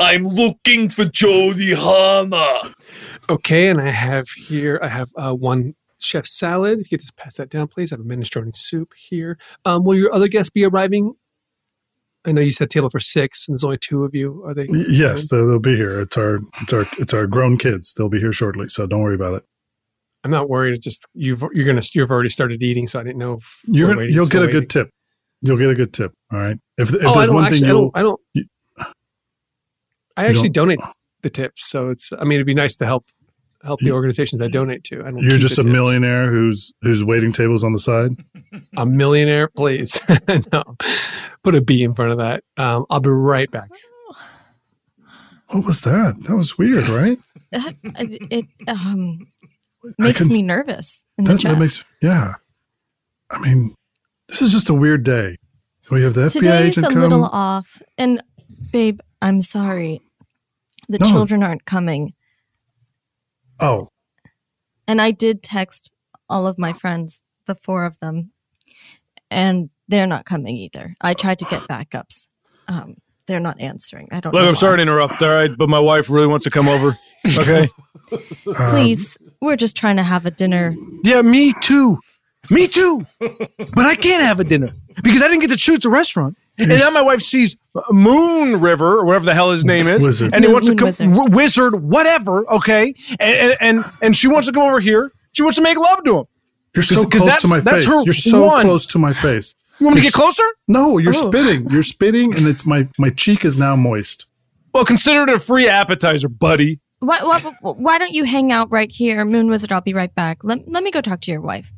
I'm 0.00 0.26
looking 0.26 0.88
for 0.88 1.04
Jody 1.04 1.74
Hannah. 1.74 2.60
Okay, 3.28 3.68
and 3.68 3.80
I 3.80 3.90
have 3.90 4.28
here. 4.28 4.78
I 4.82 4.88
have 4.88 5.10
uh, 5.16 5.34
one 5.34 5.74
chef 6.04 6.26
salad. 6.26 6.80
If 6.80 6.90
you 6.90 6.98
could 6.98 7.02
just 7.02 7.16
pass 7.16 7.36
that 7.36 7.50
down, 7.50 7.68
please. 7.68 7.92
I 7.92 7.96
have 7.96 8.04
a 8.04 8.08
minestrone 8.08 8.54
soup 8.54 8.92
here. 8.96 9.38
Um, 9.64 9.84
will 9.84 9.94
your 9.94 10.12
other 10.12 10.28
guests 10.28 10.50
be 10.50 10.64
arriving? 10.64 11.14
I 12.26 12.32
know 12.32 12.40
you 12.40 12.52
said 12.52 12.70
table 12.70 12.88
for 12.88 13.00
six, 13.00 13.46
and 13.46 13.54
there's 13.54 13.64
only 13.64 13.76
two 13.78 14.04
of 14.04 14.14
you. 14.14 14.42
Are 14.44 14.54
they? 14.54 14.66
Yes, 14.88 15.28
they'll, 15.28 15.46
they'll 15.46 15.58
be 15.58 15.76
here. 15.76 16.00
It's 16.00 16.16
our 16.16 16.38
it's 16.62 16.72
our 16.72 16.86
it's 16.98 17.12
our 17.12 17.26
grown 17.26 17.58
kids. 17.58 17.92
They'll 17.94 18.08
be 18.08 18.20
here 18.20 18.32
shortly, 18.32 18.68
so 18.68 18.86
don't 18.86 19.02
worry 19.02 19.14
about 19.14 19.34
it. 19.34 19.44
I'm 20.24 20.30
not 20.30 20.48
worried. 20.48 20.72
It's 20.72 20.84
just 20.84 21.04
you've 21.12 21.44
you're 21.52 21.66
gonna 21.66 21.82
you've 21.92 22.10
already 22.10 22.30
started 22.30 22.62
eating, 22.62 22.88
so 22.88 22.98
I 22.98 23.02
didn't 23.02 23.18
know. 23.18 23.34
If 23.34 23.60
you're 23.66 23.88
gonna, 23.88 23.98
waiting, 23.98 24.14
you'll 24.14 24.24
get 24.26 24.42
a 24.42 24.48
good 24.48 24.70
tip. 24.70 24.88
You'll 25.42 25.58
get 25.58 25.68
a 25.68 25.74
good 25.74 25.92
tip. 25.92 26.14
All 26.32 26.38
right. 26.38 26.56
If, 26.78 26.94
if 26.94 27.04
oh, 27.04 27.14
there's 27.14 27.28
one 27.28 27.44
actually. 27.44 27.58
thing 27.58 27.68
I 27.68 27.72
you'll 27.72 27.90
don't. 27.90 27.96
I 27.98 28.02
don't. 28.02 28.20
you- 28.32 28.44
I 30.16 30.26
actually 30.26 30.48
don't- 30.48 30.68
donate 30.68 30.80
the 31.20 31.28
tips, 31.28 31.68
so 31.68 31.90
it's. 31.90 32.10
I 32.18 32.24
mean, 32.24 32.34
it'd 32.34 32.46
be 32.46 32.54
nice 32.54 32.74
to 32.76 32.86
help 32.86 33.04
help 33.64 33.80
the 33.80 33.92
organizations 33.92 34.40
I 34.42 34.48
donate 34.48 34.84
to. 34.84 35.00
I 35.00 35.10
don't. 35.10 35.18
you're 35.22 35.38
just 35.38 35.54
a 35.58 35.62
tips. 35.62 35.72
millionaire 35.72 36.30
who's 36.30 36.72
who's 36.82 37.02
waiting 37.04 37.32
tables 37.32 37.64
on 37.64 37.72
the 37.72 37.78
side. 37.78 38.10
A 38.76 38.86
millionaire, 38.86 39.48
please. 39.48 40.00
no, 40.52 40.62
put 41.42 41.54
a 41.54 41.60
B 41.60 41.82
in 41.82 41.94
front 41.94 42.12
of 42.12 42.18
that. 42.18 42.44
Um, 42.56 42.86
I'll 42.90 43.00
be 43.00 43.08
right 43.10 43.50
back. 43.50 43.70
What 45.48 45.64
was 45.66 45.82
that? 45.82 46.22
That 46.24 46.36
was 46.36 46.56
weird, 46.58 46.88
right? 46.88 47.18
That, 47.54 47.76
it 47.84 48.46
it, 48.60 48.68
um, 48.68 49.28
makes 49.96 50.18
can- 50.18 50.26
me 50.28 50.42
nervous 50.42 51.04
in 51.16 51.22
That, 51.24 51.38
chest. 51.38 51.44
that 51.54 51.58
makes 51.60 51.84
yeah. 52.02 52.34
I 53.30 53.38
mean, 53.38 53.76
this 54.26 54.42
is 54.42 54.50
just 54.50 54.68
a 54.68 54.74
weird 54.74 55.04
day. 55.04 55.36
We 55.88 56.02
have 56.02 56.14
the 56.14 56.22
FBI 56.22 56.32
Today's 56.32 56.78
agent 56.78 56.86
a 56.86 56.90
come. 56.90 57.02
little 57.02 57.24
off. 57.26 57.80
And 57.96 58.20
babe, 58.72 58.98
I'm 59.22 59.40
sorry. 59.40 60.00
The 60.88 60.98
No. 60.98 61.08
children 61.10 61.44
aren't 61.44 61.64
coming. 61.64 62.14
Oh, 63.60 63.88
And 64.86 65.00
I 65.00 65.10
did 65.10 65.42
text 65.42 65.90
all 66.28 66.46
of 66.46 66.58
my 66.58 66.72
friends, 66.72 67.22
the 67.46 67.54
four 67.54 67.84
of 67.84 67.98
them, 68.00 68.32
and 69.30 69.70
they're 69.88 70.06
not 70.06 70.24
coming 70.24 70.56
either. 70.56 70.96
I 71.00 71.14
tried 71.14 71.38
to 71.40 71.44
get 71.46 71.62
backups. 71.62 72.28
Um, 72.68 72.96
they're 73.26 73.40
not 73.40 73.60
answering. 73.60 74.08
I 74.12 74.20
don't 74.20 74.32
Look, 74.34 74.42
know. 74.42 74.48
I'm 74.48 74.54
sorry 74.54 74.76
to 74.76 74.82
interrupt, 74.82 75.20
all 75.22 75.28
right, 75.30 75.50
but 75.56 75.68
my 75.68 75.78
wife 75.78 76.10
really 76.10 76.26
wants 76.26 76.44
to 76.44 76.50
come 76.50 76.68
over. 76.68 76.94
Okay. 77.38 77.70
Please, 78.68 79.16
we're 79.40 79.56
just 79.56 79.74
trying 79.78 79.96
to 79.96 80.02
have 80.02 80.26
a 80.26 80.30
dinner. 80.30 80.76
Yeah, 81.04 81.22
me 81.22 81.54
too. 81.62 81.98
Me 82.50 82.68
too. 82.68 83.06
But 83.18 83.86
I 83.86 83.94
can't 83.94 84.22
have 84.22 84.40
a 84.40 84.44
dinner 84.44 84.74
because 85.02 85.22
I 85.22 85.28
didn't 85.28 85.40
get 85.40 85.48
to 85.50 85.56
choose 85.56 85.86
a 85.86 85.88
restaurant. 85.88 86.36
And 86.58 86.68
now 86.68 86.90
my 86.90 87.02
wife 87.02 87.20
sees 87.20 87.56
Moon 87.90 88.60
River 88.60 88.98
or 88.98 89.04
whatever 89.04 89.24
the 89.24 89.34
hell 89.34 89.50
his 89.50 89.64
name 89.64 89.86
is, 89.88 90.06
Wizard. 90.06 90.32
and 90.34 90.44
he 90.44 90.48
Moon- 90.48 90.52
wants 90.52 90.68
to 90.68 90.74
come 90.76 90.86
Wizard. 90.86 91.12
w- 91.12 91.30
wizard, 91.34 91.82
whatever. 91.82 92.48
Okay, 92.52 92.94
and, 93.18 93.38
and 93.38 93.56
and 93.60 93.84
and 94.02 94.16
she 94.16 94.28
wants 94.28 94.46
to 94.46 94.52
come 94.52 94.62
over 94.62 94.78
here. 94.80 95.12
She 95.32 95.42
wants 95.42 95.56
to 95.56 95.62
make 95.62 95.76
love 95.78 96.04
to 96.04 96.18
him. 96.20 96.24
you're 96.76 96.82
so 96.84 96.94
'Cause- 96.94 97.04
'cause 97.06 97.20
close 97.22 97.24
that's- 97.24 97.42
to 97.42 97.48
my 97.48 97.58
that's 97.60 97.84
face. 97.84 97.92
her 97.92 98.02
You're 98.04 98.12
so 98.14 98.44
one. 98.44 98.66
close 98.66 98.86
to 98.86 98.98
my 98.98 99.12
face. 99.12 99.54
You 99.80 99.86
want 99.86 99.96
me 99.96 100.02
to 100.02 100.06
get 100.06 100.12
closer? 100.12 100.44
No, 100.68 100.98
you're 100.98 101.12
Oh. 101.16 101.28
spitting. 101.28 101.68
You're 101.70 101.82
spitting, 101.82 102.34
and 102.36 102.46
it's 102.46 102.64
my 102.64 102.86
my 102.98 103.10
cheek 103.10 103.44
is 103.44 103.56
now 103.56 103.74
moist. 103.74 104.26
Well, 104.72 104.84
consider 104.84 105.22
it 105.24 105.28
a 105.30 105.38
free 105.40 105.68
appetizer, 105.68 106.28
buddy. 106.28 106.78
Why, 107.00 107.22
why, 107.22 107.40
why 107.60 107.98
don't 107.98 108.12
you 108.12 108.24
hang 108.24 108.50
out 108.52 108.68
right 108.72 108.90
here, 108.90 109.24
Moon 109.24 109.50
Wizard? 109.50 109.72
I'll 109.72 109.80
be 109.80 109.92
right 109.92 110.14
back. 110.14 110.38
Let, 110.42 110.68
let 110.68 110.82
me 110.84 110.90
go 110.90 111.00
talk 111.00 111.20
to 111.22 111.30
your 111.32 111.40
wife. 111.42 111.70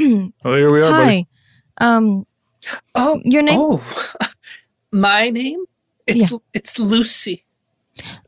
Oh, 0.00 0.54
here 0.54 0.70
we 0.72 0.80
are, 0.82 0.90
Hi. 0.92 1.04
buddy. 1.04 1.28
Um, 1.78 2.26
Oh, 2.94 3.20
your 3.24 3.42
name? 3.42 3.58
Oh, 3.58 3.82
my 4.92 5.30
name? 5.30 5.64
It's 6.06 6.32
it's 6.52 6.78
Lucy. 6.78 7.44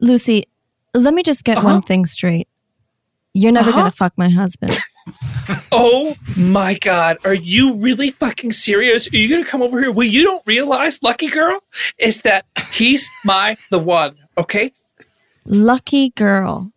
Lucy, 0.01 0.47
let 0.95 1.13
me 1.15 1.23
just 1.23 1.45
get 1.45 1.63
one 1.63 1.83
thing 1.83 2.07
straight. 2.07 2.49
You're 3.35 3.53
never 3.53 3.69
Uh-huh. 3.71 3.81
going 3.81 3.91
to 3.91 3.97
fuck 3.97 4.13
my 4.17 4.29
husband. 4.31 4.77
Oh 5.71 6.17
my 6.37 6.75
god, 6.75 7.19
are 7.25 7.35
you 7.35 7.75
really 7.75 8.11
fucking 8.11 8.51
serious? 8.51 9.13
Are 9.13 9.17
you 9.17 9.29
gonna 9.29 9.45
come 9.45 9.63
over 9.63 9.79
here? 9.81 9.93
Well, 9.93 10.07
you 10.07 10.25
don't 10.25 10.43
realize, 10.47 11.01
lucky 11.05 11.29
girl, 11.29 11.61
is 11.99 12.23
that 12.23 12.47
he's 12.73 13.09
my 13.25 13.57
the 13.71 13.79
one, 13.79 14.17
okay? 14.37 14.73
Lucky 15.45 16.11
girl. 16.11 16.73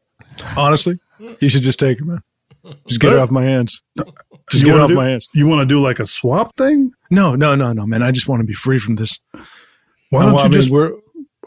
Honestly, 0.56 1.00
you 1.40 1.50
should 1.50 1.64
just 1.64 1.80
take 1.80 1.98
her, 2.00 2.06
man. 2.06 2.24
Just 2.88 3.00
get 3.02 3.12
her 3.12 3.20
off 3.20 3.32
my 3.32 3.44
hands. 3.44 3.82
Just 4.52 4.62
You 4.64 4.68
get 4.68 4.72
her 4.72 4.74
wanna 4.74 4.84
off 4.84 4.90
do- 4.90 4.96
my 4.96 5.10
hands. 5.10 5.28
You 5.34 5.48
want 5.48 5.62
to 5.62 5.66
do 5.66 5.80
like 5.80 6.00
a 6.00 6.06
swap 6.06 6.56
thing? 6.58 6.92
No, 7.12 7.36
no, 7.36 7.56
no, 7.56 7.72
no, 7.74 7.86
man. 7.86 8.02
I 8.04 8.12
just 8.12 8.28
want 8.28 8.42
to 8.42 8.46
be 8.48 8.54
free 8.54 8.80
from 8.80 8.96
this. 8.96 9.20
Why 10.10 10.24
don't 10.26 10.36
I 10.36 10.38
you 10.38 10.44
mean, 10.44 10.52
just 10.52 10.70
we're- 10.70 10.94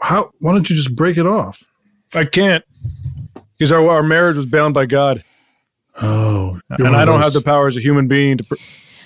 how? 0.01 0.31
Why 0.39 0.53
don't 0.53 0.69
you 0.69 0.75
just 0.75 0.95
break 0.95 1.17
it 1.17 1.25
off? 1.27 1.63
I 2.13 2.25
can't 2.25 2.63
because 3.57 3.71
our, 3.71 3.87
our 3.89 4.03
marriage 4.03 4.35
was 4.35 4.45
bound 4.45 4.73
by 4.73 4.85
God. 4.85 5.23
Oh, 6.01 6.59
and 6.69 6.95
I 6.95 7.05
don't 7.05 7.21
have 7.21 7.33
the 7.33 7.41
power 7.41 7.67
as 7.67 7.77
a 7.77 7.79
human 7.79 8.07
being 8.07 8.37
to. 8.37 8.43
Pr- 8.43 8.55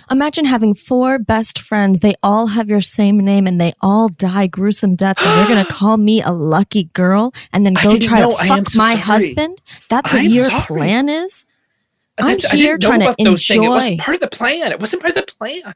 Imagine 0.09 0.45
having 0.45 0.73
four 0.73 1.19
best 1.19 1.59
friends. 1.59 1.99
They 1.99 2.15
all 2.23 2.47
have 2.47 2.69
your 2.69 2.79
same 2.79 3.17
name 3.19 3.45
and 3.45 3.59
they 3.59 3.73
all 3.81 4.07
die 4.07 4.47
gruesome 4.47 4.95
deaths. 4.95 5.21
And 5.25 5.37
you're 5.39 5.49
going 5.53 5.65
to 5.67 5.71
call 5.73 5.97
me 5.97 6.21
a 6.21 6.31
lucky 6.31 6.85
girl 6.93 7.33
and 7.51 7.65
then 7.65 7.73
go 7.73 7.97
try 7.97 8.21
know. 8.21 8.37
to 8.37 8.43
fuck 8.45 8.69
so 8.69 8.77
my 8.77 8.91
sorry. 8.91 9.01
husband? 9.01 9.61
That's 9.89 10.13
what 10.13 10.21
I'm 10.21 10.29
your 10.29 10.45
sorry. 10.45 10.63
plan 10.63 11.09
is? 11.09 11.43
That's- 12.17 12.45
I'm 12.45 12.51
I 12.51 12.55
here 12.55 12.77
didn't 12.77 12.83
know 12.83 12.89
trying 12.89 13.01
about 13.03 13.17
to 13.19 13.23
those 13.23 13.45
things. 13.47 13.65
It 13.65 13.69
wasn't 13.69 13.99
part 13.99 14.15
of 14.15 14.21
the 14.21 14.27
plan. 14.35 14.71
It 14.71 14.79
wasn't 14.79 15.01
part 15.03 15.15
of 15.17 15.25
the 15.25 15.31
plan. 15.33 15.73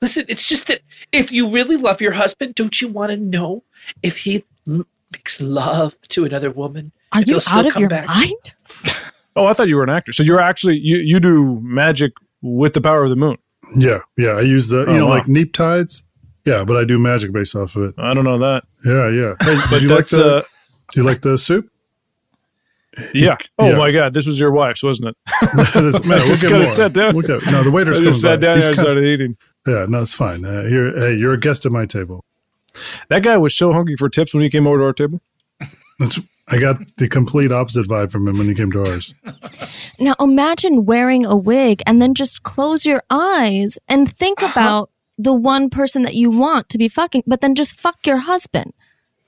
Listen, 0.00 0.24
it's 0.28 0.48
just 0.48 0.66
that 0.66 0.80
if 1.12 1.32
you 1.32 1.48
really 1.48 1.76
love 1.76 2.00
your 2.00 2.12
husband, 2.12 2.54
don't 2.54 2.80
you 2.80 2.88
want 2.88 3.10
to 3.10 3.16
know 3.16 3.62
if 4.02 4.18
he 4.18 4.44
l- 4.68 4.86
makes 5.12 5.40
love 5.40 5.96
to 6.08 6.24
another 6.24 6.50
woman? 6.50 6.92
Are 7.12 7.20
if 7.22 7.28
you 7.28 7.34
he'll 7.34 7.40
still 7.40 7.58
out 7.60 7.66
of 7.66 7.76
your 7.76 7.88
back? 7.88 8.06
mind? 8.06 8.54
oh, 9.36 9.46
I 9.46 9.52
thought 9.54 9.68
you 9.68 9.76
were 9.76 9.82
an 9.84 9.88
actor. 9.90 10.12
So 10.12 10.22
you're 10.22 10.40
actually 10.40 10.76
you 10.78 10.96
you 10.98 11.18
do 11.20 11.60
magic 11.62 12.12
with 12.42 12.74
the 12.74 12.80
power 12.82 13.04
of 13.04 13.10
the 13.10 13.16
moon. 13.16 13.38
Yeah, 13.74 14.00
yeah. 14.18 14.32
I 14.32 14.42
use 14.42 14.68
the 14.68 14.80
you 14.80 14.86
Oh, 14.88 14.96
know 14.98 15.06
wow. 15.06 15.14
like 15.14 15.28
neap 15.28 15.52
tides. 15.54 16.04
Yeah, 16.44 16.62
but 16.64 16.76
I 16.76 16.84
do 16.84 16.98
magic 16.98 17.32
based 17.32 17.56
off 17.56 17.74
of 17.74 17.82
it. 17.84 17.94
I 17.98 18.12
don't 18.14 18.24
know 18.24 18.38
that. 18.38 18.64
Yeah, 18.84 19.08
yeah. 19.08 19.34
But 19.38 19.70
Did 19.70 19.82
you 19.82 19.88
like 19.88 20.08
the? 20.08 20.36
uh, 20.36 20.42
do 20.92 21.00
you 21.00 21.06
like 21.06 21.22
the 21.22 21.36
soup? 21.38 21.68
Yeah. 23.14 23.36
Oh 23.58 23.68
Yeah. 23.70 23.76
my 23.76 23.90
God, 23.92 24.14
this 24.14 24.26
was 24.26 24.38
your 24.40 24.50
wife's, 24.52 24.82
wasn't 24.82 25.08
it? 25.08 25.16
Man, 25.54 25.66
we'll 26.08 26.18
just 26.18 26.42
get 26.42 26.50
more. 26.52 26.66
sat 26.66 26.92
down. 26.92 27.14
We'll 27.14 27.26
get- 27.26 27.44
no, 27.46 27.62
the 27.62 27.70
waiter's 27.70 28.00
I 28.00 28.04
just 28.04 28.22
coming 28.22 28.34
sat 28.34 28.40
by. 28.40 28.46
down 28.46 28.56
He's 28.56 28.64
and 28.66 28.72
I 28.72 28.76
com- 28.76 28.84
started 28.84 29.04
eating. 29.04 29.36
Yeah, 29.66 29.86
no, 29.88 30.02
it's 30.02 30.14
fine. 30.14 30.44
Uh, 30.44 30.62
you're, 30.62 30.98
hey, 30.98 31.16
you're 31.16 31.32
a 31.34 31.40
guest 31.40 31.66
at 31.66 31.72
my 31.72 31.86
table. 31.86 32.24
That 33.08 33.22
guy 33.22 33.36
was 33.36 33.54
so 33.56 33.72
hungry 33.72 33.96
for 33.96 34.08
tips 34.08 34.32
when 34.34 34.42
he 34.42 34.50
came 34.50 34.66
over 34.66 34.78
to 34.78 34.84
our 34.84 34.92
table. 34.92 35.20
That's, 35.98 36.20
I 36.48 36.58
got 36.58 36.76
the 36.98 37.08
complete 37.08 37.50
opposite 37.50 37.86
vibe 37.88 38.10
from 38.12 38.28
him 38.28 38.38
when 38.38 38.46
he 38.48 38.54
came 38.54 38.70
to 38.72 38.84
ours. 38.86 39.14
Now 39.98 40.14
imagine 40.20 40.84
wearing 40.84 41.24
a 41.26 41.36
wig 41.36 41.82
and 41.86 42.00
then 42.00 42.14
just 42.14 42.42
close 42.44 42.84
your 42.86 43.02
eyes 43.10 43.78
and 43.88 44.14
think 44.16 44.42
Uh-huh. 44.42 44.52
about 44.60 44.90
the 45.18 45.32
one 45.32 45.70
person 45.70 46.02
that 46.02 46.14
you 46.14 46.30
want 46.30 46.68
to 46.68 46.78
be 46.78 46.88
fucking, 46.88 47.24
but 47.26 47.40
then 47.40 47.54
just 47.54 47.72
fuck 47.80 48.06
your 48.06 48.18
husband. 48.18 48.72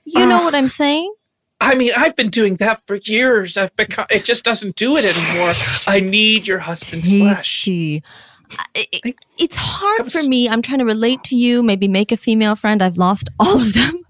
You 0.05 0.25
know 0.25 0.41
Ah. 0.41 0.43
what 0.45 0.55
I'm 0.55 0.69
saying? 0.69 1.13
I 1.61 1.75
mean, 1.75 1.91
I've 1.95 2.15
been 2.15 2.29
doing 2.29 2.55
that 2.57 2.81
for 2.87 2.95
years. 2.95 3.57
I've 3.57 3.75
become. 3.75 4.05
It 4.09 4.23
just 4.25 4.43
doesn't 4.45 4.75
do 4.75 4.95
it 4.97 5.03
anymore. 5.05 5.53
I 5.87 5.99
need 5.99 6.47
your 6.47 6.59
husband's 6.59 7.11
flesh. 7.11 7.65
Casey. 7.65 8.03
I- 8.75 8.87
I- 9.05 9.13
It's 9.37 9.55
hard 9.57 10.11
for 10.11 10.23
me. 10.23 10.47
I'm 10.49 10.61
trying 10.61 10.79
to 10.79 10.85
relate 10.85 11.23
to 11.25 11.35
you, 11.35 11.61
maybe 11.61 11.87
make 11.87 12.11
a 12.11 12.17
female 12.17 12.55
friend. 12.55 12.81
I've 12.81 12.97
lost 12.97 13.29
all 13.39 13.61
of 13.61 13.73
them. 13.73 13.95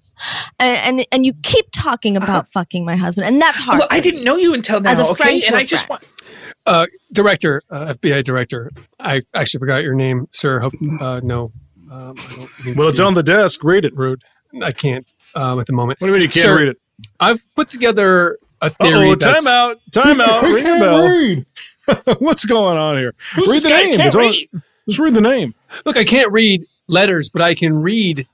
And 0.59 0.99
and, 0.99 1.07
and 1.13 1.25
you 1.25 1.31
keep 1.43 1.67
talking 1.71 2.17
about 2.17 2.51
fucking 2.51 2.83
my 2.83 2.97
husband, 2.97 3.25
and 3.25 3.41
that's 3.41 3.57
hard. 3.57 3.75
Uh-huh. 3.79 3.87
Well, 3.89 3.97
I 3.97 4.01
didn't 4.01 4.25
know 4.25 4.35
you 4.35 4.53
until 4.53 4.81
now. 4.81 4.91
As 4.91 4.99
a 4.99 5.05
okay, 5.05 5.13
friend 5.15 5.41
to 5.43 5.47
and 5.47 5.55
a 5.55 5.59
I 5.59 5.63
just 5.63 5.87
friend. 5.87 6.01
want. 6.01 6.27
Uh, 6.65 6.85
director, 7.13 7.61
uh, 7.69 7.93
FBI 7.93 8.25
director. 8.25 8.69
I 8.99 9.21
actually 9.33 9.59
forgot 9.59 9.81
your 9.81 9.93
name, 9.93 10.27
sir. 10.31 10.59
Hope 10.59 10.73
uh, 10.99 11.21
no. 11.23 11.53
Um, 11.89 12.15
I 12.17 12.47
don't 12.65 12.75
Well, 12.75 12.89
it's 12.89 12.99
on 12.99 13.13
the 13.13 13.23
desk. 13.23 13.63
Read 13.63 13.85
it. 13.85 13.95
Rude. 13.95 14.21
I 14.61 14.73
can't 14.73 15.09
um, 15.35 15.57
at 15.61 15.67
the 15.67 15.73
moment. 15.73 16.01
What 16.01 16.07
do 16.07 16.11
you 16.13 16.19
mean 16.19 16.23
you 16.23 16.27
can't 16.29 16.43
Sir, 16.47 16.57
read 16.57 16.67
it? 16.67 16.77
I've 17.19 17.41
put 17.55 17.69
together 17.69 18.37
a 18.61 18.69
theory. 18.69 19.09
Oh, 19.09 19.15
that's- 19.15 19.43
time 19.45 19.53
out. 19.53 19.77
Time 19.91 20.21
out. 20.21 20.41
Who 20.43 20.55
Ring 20.55 20.63
the 20.63 20.69
can't 20.69 20.79
bell. 20.81 21.07
read? 21.07 21.45
What's 22.19 22.45
going 22.45 22.77
on 22.77 22.97
here? 22.97 23.13
Who's 23.35 23.47
read 23.47 23.61
the 23.63 23.69
name. 23.69 23.95
Can't 23.97 24.07
It's 24.07 24.15
on- 24.15 24.21
read. 24.21 24.49
Just 24.87 24.99
read 24.99 25.13
the 25.13 25.21
name. 25.21 25.53
Look, 25.85 25.97
I 25.97 26.03
can't 26.05 26.31
read 26.31 26.65
letters, 26.87 27.29
but 27.29 27.41
I 27.41 27.53
can 27.55 27.79
read 27.81 28.27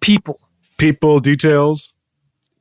people. 0.00 0.40
People, 0.78 1.20
details. 1.20 1.94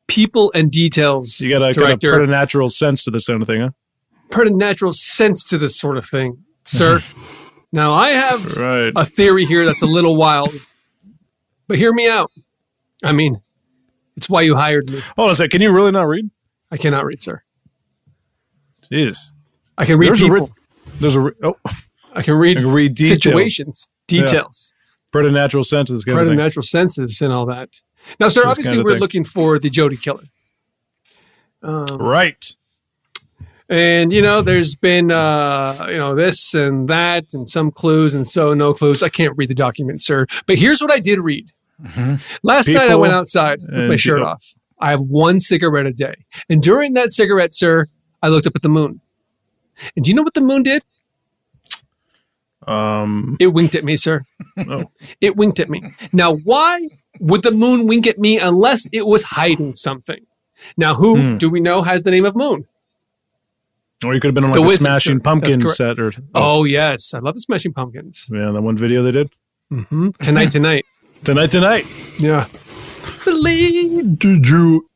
People 0.08 0.52
and 0.54 0.70
details. 0.72 1.40
You 1.40 1.50
got 1.58 1.60
to 1.66 1.74
director. 1.74 2.12
put 2.12 2.22
a 2.22 2.28
natural 2.28 2.70
sense 2.70 3.04
to 3.06 3.12
this 3.12 3.28
kind 3.28 3.42
of 3.42 3.48
thing, 3.48 3.62
huh? 3.62 3.70
put 4.30 4.48
a 4.48 4.50
natural 4.50 4.94
sense 4.94 5.48
to 5.50 5.58
this 5.58 5.78
sort 5.78 5.98
of 5.98 6.06
thing, 6.08 6.44
sir. 6.66 7.02
now 7.74 7.92
I 7.94 8.10
have 8.12 8.56
Right. 8.56 8.92
a 8.96 9.06
theory 9.06 9.44
here 9.46 9.66
that's 9.66 9.82
a 9.82 9.86
little 9.88 10.16
wild, 10.16 10.54
but 11.68 11.78
hear 11.78 11.92
me 11.94 12.08
out. 12.08 12.32
I 13.04 13.12
mean, 13.12 13.42
it's 14.22 14.30
why 14.30 14.42
you 14.44 14.56
hired 14.56 14.88
me. 14.88 15.00
Hold 15.16 15.30
on 15.30 15.32
a 15.32 15.36
sec. 15.36 15.50
Can 15.50 15.62
you 15.62 15.72
really 15.72 15.92
not 15.92 16.04
read? 16.08 16.30
I 16.70 16.78
cannot 16.78 17.06
read, 17.06 17.24
sir. 17.24 17.42
Jesus. 18.92 19.34
I 19.80 19.86
can 19.86 19.98
read 19.98 20.10
There's 20.10 20.22
a 20.22 20.32
re- 20.32 20.48
there's 21.00 21.16
a 21.16 21.22
re- 21.22 21.32
oh. 21.44 21.58
I 22.14 22.22
can 22.22 22.36
read, 22.36 22.60
I 22.60 22.62
can 22.62 22.72
read 22.72 22.94
details. 22.94 23.24
situations, 23.24 23.90
details, 24.08 24.74
Put 25.12 25.26
a 25.26 25.32
natural 25.32 25.64
sense 25.64 25.88
to 25.88 25.94
this 25.94 26.06
kind 26.06 26.16
part 26.18 26.28
of 26.28 26.34
of 26.34 26.38
natural 26.38 26.62
senses, 26.64 27.20
and 27.22 27.34
all 27.34 27.46
that. 27.48 27.70
Now, 28.20 28.30
sir, 28.30 28.42
This 28.42 28.48
obviously 28.50 28.70
kind 28.72 28.80
of 28.80 28.86
we're 28.86 28.92
thing. 28.94 29.00
looking 29.00 29.24
for 29.24 29.58
the 29.58 29.70
Jody 29.70 29.98
killer. 29.98 30.26
Um, 31.64 31.86
right. 31.98 32.56
And 33.70 34.12
you 34.14 34.22
know, 34.22 34.42
there's 34.42 34.76
been 34.76 35.12
uh, 35.12 35.88
you 35.90 35.98
know 35.98 36.14
this 36.14 36.54
and 36.54 36.88
that, 36.90 37.34
and 37.34 37.50
some 37.50 37.72
clues, 37.72 38.14
and 38.14 38.28
so 38.28 38.54
no 38.54 38.74
clues. 38.74 39.02
I 39.02 39.10
can't 39.10 39.34
read 39.38 39.50
the 39.50 39.56
document, 39.56 40.02
sir. 40.02 40.28
But 40.46 40.58
here's 40.58 40.82
what 40.82 40.92
I 40.92 41.00
did 41.00 41.20
read. 41.20 41.52
Last 42.44 42.68
night 42.68 42.90
I 42.90 42.96
went 42.96 43.14
outside 43.14 43.60
with 43.62 43.90
my 43.90 43.96
shirt 43.96 44.20
people. 44.20 44.30
off. 44.32 44.44
I 44.80 44.92
have 44.92 45.02
one 45.02 45.40
cigarette 45.40 45.86
a 45.86 45.94
day, 45.94 46.16
and 46.50 46.62
during 46.62 46.94
that 46.94 47.12
cigarette, 47.12 47.54
sir, 47.54 47.88
I 48.24 48.30
looked 48.30 48.48
up 48.48 48.56
at 48.56 48.62
the 48.64 48.70
moon. 48.70 49.02
And 49.96 50.04
do 50.06 50.10
you 50.10 50.16
know 50.16 50.24
what 50.24 50.34
the 50.34 50.42
moon 50.42 50.64
did? 50.64 50.84
Um, 52.68 53.38
it 53.40 53.48
winked 53.48 53.74
at 53.76 53.84
me, 53.84 53.98
sir. 53.98 54.22
Oh. 54.58 54.86
It 55.22 55.36
winked 55.36 55.60
at 55.60 55.70
me. 55.70 55.94
Now, 56.14 56.36
why 56.36 56.88
would 57.20 57.44
the 57.44 57.52
moon 57.52 57.88
wink 57.88 58.06
at 58.08 58.20
me 58.20 58.40
unless 58.40 58.88
it 58.92 59.06
was 59.08 59.24
hiding 59.24 59.74
something? 59.76 60.26
Now, 60.78 60.94
who 60.96 61.18
Hmm. 61.20 61.38
do 61.38 61.50
we 61.50 61.60
know 61.60 61.82
has 61.82 62.04
the 62.04 62.12
name 62.12 62.26
of 62.26 62.36
Moon? 62.36 62.66
Or 64.06 64.14
you 64.14 64.20
could 64.20 64.28
have 64.30 64.36
been 64.36 64.44
on 64.44 64.52
The 64.52 64.60
like 64.60 64.66
a 64.66 64.70
Wizard, 64.70 64.80
Smashing. 64.82 65.18
That's 65.18 65.24
Pumpkin 65.24 65.70
set 65.70 66.00
or 66.00 66.12
Oh 66.36 66.64
yes, 66.64 67.14
I 67.16 67.20
love 67.20 67.34
the 67.36 67.40
Smashing 67.40 67.74
Pumpkins. 67.74 68.28
yeah, 68.32 68.52
that 68.52 68.62
one 68.62 68.78
video 68.78 69.02
they 69.04 69.12
did. 69.12 69.32
Mm-hmm. 69.72 70.10
Tonight, 70.22 70.52
tonight, 70.52 70.86
tonight, 71.24 71.52
tonight. 71.52 71.86
Yeah. 72.20 72.48
Did 73.26 74.48
you? 74.48 74.88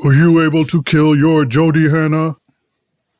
Were 0.00 0.14
you 0.14 0.42
able 0.42 0.64
to 0.66 0.82
kill 0.82 1.16
your 1.16 1.44
Jody 1.44 1.88
Hannah? 1.88 2.36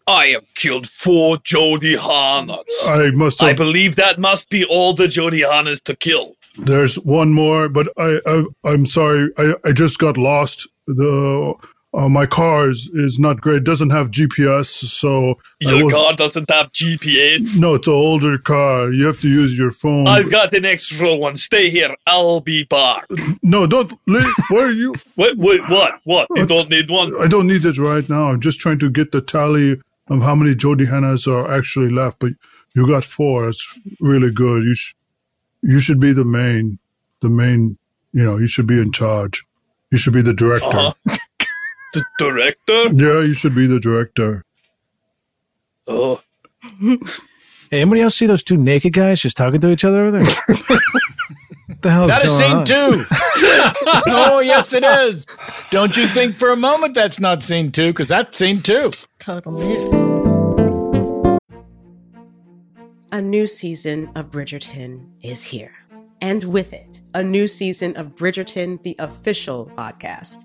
I 0.06 0.26
have 0.28 0.44
killed 0.54 0.88
four 0.88 1.38
Jody 1.44 1.96
Hannahs. 1.96 2.64
I 2.86 3.10
must 3.12 3.42
I 3.42 3.54
believe 3.54 3.96
that 3.96 4.18
must 4.18 4.50
be 4.50 4.64
all 4.64 4.92
the 4.92 5.08
Jody 5.08 5.40
Hannahs 5.40 5.82
to 5.84 5.96
kill. 5.96 6.36
There's 6.58 6.96
one 6.96 7.32
more, 7.32 7.68
but 7.68 7.88
I, 7.96 8.20
I 8.26 8.44
I'm 8.64 8.86
sorry. 8.86 9.30
I, 9.38 9.54
I 9.64 9.72
just 9.72 9.98
got 9.98 10.18
lost. 10.18 10.68
The 10.86 11.54
uh, 11.96 12.08
my 12.08 12.26
car 12.26 12.68
is, 12.68 12.90
is 12.92 13.18
not 13.18 13.40
great. 13.40 13.58
It 13.58 13.64
doesn't 13.64 13.90
have 13.90 14.10
GPS, 14.10 14.66
so 14.66 15.38
Your 15.60 15.84
was- 15.84 15.92
car 15.94 16.12
doesn't 16.14 16.50
have 16.50 16.72
GPS. 16.72 17.56
No, 17.56 17.74
it's 17.74 17.86
an 17.86 17.92
older 17.94 18.36
car. 18.38 18.90
You 18.92 19.06
have 19.06 19.20
to 19.20 19.28
use 19.28 19.56
your 19.56 19.70
phone. 19.70 20.06
I've 20.08 20.30
got 20.30 20.52
an 20.54 20.64
extra 20.64 21.14
one. 21.14 21.36
Stay 21.36 21.70
here. 21.70 21.94
I'll 22.06 22.40
be 22.40 22.64
back. 22.64 23.06
no, 23.42 23.66
don't 23.66 23.92
leave. 24.06 24.26
Where 24.50 24.66
are 24.66 24.70
you? 24.72 24.94
Wait, 25.16 25.36
wait, 25.38 25.60
what? 25.70 26.00
What? 26.04 26.26
You 26.34 26.46
don't 26.46 26.68
need 26.68 26.90
one? 26.90 27.14
I 27.22 27.28
don't 27.28 27.46
need 27.46 27.64
it 27.64 27.78
right 27.78 28.08
now. 28.08 28.30
I'm 28.30 28.40
just 28.40 28.60
trying 28.60 28.80
to 28.80 28.90
get 28.90 29.12
the 29.12 29.20
tally 29.20 29.80
of 30.08 30.22
how 30.22 30.34
many 30.34 30.54
Jody 30.54 30.86
Hannahs 30.86 31.26
are 31.26 31.48
actually 31.50 31.90
left. 31.90 32.18
But 32.18 32.32
you 32.74 32.86
got 32.88 33.04
four. 33.04 33.46
That's 33.46 33.78
really 34.00 34.30
good. 34.32 34.64
You 34.64 34.74
sh- 34.74 34.94
you 35.62 35.78
should 35.78 36.00
be 36.00 36.12
the 36.12 36.24
main, 36.24 36.78
the 37.22 37.28
main. 37.28 37.78
You 38.12 38.24
know, 38.24 38.36
you 38.36 38.46
should 38.48 38.66
be 38.66 38.80
in 38.80 38.90
charge. 38.92 39.42
You 39.90 39.98
should 39.98 40.12
be 40.12 40.22
the 40.22 40.34
director. 40.34 40.66
Uh-huh. 40.76 41.16
The 41.94 42.04
director? 42.18 42.86
Yeah, 42.92 43.20
you 43.22 43.32
should 43.32 43.54
be 43.54 43.66
the 43.66 43.80
director. 43.80 44.44
Oh. 45.86 46.20
Hey, 47.70 47.80
anybody 47.80 48.02
else 48.02 48.14
see 48.14 48.26
those 48.26 48.44
two 48.44 48.56
naked 48.58 48.92
guys 48.92 49.20
just 49.20 49.36
talking 49.36 49.60
to 49.60 49.70
each 49.70 49.84
other 49.84 50.02
over 50.02 50.10
there? 50.12 50.24
what 50.24 50.80
the 51.80 51.90
hell 51.90 52.04
is 52.04 52.08
That 52.08 52.24
is 52.24 52.30
going 52.38 52.40
scene 52.40 52.56
on? 52.58 52.64
two. 52.66 53.04
oh, 54.08 54.40
yes, 54.44 54.72
it 54.74 54.84
is. 54.84 55.26
Don't 55.70 55.96
you 55.96 56.06
think 56.08 56.36
for 56.36 56.50
a 56.52 56.56
moment 56.56 56.94
that's 56.94 57.18
not 57.18 57.42
scene 57.42 57.72
two? 57.72 57.88
Because 57.92 58.06
that's 58.06 58.36
scene 58.38 58.60
two. 58.62 58.92
Totally. 59.18 59.74
A 63.12 63.20
new 63.20 63.46
season 63.46 64.10
of 64.14 64.30
Bridgerton 64.30 65.08
is 65.22 65.42
here. 65.42 65.72
And 66.20 66.44
with 66.44 66.72
it, 66.74 67.00
a 67.14 67.24
new 67.24 67.48
season 67.48 67.96
of 67.96 68.14
Bridgerton, 68.14 68.80
the 68.82 68.94
official 68.98 69.66
podcast. 69.76 70.44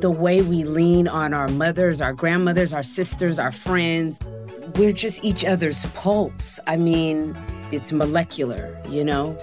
the 0.00 0.10
way 0.10 0.42
we 0.42 0.64
lean 0.64 1.08
on 1.08 1.34
our 1.34 1.48
mothers, 1.48 2.00
our 2.00 2.12
grandmothers, 2.12 2.72
our 2.72 2.82
sisters, 2.82 3.38
our 3.38 3.52
friends. 3.52 4.18
We're 4.76 4.92
just 4.92 5.24
each 5.24 5.44
other's 5.44 5.84
pulse. 5.86 6.60
I 6.66 6.76
mean, 6.76 7.36
it's 7.72 7.92
molecular, 7.92 8.80
you 8.88 9.04
know? 9.04 9.36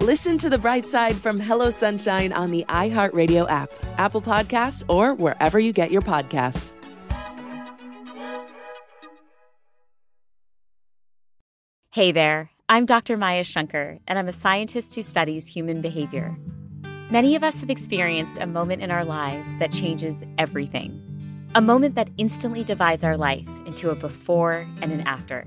Listen 0.00 0.38
to 0.38 0.48
the 0.48 0.58
bright 0.58 0.88
side 0.88 1.16
from 1.16 1.38
Hello 1.38 1.70
Sunshine 1.70 2.32
on 2.32 2.50
the 2.50 2.64
iHeartRadio 2.68 3.48
app, 3.50 3.70
Apple 3.98 4.22
Podcasts, 4.22 4.82
or 4.88 5.14
wherever 5.14 5.58
you 5.58 5.72
get 5.72 5.90
your 5.90 6.02
podcasts. 6.02 6.72
Hey 11.92 12.12
there, 12.12 12.50
I'm 12.68 12.86
Dr. 12.86 13.16
Maya 13.16 13.44
Shankar, 13.44 13.98
and 14.06 14.18
I'm 14.18 14.28
a 14.28 14.32
scientist 14.32 14.94
who 14.94 15.02
studies 15.02 15.48
human 15.48 15.80
behavior. 15.80 16.36
Many 17.10 17.34
of 17.34 17.42
us 17.42 17.60
have 17.60 17.70
experienced 17.70 18.38
a 18.38 18.46
moment 18.46 18.82
in 18.82 18.92
our 18.92 19.04
lives 19.04 19.52
that 19.58 19.72
changes 19.72 20.22
everything. 20.38 20.96
A 21.56 21.60
moment 21.60 21.96
that 21.96 22.08
instantly 22.18 22.62
divides 22.62 23.02
our 23.02 23.16
life 23.16 23.48
into 23.66 23.90
a 23.90 23.96
before 23.96 24.64
and 24.80 24.92
an 24.92 25.00
after. 25.00 25.44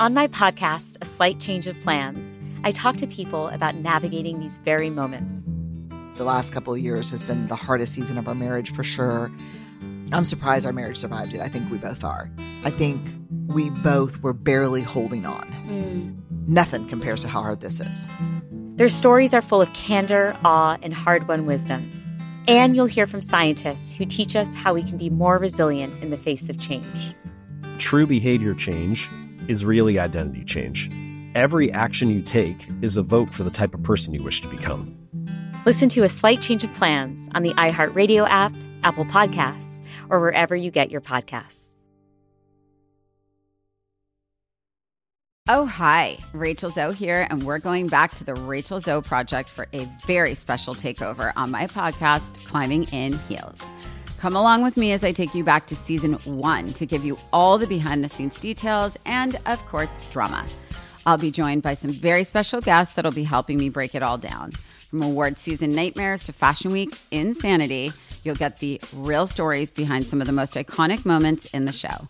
On 0.00 0.14
my 0.14 0.26
podcast, 0.26 0.96
A 1.02 1.04
Slight 1.04 1.38
Change 1.38 1.66
of 1.66 1.78
Plans, 1.82 2.38
I 2.64 2.70
talk 2.70 2.96
to 2.96 3.06
people 3.06 3.48
about 3.48 3.74
navigating 3.74 4.40
these 4.40 4.56
very 4.56 4.88
moments. 4.88 5.52
The 6.16 6.24
last 6.24 6.50
couple 6.50 6.72
of 6.72 6.78
years 6.78 7.10
has 7.10 7.22
been 7.22 7.46
the 7.48 7.56
hardest 7.56 7.92
season 7.92 8.16
of 8.16 8.26
our 8.26 8.34
marriage 8.34 8.72
for 8.72 8.82
sure. 8.82 9.30
I'm 10.12 10.24
surprised 10.24 10.64
our 10.64 10.72
marriage 10.72 10.96
survived 10.96 11.34
it. 11.34 11.42
I 11.42 11.48
think 11.50 11.70
we 11.70 11.76
both 11.76 12.04
are. 12.04 12.30
I 12.64 12.70
think 12.70 13.06
we 13.48 13.68
both 13.68 14.22
were 14.22 14.32
barely 14.32 14.80
holding 14.80 15.26
on. 15.26 15.46
Mm. 15.66 16.48
Nothing 16.48 16.88
compares 16.88 17.20
to 17.20 17.28
how 17.28 17.42
hard 17.42 17.60
this 17.60 17.80
is. 17.80 18.08
Their 18.80 18.88
stories 18.88 19.34
are 19.34 19.42
full 19.42 19.60
of 19.60 19.70
candor, 19.74 20.34
awe, 20.42 20.78
and 20.82 20.94
hard 20.94 21.28
won 21.28 21.44
wisdom. 21.44 21.82
And 22.48 22.74
you'll 22.74 22.86
hear 22.86 23.06
from 23.06 23.20
scientists 23.20 23.94
who 23.94 24.06
teach 24.06 24.34
us 24.34 24.54
how 24.54 24.72
we 24.72 24.82
can 24.82 24.96
be 24.96 25.10
more 25.10 25.36
resilient 25.36 26.02
in 26.02 26.08
the 26.08 26.16
face 26.16 26.48
of 26.48 26.58
change. 26.58 27.14
True 27.76 28.06
behavior 28.06 28.54
change 28.54 29.06
is 29.48 29.66
really 29.66 29.98
identity 29.98 30.46
change. 30.46 30.88
Every 31.34 31.70
action 31.70 32.08
you 32.08 32.22
take 32.22 32.66
is 32.80 32.96
a 32.96 33.02
vote 33.02 33.28
for 33.28 33.42
the 33.42 33.50
type 33.50 33.74
of 33.74 33.82
person 33.82 34.14
you 34.14 34.22
wish 34.22 34.40
to 34.40 34.48
become. 34.48 34.96
Listen 35.66 35.90
to 35.90 36.04
A 36.04 36.08
Slight 36.08 36.40
Change 36.40 36.64
of 36.64 36.72
Plans 36.72 37.28
on 37.34 37.42
the 37.42 37.52
iHeartRadio 37.58 38.26
app, 38.30 38.54
Apple 38.82 39.04
Podcasts, 39.04 39.84
or 40.08 40.20
wherever 40.20 40.56
you 40.56 40.70
get 40.70 40.90
your 40.90 41.02
podcasts. 41.02 41.74
Oh, 45.48 45.66
hi. 45.66 46.18
Rachel 46.32 46.70
Zoe 46.70 46.94
here, 46.94 47.26
and 47.28 47.42
we're 47.42 47.58
going 47.58 47.88
back 47.88 48.14
to 48.16 48.24
the 48.24 48.34
Rachel 48.34 48.78
Zoe 48.78 49.02
Project 49.02 49.48
for 49.48 49.66
a 49.72 49.88
very 50.06 50.34
special 50.34 50.74
takeover 50.76 51.32
on 51.34 51.50
my 51.50 51.66
podcast, 51.66 52.46
Climbing 52.46 52.84
in 52.92 53.14
Heels. 53.20 53.60
Come 54.18 54.36
along 54.36 54.62
with 54.62 54.76
me 54.76 54.92
as 54.92 55.02
I 55.02 55.10
take 55.10 55.34
you 55.34 55.42
back 55.42 55.66
to 55.66 55.74
season 55.74 56.12
one 56.38 56.66
to 56.74 56.86
give 56.86 57.04
you 57.04 57.18
all 57.32 57.58
the 57.58 57.66
behind 57.66 58.04
the 58.04 58.08
scenes 58.08 58.38
details 58.38 58.96
and, 59.06 59.40
of 59.46 59.58
course, 59.66 60.06
drama. 60.10 60.46
I'll 61.04 61.18
be 61.18 61.32
joined 61.32 61.62
by 61.62 61.74
some 61.74 61.90
very 61.90 62.22
special 62.22 62.60
guests 62.60 62.94
that'll 62.94 63.10
be 63.10 63.24
helping 63.24 63.56
me 63.56 63.70
break 63.70 63.96
it 63.96 64.04
all 64.04 64.18
down. 64.18 64.52
From 64.52 65.02
award 65.02 65.36
season 65.36 65.70
nightmares 65.70 66.22
to 66.26 66.32
fashion 66.32 66.70
week 66.70 66.90
insanity, 67.10 67.90
you'll 68.22 68.36
get 68.36 68.58
the 68.58 68.80
real 68.94 69.26
stories 69.26 69.70
behind 69.70 70.04
some 70.04 70.20
of 70.20 70.28
the 70.28 70.32
most 70.32 70.54
iconic 70.54 71.04
moments 71.04 71.46
in 71.46 71.64
the 71.64 71.72
show. 71.72 72.06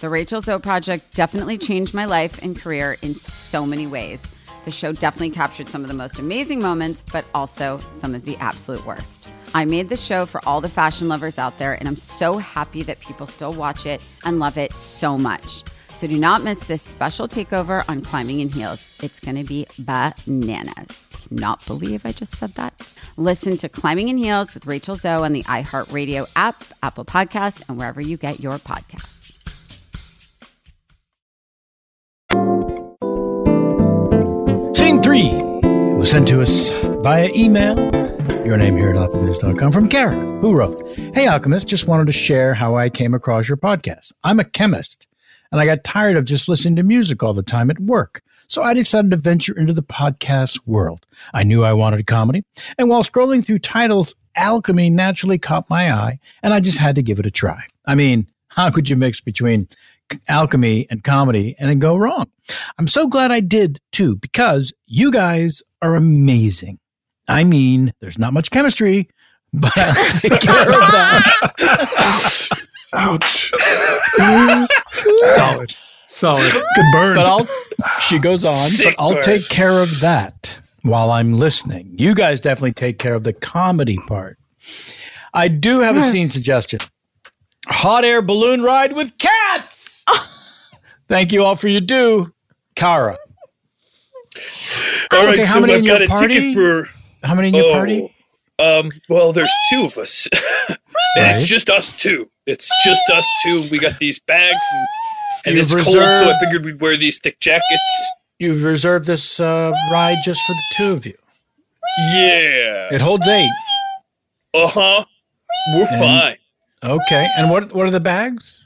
The 0.00 0.08
Rachel 0.08 0.40
Zoe 0.40 0.58
Project 0.58 1.14
definitely 1.14 1.58
changed 1.58 1.94
my 1.94 2.06
life 2.06 2.42
and 2.42 2.58
career 2.58 2.96
in 3.02 3.14
so 3.14 3.64
many 3.64 3.86
ways. 3.86 4.22
The 4.64 4.70
show 4.70 4.92
definitely 4.92 5.30
captured 5.30 5.68
some 5.68 5.82
of 5.82 5.88
the 5.88 5.94
most 5.94 6.18
amazing 6.18 6.60
moments, 6.60 7.02
but 7.12 7.24
also 7.34 7.78
some 7.78 8.14
of 8.14 8.24
the 8.24 8.36
absolute 8.36 8.84
worst. 8.86 9.28
I 9.54 9.64
made 9.64 9.88
the 9.88 9.96
show 9.96 10.24
for 10.26 10.40
all 10.46 10.60
the 10.60 10.68
fashion 10.68 11.08
lovers 11.08 11.38
out 11.38 11.58
there, 11.58 11.74
and 11.74 11.86
I'm 11.86 11.96
so 11.96 12.38
happy 12.38 12.82
that 12.84 13.00
people 13.00 13.26
still 13.26 13.52
watch 13.52 13.86
it 13.86 14.04
and 14.24 14.38
love 14.38 14.56
it 14.56 14.72
so 14.72 15.16
much. 15.16 15.64
So 15.88 16.06
do 16.08 16.18
not 16.18 16.42
miss 16.42 16.60
this 16.66 16.82
special 16.82 17.28
takeover 17.28 17.84
on 17.88 18.02
Climbing 18.02 18.40
in 18.40 18.48
Heels. 18.48 18.98
It's 19.02 19.20
going 19.20 19.36
to 19.36 19.44
be 19.44 19.66
bananas. 19.78 21.06
Cannot 21.28 21.64
believe 21.66 22.04
I 22.04 22.12
just 22.12 22.36
said 22.36 22.50
that. 22.54 22.96
Listen 23.16 23.56
to 23.58 23.68
Climbing 23.68 24.08
in 24.08 24.16
Heels 24.16 24.54
with 24.54 24.66
Rachel 24.66 24.96
Zoe 24.96 25.24
on 25.24 25.32
the 25.32 25.44
iHeartRadio 25.44 26.28
app, 26.34 26.56
Apple 26.82 27.04
Podcasts, 27.04 27.62
and 27.68 27.78
wherever 27.78 28.00
you 28.00 28.16
get 28.16 28.40
your 28.40 28.58
podcasts. 28.58 29.21
Scene 34.92 35.00
three 35.00 35.32
was 35.96 36.10
sent 36.10 36.28
to 36.28 36.42
us 36.42 36.68
via 37.02 37.30
email. 37.34 37.78
Your 38.44 38.58
name 38.58 38.76
here 38.76 38.90
at 38.90 38.96
alchemist.com 38.96 39.72
from 39.72 39.88
Kara, 39.88 40.14
who 40.40 40.52
wrote, 40.52 40.86
Hey 41.14 41.26
Alchemist, 41.26 41.66
just 41.66 41.86
wanted 41.86 42.08
to 42.08 42.12
share 42.12 42.52
how 42.52 42.76
I 42.76 42.90
came 42.90 43.14
across 43.14 43.48
your 43.48 43.56
podcast. 43.56 44.12
I'm 44.22 44.38
a 44.38 44.44
chemist 44.44 45.08
and 45.50 45.62
I 45.62 45.64
got 45.64 45.82
tired 45.82 46.18
of 46.18 46.26
just 46.26 46.46
listening 46.46 46.76
to 46.76 46.82
music 46.82 47.22
all 47.22 47.32
the 47.32 47.42
time 47.42 47.70
at 47.70 47.80
work. 47.80 48.20
So 48.48 48.62
I 48.62 48.74
decided 48.74 49.12
to 49.12 49.16
venture 49.16 49.58
into 49.58 49.72
the 49.72 49.82
podcast 49.82 50.60
world. 50.66 51.06
I 51.32 51.42
knew 51.42 51.64
I 51.64 51.72
wanted 51.72 52.06
comedy, 52.06 52.44
and 52.76 52.90
while 52.90 53.02
scrolling 53.02 53.42
through 53.42 53.60
titles, 53.60 54.14
alchemy 54.36 54.90
naturally 54.90 55.38
caught 55.38 55.70
my 55.70 55.90
eye, 55.90 56.18
and 56.42 56.52
I 56.52 56.60
just 56.60 56.76
had 56.76 56.96
to 56.96 57.02
give 57.02 57.18
it 57.18 57.24
a 57.24 57.30
try. 57.30 57.62
I 57.86 57.94
mean, 57.94 58.26
How 58.48 58.68
could 58.70 58.90
you 58.90 58.96
mix 58.96 59.22
between 59.22 59.68
alchemy 60.28 60.86
and 60.90 61.02
comedy 61.04 61.54
and 61.58 61.70
it 61.70 61.76
go 61.78 61.96
wrong? 61.96 62.26
I'm 62.78 62.86
so 62.86 63.06
glad 63.06 63.30
I 63.30 63.40
did 63.40 63.78
too, 63.92 64.16
because 64.16 64.72
you 64.86 65.10
guys 65.12 65.62
are 65.80 65.94
amazing. 65.94 66.78
I 67.28 67.44
mean, 67.44 67.92
there's 68.00 68.18
not 68.18 68.32
much 68.32 68.50
chemistry, 68.50 69.08
but 69.52 69.72
I'll 69.76 69.94
take 70.20 70.40
care 70.40 70.62
of 70.62 70.66
that. 70.68 72.48
Ouch. 72.94 73.52
Solid. 75.36 75.76
Solid. 76.08 76.52
Good 76.52 76.84
burn. 76.92 77.16
But 77.16 77.26
I'll 77.26 77.46
she 78.00 78.18
goes 78.18 78.44
on, 78.44 78.68
Sick 78.70 78.94
but 78.96 79.02
I'll 79.02 79.14
burn. 79.14 79.22
take 79.22 79.48
care 79.48 79.80
of 79.80 80.00
that 80.00 80.58
while 80.82 81.10
I'm 81.10 81.32
listening. 81.32 81.94
You 81.98 82.14
guys 82.14 82.40
definitely 82.40 82.72
take 82.74 82.98
care 82.98 83.14
of 83.14 83.24
the 83.24 83.32
comedy 83.32 83.98
part. 84.06 84.38
I 85.34 85.48
do 85.48 85.80
have 85.80 85.96
a 85.96 86.02
scene 86.02 86.28
suggestion. 86.28 86.80
Hot 87.68 88.04
air 88.04 88.20
balloon 88.22 88.62
ride 88.62 88.92
with 88.94 89.16
cats. 89.18 89.32
Thank 91.08 91.32
you 91.32 91.44
all 91.44 91.56
for 91.56 91.68
your 91.68 91.80
do. 91.80 92.32
Kara. 92.74 93.18
All 95.12 95.26
right, 95.26 95.34
Okay, 95.34 95.44
how 95.44 95.54
so 95.54 95.60
many 95.60 95.74
I've 95.74 95.78
in 95.80 95.84
got 95.84 96.00
your 96.00 96.04
a 96.04 96.08
party? 96.10 96.34
ticket 96.34 96.54
for. 96.54 96.88
How 97.26 97.34
many 97.34 97.48
in 97.48 97.54
your 97.54 97.66
Oh, 97.66 97.72
party? 97.72 98.14
Um. 98.58 98.90
Well, 99.08 99.32
there's 99.32 99.52
two 99.70 99.84
of 99.84 99.98
us, 99.98 100.28
and 100.68 100.78
Right. 101.16 101.36
it's 101.36 101.46
just 101.46 101.68
us 101.68 101.92
two. 101.92 102.30
It's 102.46 102.68
just 102.84 103.02
us 103.12 103.26
two. 103.42 103.68
We 103.70 103.78
got 103.78 103.98
these 103.98 104.18
bags, 104.20 104.58
and, 104.72 104.86
and 105.46 105.58
it's 105.58 105.72
cold, 105.74 105.86
so 105.94 106.30
I 106.30 106.38
figured 106.40 106.64
we'd 106.64 106.80
wear 106.80 106.96
these 106.96 107.18
thick 107.18 107.40
jackets. 107.40 108.10
You've 108.38 108.62
reserved 108.62 109.06
this 109.06 109.38
uh, 109.40 109.72
ride 109.90 110.18
just 110.24 110.40
for 110.46 110.52
the 110.54 110.62
two 110.76 110.92
of 110.92 111.06
you. 111.06 111.16
Yeah. 111.98 112.88
It 112.92 113.00
holds 113.00 113.26
eight. 113.28 113.50
Uh 114.54 114.66
huh. 114.68 115.04
We're 115.74 115.86
And- 115.88 115.98
fine. 115.98 116.36
Okay. 116.84 117.28
And 117.36 117.50
what 117.50 117.72
what 117.74 117.86
are 117.86 117.90
the 117.90 118.00
bags? 118.00 118.61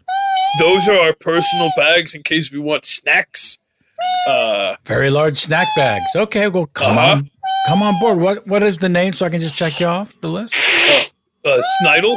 Those 0.59 0.89
are 0.89 0.99
our 0.99 1.13
personal 1.13 1.71
bags 1.77 2.15
in 2.15 2.23
case 2.23 2.51
we 2.51 2.59
want 2.59 2.85
snacks. 2.87 3.59
Uh, 4.29 4.77
Very 4.85 5.11
large 5.11 5.37
snack 5.39 5.69
bags. 5.77 6.11
Okay, 6.15 6.49
well 6.49 6.67
come 6.67 6.97
Uh-huh. 6.97 7.07
on. 7.13 7.31
Come 7.67 7.83
on 7.83 7.99
board. 7.99 8.19
What 8.19 8.47
what 8.47 8.63
is 8.63 8.79
the 8.79 8.89
name 8.89 9.13
so 9.13 9.27
I 9.27 9.29
can 9.31 9.41
just 9.41 9.55
check 9.55 9.81
you 9.81 9.87
off 9.87 10.15
the 10.21 10.29
list? 10.29 10.55
uh, 11.45 11.61
Snidel, 11.83 12.17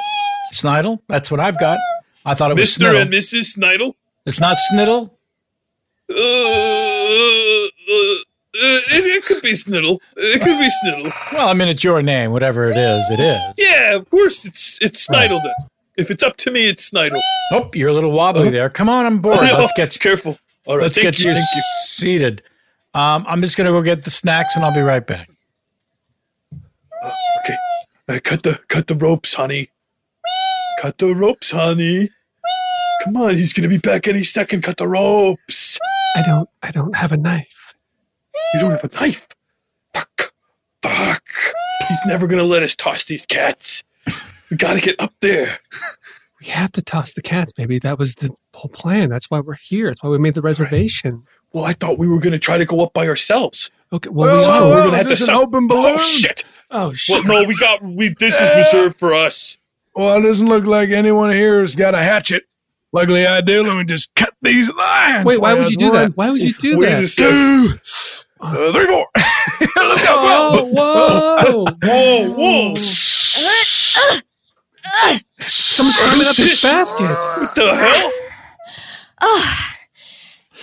Snidel? 0.53 0.99
That's 1.07 1.31
what 1.31 1.39
I've 1.39 1.59
got. 1.59 1.79
I 2.25 2.33
thought 2.35 2.51
it 2.51 2.57
was 2.57 2.77
Sniddle. 2.77 3.01
and 3.01 3.11
Mrs. 3.11 3.55
Snidel. 3.57 3.93
It's 4.25 4.39
not 4.39 4.57
Sniddle? 4.71 5.11
Uh, 6.09 6.13
uh, 6.13 7.65
uh, 7.91 8.21
it, 8.53 9.05
it 9.17 9.25
could 9.25 9.41
be 9.41 9.53
Sniddle. 9.53 9.99
It 10.17 10.41
could 10.41 10.59
be 10.59 10.69
Sniddle. 10.83 11.13
Well, 11.33 11.47
I 11.49 11.53
mean 11.53 11.67
it's 11.67 11.83
your 11.83 12.01
name. 12.01 12.31
Whatever 12.31 12.69
it 12.69 12.77
is, 12.77 13.09
it 13.09 13.19
is. 13.19 13.39
Yeah, 13.57 13.95
of 13.95 14.09
course 14.09 14.45
it's 14.45 14.79
it's 14.81 15.07
Snidel 15.07 15.41
then. 15.43 15.53
If 15.99 16.09
it's 16.09 16.23
up 16.23 16.37
to 16.37 16.51
me, 16.51 16.67
it's 16.67 16.89
Snidel. 16.91 17.19
Oh, 17.51 17.69
you're 17.73 17.89
a 17.89 17.93
little 17.93 18.11
wobbly 18.11 18.49
there. 18.49 18.69
Come 18.69 18.87
on, 18.87 19.05
I'm 19.05 19.19
bored. 19.19 19.37
Let's 19.41 19.73
get 19.75 19.93
you 19.93 19.99
careful. 19.99 20.39
All 20.65 20.77
right, 20.77 20.83
Let's 20.83 20.95
thank 20.95 21.03
get 21.03 21.19
you, 21.19 21.31
you, 21.31 21.37
you. 21.37 21.61
seated. 21.83 22.41
Um, 22.93 23.25
I'm 23.27 23.41
just 23.41 23.57
gonna 23.57 23.71
go 23.71 23.81
get 23.81 24.05
the 24.05 24.09
snacks 24.11 24.55
and 24.55 24.63
I'll 24.63 24.73
be 24.73 24.79
right 24.79 25.05
back. 25.05 25.29
Okay, 26.53 27.57
uh, 28.07 28.19
cut 28.23 28.43
the 28.43 28.59
cut 28.69 28.87
the 28.87 28.95
ropes, 28.95 29.33
honey. 29.33 29.69
Cut 30.79 30.97
the 30.97 31.13
ropes, 31.13 31.51
honey. 31.51 32.09
Come 33.03 33.17
on, 33.17 33.35
he's 33.35 33.51
gonna 33.51 33.67
be 33.67 33.77
back 33.77 34.07
any 34.07 34.23
second. 34.23 34.61
Cut 34.63 34.77
the 34.77 34.87
ropes. 34.87 35.77
I 36.15 36.21
don't. 36.21 36.49
I 36.63 36.71
don't 36.71 36.95
have 36.95 37.11
a 37.11 37.17
knife. 37.17 37.75
You 38.53 38.61
don't 38.61 38.71
have 38.71 38.83
a 38.85 38.95
knife. 38.95 39.27
Fuck. 39.93 40.33
Fuck. 40.81 41.29
He's 41.89 41.99
never 42.05 42.25
gonna 42.25 42.43
let 42.43 42.63
us 42.63 42.75
toss 42.75 43.03
these 43.03 43.25
cats. 43.25 43.83
We 44.49 44.57
gotta 44.57 44.79
get 44.81 44.95
up 44.99 45.13
there. 45.21 45.59
We 46.41 46.47
have 46.47 46.71
to 46.73 46.81
toss 46.81 47.13
the 47.13 47.21
cats, 47.21 47.51
baby. 47.51 47.79
That 47.79 47.99
was 47.99 48.15
the 48.15 48.29
whole 48.53 48.69
plan. 48.69 49.09
That's 49.09 49.29
why 49.29 49.39
we're 49.41 49.55
here. 49.55 49.89
That's 49.89 50.01
why 50.01 50.09
we 50.09 50.17
made 50.17 50.33
the 50.35 50.41
reservation. 50.41 51.23
Well, 51.53 51.65
I 51.65 51.73
thought 51.73 51.97
we 51.97 52.07
were 52.07 52.19
gonna 52.19 52.39
try 52.39 52.57
to 52.57 52.65
go 52.65 52.81
up 52.81 52.93
by 52.93 53.07
ourselves. 53.07 53.69
Okay. 53.91 54.09
Well, 54.09 54.27
Well, 54.27 54.37
we 54.37 54.41
we 54.41 54.45
are. 54.45 54.61
are. 54.61 54.69
We're 54.75 54.83
gonna 54.85 54.97
have 54.97 55.05
to. 55.07 55.09
Just 55.09 55.21
an 55.23 55.27
suck- 55.35 55.41
open 55.47 55.67
balloon? 55.67 55.95
Oh 55.95 55.97
shit. 55.97 56.43
Oh 56.71 56.93
shit. 56.93 57.25
Well, 57.25 57.41
no, 57.43 57.47
we 57.47 57.57
got. 57.57 57.81
We. 57.83 58.15
This 58.19 58.39
is 58.39 58.49
reserved 58.73 58.97
for 58.99 59.13
us. 59.13 59.57
Well, 59.95 60.17
it 60.17 60.21
doesn't 60.21 60.47
look 60.47 60.65
like 60.65 60.89
anyone 60.89 61.31
here 61.33 61.59
has 61.61 61.75
got 61.75 61.93
a 61.95 61.97
hatchet. 62.01 62.43
Luckily, 62.93 63.27
I 63.27 63.41
do. 63.41 63.63
Let 63.63 63.75
me 63.77 63.83
just 63.83 64.13
cut 64.15 64.33
these 64.41 64.71
lines. 64.73 65.25
Wait, 65.25 65.41
why 65.41 65.53
would 65.55 65.69
you 65.69 65.77
do 65.77 65.85
One, 65.89 65.93
that? 65.95 66.17
Why 66.17 66.29
would 66.31 66.41
you 66.41 66.53
do 66.53 66.77
Wait 66.79 66.85
that? 66.89 67.03
a 67.03 67.07
second. 67.07 67.31
Two, 67.31 67.79
uh, 68.39 68.71
three, 68.73 68.85
four. 68.85 69.07
Let's 69.61 70.05
go. 70.07 70.15
Oh, 70.15 70.69
whoa! 70.73 71.65
whoa! 71.83 72.73
Whoa! 72.73 74.23
Someone's 75.39 75.97
climbing 75.97 76.27
up 76.27 76.35
this 76.35 76.61
basket. 76.61 77.03
What 77.03 77.55
the 77.55 77.75
hell? 77.75 78.11
Oh. 79.21 79.65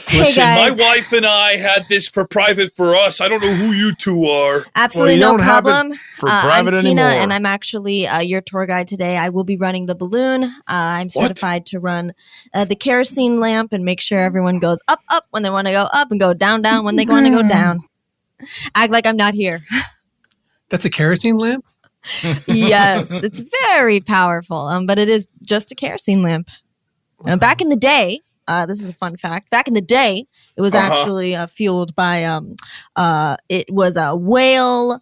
Hey 0.08 0.20
Listen, 0.20 0.44
my 0.44 0.70
wife 0.70 1.12
and 1.12 1.26
I 1.26 1.56
had 1.56 1.86
this 1.88 2.08
for 2.08 2.24
private 2.24 2.76
for 2.76 2.94
us. 2.94 3.20
I 3.20 3.26
don't 3.26 3.42
know 3.42 3.52
who 3.52 3.72
you 3.72 3.92
two 3.92 4.26
are. 4.26 4.64
absolutely 4.76 5.14
you 5.14 5.20
no 5.20 5.32
don't 5.32 5.40
have 5.40 5.66
it 5.66 5.70
problem. 5.70 5.98
for 6.14 6.28
Uh, 6.28 6.42
private 6.42 6.74
I'm 6.76 6.84
Tina, 6.84 7.02
anymore. 7.02 7.22
and 7.24 7.32
I'm 7.32 7.44
actually 7.44 8.06
uh, 8.06 8.20
your 8.20 8.40
tour 8.40 8.66
guide 8.66 8.86
today. 8.86 9.16
I 9.16 9.30
will 9.30 9.42
be 9.42 9.56
running 9.56 9.86
the 9.86 9.96
balloon. 9.96 10.44
Uh, 10.44 10.50
I'm 10.68 11.08
What? 11.08 11.24
certified 11.30 11.66
to 11.66 11.80
run 11.80 12.12
uh, 12.54 12.64
the 12.64 12.76
kerosene 12.76 13.40
lamp 13.40 13.72
and 13.72 13.84
make 13.84 14.00
sure 14.00 14.20
everyone 14.20 14.60
goes 14.60 14.78
up, 14.86 15.00
up 15.08 15.24
when 15.30 15.42
they 15.42 15.50
want 15.50 15.66
to 15.66 15.72
go 15.72 15.82
up, 15.82 16.12
and 16.12 16.20
go 16.20 16.32
down, 16.32 16.62
down 16.62 16.84
when 16.84 16.94
they 16.94 17.04
want 17.04 17.26
to 17.26 17.32
go 17.32 17.42
down. 17.48 17.80
Act 18.76 18.92
like 18.92 19.06
I'm 19.06 19.16
not 19.16 19.34
here. 19.34 19.62
That's 20.68 20.84
a 20.84 20.90
kerosene 20.90 21.36
lamp. 21.36 21.64
Yes, 22.46 23.10
it's 23.10 23.42
very 23.62 24.00
powerful, 24.00 24.66
um, 24.68 24.86
but 24.86 24.98
it 24.98 25.08
is 25.08 25.26
just 25.42 25.70
a 25.72 25.74
kerosene 25.74 26.22
lamp. 26.22 26.50
Uh, 27.24 27.36
back 27.36 27.60
in 27.60 27.68
the 27.68 27.76
day, 27.76 28.20
uh, 28.48 28.66
this 28.66 28.82
is 28.82 28.88
a 28.90 28.92
fun 28.94 29.16
fact. 29.16 29.50
Back 29.50 29.68
in 29.68 29.74
the 29.74 29.80
day, 29.80 30.26
it 30.56 30.60
was 30.60 30.74
Uh-huh. 30.74 30.92
actually 30.92 31.34
uh, 31.34 31.46
fueled 31.46 31.94
by 31.96 32.24
um, 32.24 32.56
uh, 32.94 33.36
it 33.48 33.66
was 33.72 33.96
a 33.96 34.14
whale 34.14 35.00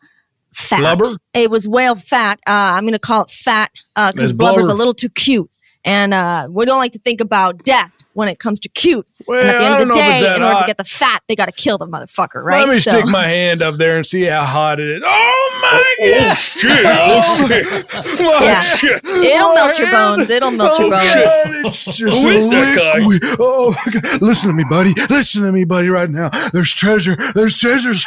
fat. 0.54 0.78
Blubber? 0.78 1.16
It 1.34 1.50
was 1.50 1.68
whale 1.68 1.96
fat. 1.96 2.38
Uh, 2.46 2.50
I'm 2.76 2.84
going 2.84 2.92
to 2.92 2.98
call 2.98 3.22
it 3.22 3.30
fat 3.30 3.70
because 3.94 4.14
That's 4.14 4.32
blubber's 4.32 4.68
a 4.68 4.74
little 4.74 4.94
too 4.94 5.08
cute, 5.10 5.50
and 5.84 6.14
uh, 6.14 6.46
we 6.50 6.64
don't 6.64 6.78
like 6.78 6.92
to 6.92 6.98
think 6.98 7.20
about 7.20 7.64
death 7.64 7.92
when 8.14 8.28
it 8.28 8.38
comes 8.38 8.60
to 8.60 8.68
cute. 8.68 9.06
Well, 9.26 9.40
and 9.40 9.48
at 9.48 9.58
the 9.58 9.64
I 9.64 9.66
end 9.66 9.74
of 9.74 9.78
don't 9.78 9.88
the 9.88 9.94
know 9.94 10.00
if 10.00 10.06
it's 10.12 10.20
day, 10.20 10.26
that 10.26 10.36
in 10.36 10.42
order 10.42 10.60
to 10.60 10.66
get 10.66 10.76
the 10.76 10.84
fat, 10.84 11.22
they 11.28 11.34
got 11.34 11.46
to 11.46 11.52
kill 11.52 11.78
the 11.78 11.86
motherfucker, 11.86 12.44
right? 12.44 12.60
Let 12.60 12.68
me 12.74 12.80
So- 12.80 12.90
stick 12.92 13.06
my 13.06 13.26
hand 13.26 13.60
up 13.62 13.76
there 13.76 13.96
and 13.96 14.06
see 14.06 14.22
how 14.24 14.44
hot 14.44 14.78
it 14.80 14.88
is. 14.88 15.02
Oh 15.04 15.58
my 15.62 15.94
Oh 16.00 16.20
god! 16.28 16.34
shit! 16.34 16.84
Oh 16.86 17.46
shit! 17.48 17.86
Oh 18.20 18.44
Yeah. 18.44 18.60
shit! 18.60 19.04
It'll 19.04 19.54
melt 19.54 19.78
your 19.78 19.90
bones. 19.90 20.30
It'll 20.30 20.50
melt 20.52 20.78
your 20.78 20.88
Oh, 20.88 20.90
bones. 20.90 21.12
God, 21.14 21.66
it's 21.66 21.84
just 21.84 22.22
Who 22.22 22.28
is 22.28 22.48
that 22.50 22.76
guy? 22.76 22.98
liquid. 23.04 23.36
Oh, 23.40 23.74
my 23.86 23.92
God. 24.00 24.22
listen 24.22 24.48
to 24.50 24.54
me, 24.54 24.64
buddy. 24.68 24.92
Listen 25.10 25.42
to 25.42 25.52
me, 25.52 25.64
buddy, 25.64 25.88
right 25.88 26.10
now. 26.10 26.30
There's 26.52 26.72
treasure. 26.72 27.16
There's 27.34 27.56
treasure. 27.56 27.92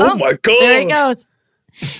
Oh, 0.00 0.14
my 0.14 0.32
god! 0.34 0.60
There 0.60 0.80
he 0.80 0.86
goes. 0.86 1.26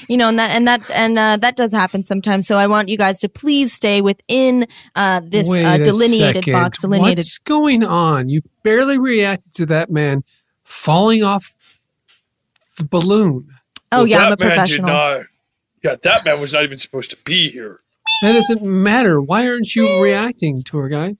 You 0.08 0.16
know, 0.16 0.28
and 0.28 0.38
that 0.38 0.50
and 0.50 0.66
that 0.66 0.90
and 0.90 1.18
uh, 1.18 1.36
that 1.38 1.56
does 1.56 1.72
happen 1.72 2.04
sometimes. 2.04 2.46
So 2.46 2.56
I 2.56 2.66
want 2.66 2.88
you 2.88 2.96
guys 2.96 3.20
to 3.20 3.28
please 3.28 3.72
stay 3.72 4.00
within 4.00 4.66
uh, 4.94 5.20
this 5.24 5.48
uh, 5.48 5.78
delineated 5.78 6.46
box. 6.46 6.78
Delineated. 6.78 7.18
What's 7.18 7.38
going 7.38 7.84
on? 7.84 8.28
You 8.28 8.42
barely 8.62 8.98
reacted 8.98 9.54
to 9.54 9.66
that 9.66 9.90
man 9.90 10.24
falling 10.64 11.22
off 11.22 11.56
the 12.76 12.84
balloon. 12.84 13.48
Oh 13.90 13.98
Well, 13.98 14.06
yeah, 14.06 14.18
I'm 14.26 14.32
a 14.32 14.36
that 14.36 14.40
man 14.40 14.48
did 14.48 14.56
professional. 14.56 14.86
not- 14.88 15.26
yeah, 15.84 15.94
that 16.02 16.24
man 16.24 16.40
was 16.40 16.52
not 16.52 16.64
even 16.64 16.76
supposed 16.78 17.10
to 17.10 17.16
be 17.24 17.50
here. 17.50 17.80
That 18.22 18.32
doesn't 18.32 18.62
matter. 18.62 19.20
Why 19.20 19.46
aren't 19.46 19.76
you 19.76 20.02
reacting, 20.02 20.56
to 20.56 20.62
tour 20.64 20.88
guide? 20.88 21.16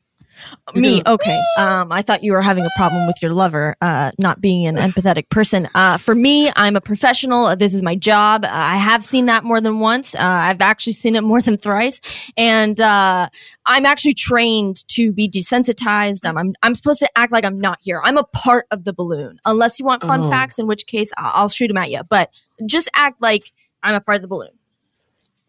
Me, 0.74 1.02
okay. 1.06 1.42
Um, 1.58 1.90
I 1.92 2.02
thought 2.02 2.22
you 2.22 2.32
were 2.32 2.42
having 2.42 2.64
a 2.64 2.70
problem 2.76 3.06
with 3.06 3.16
your 3.22 3.32
lover, 3.32 3.74
uh, 3.80 4.12
not 4.18 4.40
being 4.40 4.66
an 4.66 4.76
empathetic 4.76 5.28
person. 5.30 5.68
Uh, 5.74 5.96
for 5.98 6.14
me, 6.14 6.50
I'm 6.56 6.76
a 6.76 6.80
professional. 6.80 7.54
This 7.56 7.74
is 7.74 7.82
my 7.82 7.94
job. 7.94 8.44
Uh, 8.44 8.48
I 8.52 8.76
have 8.76 9.04
seen 9.04 9.26
that 9.26 9.44
more 9.44 9.60
than 9.60 9.80
once. 9.80 10.14
Uh, 10.14 10.18
I've 10.20 10.60
actually 10.60 10.92
seen 10.94 11.16
it 11.16 11.22
more 11.22 11.40
than 11.40 11.56
thrice, 11.56 12.00
and 12.36 12.80
uh, 12.80 13.28
I'm 13.66 13.86
actually 13.86 14.14
trained 14.14 14.86
to 14.88 15.12
be 15.12 15.28
desensitized. 15.28 16.24
Um, 16.26 16.36
I'm 16.36 16.54
I'm 16.62 16.74
supposed 16.74 17.00
to 17.00 17.10
act 17.16 17.32
like 17.32 17.44
I'm 17.44 17.60
not 17.60 17.78
here. 17.80 18.00
I'm 18.04 18.18
a 18.18 18.24
part 18.24 18.66
of 18.70 18.84
the 18.84 18.92
balloon, 18.92 19.40
unless 19.44 19.78
you 19.78 19.84
want 19.84 20.02
fun 20.02 20.22
Oh. 20.24 20.30
facts, 20.30 20.58
in 20.58 20.66
which 20.66 20.86
case 20.86 21.12
I- 21.16 21.32
I'll 21.34 21.48
shoot 21.48 21.68
them 21.68 21.76
at 21.76 21.90
you. 21.90 22.02
But 22.08 22.30
just 22.66 22.88
act 22.94 23.22
like 23.22 23.52
I'm 23.82 23.94
a 23.94 24.00
part 24.00 24.16
of 24.16 24.22
the 24.22 24.28
balloon. 24.28 24.50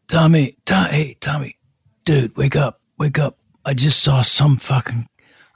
Tommy, 0.08 0.58
Tom, 0.66 0.86
hey, 0.90 1.16
Tommy, 1.20 1.58
dude, 2.06 2.36
wake 2.38 2.56
up, 2.56 2.80
wake 2.98 3.18
up. 3.20 3.39
I 3.70 3.74
just 3.76 4.02
saw 4.02 4.24
some 4.24 4.58
fucking, 4.58 5.08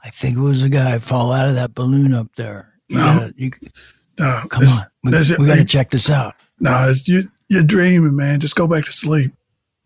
I 0.04 0.10
think 0.10 0.36
it 0.38 0.40
was 0.40 0.62
a 0.62 0.68
guy 0.68 0.98
fall 0.98 1.32
out 1.32 1.48
of 1.48 1.56
that 1.56 1.74
balloon 1.74 2.14
up 2.14 2.32
there. 2.36 2.72
You 2.88 2.98
No. 2.98 3.02
gotta, 3.04 3.34
you, 3.36 3.50
No, 4.20 4.42
come 4.48 4.66
on, 4.68 4.86
we, 5.02 5.10
we 5.38 5.46
gotta 5.46 5.64
check 5.64 5.90
this 5.90 6.08
out. 6.08 6.34
No, 6.60 6.88
it's, 6.90 7.08
you, 7.08 7.24
you're 7.48 7.64
dreaming, 7.64 8.14
man. 8.14 8.38
Just 8.38 8.54
go 8.54 8.68
back 8.68 8.84
to 8.84 8.92
sleep. 8.92 9.32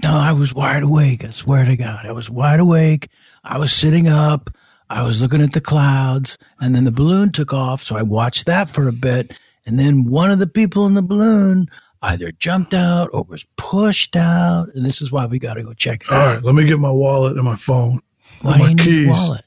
No, 0.03 0.15
I 0.17 0.33
was 0.33 0.53
wide 0.55 0.83
awake. 0.83 1.25
I 1.25 1.31
swear 1.31 1.65
to 1.65 1.75
God, 1.77 2.05
I 2.05 2.13
was 2.13 2.29
wide 2.29 2.61
awake. 2.61 3.09
I 3.45 3.57
was 3.57 3.73
sitting 3.73 4.09
up. 4.09 4.51
I 4.91 5.03
was 5.05 5.23
looking 5.23 5.41
at 5.41 5.53
the 5.53 5.61
clouds, 5.63 6.37
and 6.61 6.75
then 6.75 6.85
the 6.85 6.93
balloon 6.93 7.33
took 7.33 7.53
off. 7.55 7.83
So 7.83 7.97
I 7.97 8.03
watched 8.03 8.45
that 8.47 8.69
for 8.69 8.89
a 8.89 8.93
bit, 8.93 9.33
and 9.67 9.79
then 9.79 10.05
one 10.05 10.31
of 10.31 10.39
the 10.39 10.47
people 10.47 10.85
in 10.87 10.93
the 10.95 11.03
balloon, 11.03 11.67
either 12.03 12.31
jumped 12.33 12.75
out 12.75 13.09
or 13.15 13.23
was 13.25 13.45
pushed 13.57 14.17
out. 14.17 14.69
And 14.75 14.85
this 14.87 15.01
is 15.03 15.11
why 15.11 15.25
we 15.27 15.39
got 15.39 15.55
to 15.55 15.63
go 15.63 15.73
check 15.73 16.03
it 16.03 16.11
All 16.13 16.19
out. 16.21 16.35
right, 16.37 16.45
let 16.45 16.55
me 16.55 16.65
get 16.67 16.79
my 16.79 16.91
wallet 16.91 17.37
and 17.37 17.45
my 17.45 17.57
phone. 17.57 18.01
Why 18.43 18.57
do 18.59 18.63
my 18.65 18.69
you 18.71 18.75
need 18.77 18.85
keys. 18.85 19.07
a 19.09 19.11
wallet? 19.11 19.45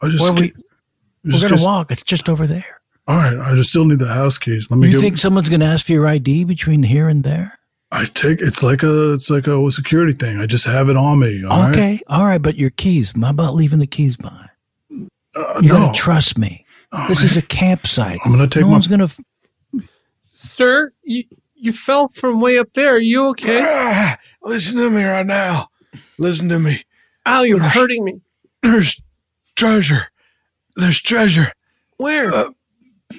I 0.00 0.08
just 0.08 0.22
Where 0.22 0.32
we, 0.32 0.40
get- 0.48 0.56
we're 1.24 1.30
going 1.40 1.42
to 1.52 1.56
get- 1.56 1.60
walk. 1.64 1.90
It's 1.90 2.02
just 2.02 2.28
over 2.28 2.46
there. 2.46 2.64
All 3.08 3.16
right, 3.16 3.36
I 3.38 3.54
just 3.54 3.70
still 3.70 3.84
need 3.84 3.98
the 3.98 4.12
house 4.12 4.38
keys. 4.38 4.68
Let 4.70 4.78
me 4.78 4.86
You 4.86 4.92
get. 4.94 5.00
think 5.00 5.18
someone's 5.18 5.48
going 5.48 5.60
to 5.60 5.66
ask 5.66 5.86
for 5.86 5.92
your 5.92 6.06
ID 6.06 6.44
between 6.44 6.82
here 6.84 7.08
and 7.08 7.24
there? 7.24 7.58
I 7.90 8.04
take 8.06 8.40
it's 8.40 8.62
like 8.62 8.82
a 8.82 9.12
it's 9.12 9.28
like 9.28 9.46
a 9.46 9.70
security 9.70 10.12
thing. 10.14 10.38
I 10.40 10.46
just 10.46 10.64
have 10.64 10.88
it 10.88 10.96
on 10.96 11.18
me. 11.18 11.44
all 11.44 11.60
right? 11.60 11.70
okay. 11.70 12.00
All 12.06 12.24
right. 12.24 12.40
But 12.40 12.56
your 12.56 12.70
keys. 12.70 13.12
How 13.20 13.28
about 13.30 13.54
leaving 13.54 13.80
the 13.80 13.86
keys 13.86 14.16
behind? 14.16 14.48
Uh, 15.34 15.60
you 15.60 15.68
no. 15.68 15.74
got 15.76 15.94
to 15.94 16.00
trust 16.00 16.38
me. 16.38 16.64
this 17.08 17.22
is 17.22 17.36
a 17.36 17.42
campsite. 17.42 18.18
I'm 18.24 18.30
gonna 18.32 18.46
take 18.48 18.62
no 18.62 18.68
my- 18.68 18.72
one's 18.72 18.86
going 18.86 19.06
to. 19.06 19.82
Sir, 20.34 20.92
you 21.02 21.24
you 21.54 21.72
fell 21.72 22.08
from 22.08 22.40
way 22.40 22.56
up 22.58 22.72
there. 22.74 22.94
Are 22.94 22.98
you 22.98 23.26
okay? 23.28 23.60
Ah, 23.62 24.18
listen 24.42 24.78
to 24.78 24.88
me 24.90 25.02
right 25.04 25.26
now. 25.26 25.68
Listen 26.18 26.48
to 26.48 26.58
me. 26.58 26.84
Ow, 27.26 27.42
you're 27.42 27.58
There's- 27.58 27.74
hurting 27.74 28.04
me. 28.04 28.20
There's 28.62 29.00
treasure. 29.56 30.08
There's 30.76 31.00
treasure. 31.00 31.52
Where? 31.96 32.32
Uh, 32.32 32.50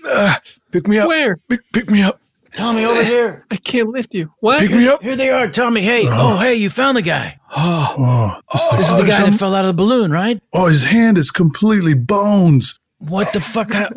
uh, 0.10 0.36
pick 0.72 0.88
me 0.88 0.98
up. 1.00 1.08
Where? 1.08 1.38
Pick, 1.50 1.62
pick 1.74 1.90
me 1.90 2.02
up. 2.02 2.20
Tommy, 2.56 2.86
over 2.86 3.04
here. 3.04 3.46
I 3.50 3.56
can't 3.58 3.90
lift 3.90 4.14
you. 4.14 4.32
What? 4.40 4.60
Pick 4.60 4.72
me 4.72 4.88
up. 4.88 5.02
Here 5.02 5.16
they 5.16 5.30
are, 5.32 5.48
Tommy. 5.48 5.82
Hey, 5.82 6.08
Oh. 6.08 6.34
oh, 6.34 6.38
hey, 6.38 6.54
you 6.56 6.70
found 6.70 6.98
the 6.98 7.02
guy. 7.02 7.40
Oh, 7.56 8.40
This 8.78 8.90
is 8.90 8.98
the 8.98 9.04
oh, 9.04 9.08
guy 9.08 9.12
some- 9.14 9.32
that 9.32 9.38
fell 9.40 9.56
out 9.56 9.66
of 9.66 9.70
the 9.70 9.74
balloon, 9.82 10.12
right? 10.12 10.42
Oh, 10.54 10.68
his 10.68 10.84
hand 10.84 11.18
is 11.18 11.32
completely 11.32 11.94
bones. 11.96 12.80
What 13.00 13.34
the 13.34 13.42
fuck? 13.42 13.72
hap- 13.72 13.94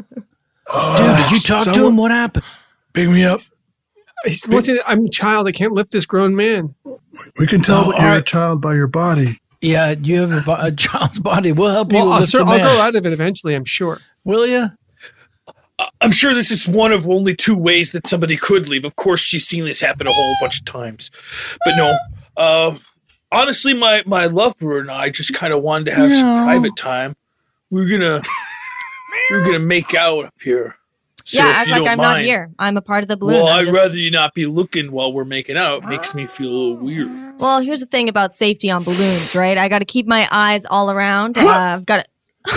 Oh, 0.68 0.96
Dude, 0.96 1.16
did 1.28 1.32
you 1.32 1.38
talk 1.40 1.64
to 1.72 1.86
him? 1.86 1.96
What 1.96 2.10
happened? 2.10 2.44
Pick 2.92 3.08
me 3.08 3.24
up. 3.24 3.40
He's 4.24 4.48
wanting, 4.48 4.78
I'm 4.86 5.04
a 5.04 5.08
child. 5.08 5.46
I 5.46 5.52
can't 5.52 5.72
lift 5.72 5.92
this 5.92 6.06
grown 6.06 6.34
man. 6.34 6.74
We 7.38 7.46
can 7.46 7.60
tell 7.60 7.92
Oh, 7.92 7.98
you're 8.00 8.10
all 8.10 8.16
a 8.16 8.22
child 8.22 8.60
by 8.62 8.74
your 8.74 8.88
body. 8.88 9.38
Yeah, 9.60 9.90
you 9.90 10.20
have 10.20 10.32
a, 10.32 10.40
bo- 10.42 10.58
a 10.60 10.72
child's 10.72 11.20
body. 11.20 11.52
We'll 11.52 11.70
help 11.72 11.92
you 11.92 11.98
I'll, 11.98 12.20
lift 12.20 12.28
sir, 12.28 12.40
I'll 12.40 12.46
man. 12.46 12.60
grow 12.60 12.82
out 12.82 12.94
of 12.96 13.06
it 13.06 13.12
eventually. 13.12 13.54
I'm 13.54 13.64
sure. 13.64 14.00
Will 14.24 14.46
you? 14.46 14.68
I'm 16.00 16.10
sure 16.10 16.34
this 16.34 16.50
is 16.50 16.66
one 16.66 16.92
of 16.92 17.08
only 17.08 17.34
two 17.34 17.56
ways 17.56 17.92
that 17.92 18.06
somebody 18.06 18.36
could 18.36 18.68
leave. 18.68 18.84
Of 18.84 18.96
course, 18.96 19.20
she's 19.20 19.46
seen 19.46 19.64
this 19.66 19.80
happen 19.80 20.06
a 20.06 20.12
whole 20.12 20.34
bunch 20.40 20.60
of 20.60 20.64
times, 20.64 21.10
but 21.64 21.76
no. 21.76 21.98
Uh, 22.36 22.78
honestly, 23.30 23.74
my 23.74 24.02
my 24.06 24.26
lover 24.26 24.78
and 24.78 24.90
I 24.90 25.10
just 25.10 25.34
kind 25.34 25.52
of 25.52 25.62
wanted 25.62 25.86
to 25.86 25.94
have 25.94 26.14
some 26.14 26.44
private 26.44 26.76
time. 26.76 27.14
We're 27.70 27.88
gonna 27.88 28.22
we're 29.30 29.44
gonna 29.44 29.58
make 29.58 29.94
out 29.94 30.26
up 30.26 30.34
here. 30.42 30.76
So 31.26 31.38
yeah, 31.38 31.50
if 31.50 31.56
act 31.56 31.70
like 31.70 31.86
I'm 31.88 31.98
not 31.98 32.20
here. 32.20 32.52
I'm 32.56 32.76
a 32.76 32.80
part 32.80 33.02
of 33.02 33.08
the 33.08 33.16
balloon. 33.16 33.34
Well, 33.34 33.48
I'm 33.48 33.58
I'd 33.58 33.64
just- 33.64 33.76
rather 33.76 33.96
you 33.96 34.12
not 34.12 34.32
be 34.32 34.46
looking 34.46 34.92
while 34.92 35.12
we're 35.12 35.24
making 35.24 35.56
out. 35.56 35.82
It 35.82 35.88
makes 35.88 36.14
me 36.14 36.26
feel 36.26 36.48
a 36.48 36.52
little 36.52 36.76
weird. 36.76 37.40
Well, 37.40 37.58
here's 37.58 37.80
the 37.80 37.86
thing 37.86 38.08
about 38.08 38.32
safety 38.32 38.70
on 38.70 38.84
balloons, 38.84 39.34
right? 39.34 39.58
I 39.58 39.68
got 39.68 39.80
to 39.80 39.84
keep 39.84 40.06
my 40.06 40.28
eyes 40.30 40.64
all 40.66 40.88
around. 40.88 41.36
Uh, 41.36 41.48
I've 41.48 41.84
got 41.84 42.04
to. 42.04 42.06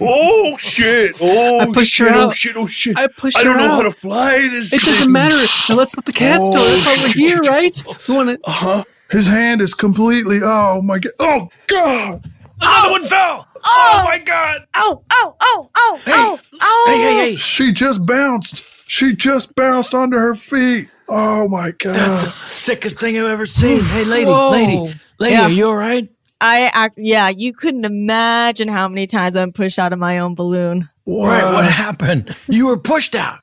oh 0.00 0.56
shit! 0.58 1.16
Oh 1.22 1.60
I 1.60 1.72
pushed 1.72 1.90
shit! 1.92 2.08
her 2.08 2.14
Oh 2.14 2.30
shit! 2.30 2.54
Oh 2.56 2.66
shit! 2.66 2.98
I 2.98 3.06
pushed 3.06 3.38
I 3.38 3.42
don't 3.44 3.58
her 3.58 3.66
know 3.66 3.74
how 3.76 3.82
to 3.82 3.92
fly 3.92 4.40
this. 4.48 4.74
It 4.74 4.82
doesn't 4.82 5.10
matter. 5.10 5.36
Now 5.70 5.76
let's 5.76 5.96
let 5.96 6.04
the 6.04 6.12
cats 6.12 6.46
go. 6.48 6.52
That's 6.56 6.86
why 6.86 6.96
we're 7.02 7.12
here, 7.14 7.38
right? 7.38 7.82
We 8.08 8.14
want 8.14 8.28
to. 8.28 8.38
Uh 8.44 8.50
huh. 8.50 8.84
His 9.10 9.26
hand 9.26 9.62
is 9.62 9.72
completely. 9.72 10.40
Oh 10.42 10.82
my 10.82 10.98
god! 10.98 11.12
Oh 11.18 11.48
god! 11.66 12.30
Another 12.60 12.88
oh! 12.88 12.92
one 12.92 13.06
fell. 13.06 13.48
Oh! 13.56 13.92
oh 13.94 14.04
my 14.04 14.18
god! 14.18 14.60
Oh, 14.74 15.02
oh, 15.10 15.36
oh, 15.40 15.70
oh, 15.74 16.00
oh, 16.06 16.40
oh. 16.60 16.84
Hey, 16.86 16.98
hey, 16.98 17.30
hey. 17.30 17.36
She 17.36 17.72
just 17.72 18.04
bounced. 18.04 18.64
She 18.86 19.14
just 19.14 19.54
bounced 19.54 19.94
onto 19.94 20.16
her 20.16 20.34
feet. 20.34 20.90
Oh 21.08 21.48
my 21.48 21.72
god! 21.78 21.94
That's 21.94 22.24
the 22.24 22.34
sickest 22.44 23.00
thing 23.00 23.18
I've 23.18 23.26
ever 23.26 23.46
seen. 23.46 23.84
Hey, 23.84 24.04
lady, 24.04 24.30
Whoa. 24.30 24.50
lady, 24.50 24.94
lady, 25.18 25.34
Yeah. 25.34 25.46
are 25.46 25.50
you 25.50 25.68
all 25.68 25.76
right? 25.76 26.08
I 26.40 26.70
act. 26.72 26.94
Yeah, 26.98 27.28
you 27.28 27.52
couldn't 27.52 27.84
imagine 27.84 28.68
how 28.68 28.88
many 28.88 29.06
times 29.06 29.36
I'm 29.36 29.52
pushed 29.52 29.78
out 29.78 29.92
of 29.92 29.98
my 29.98 30.18
own 30.18 30.34
balloon. 30.34 30.88
Right, 31.06 31.44
what 31.52 31.64
happened? 31.64 32.34
You 32.48 32.68
were 32.68 32.78
pushed 32.78 33.14
out. 33.14 33.40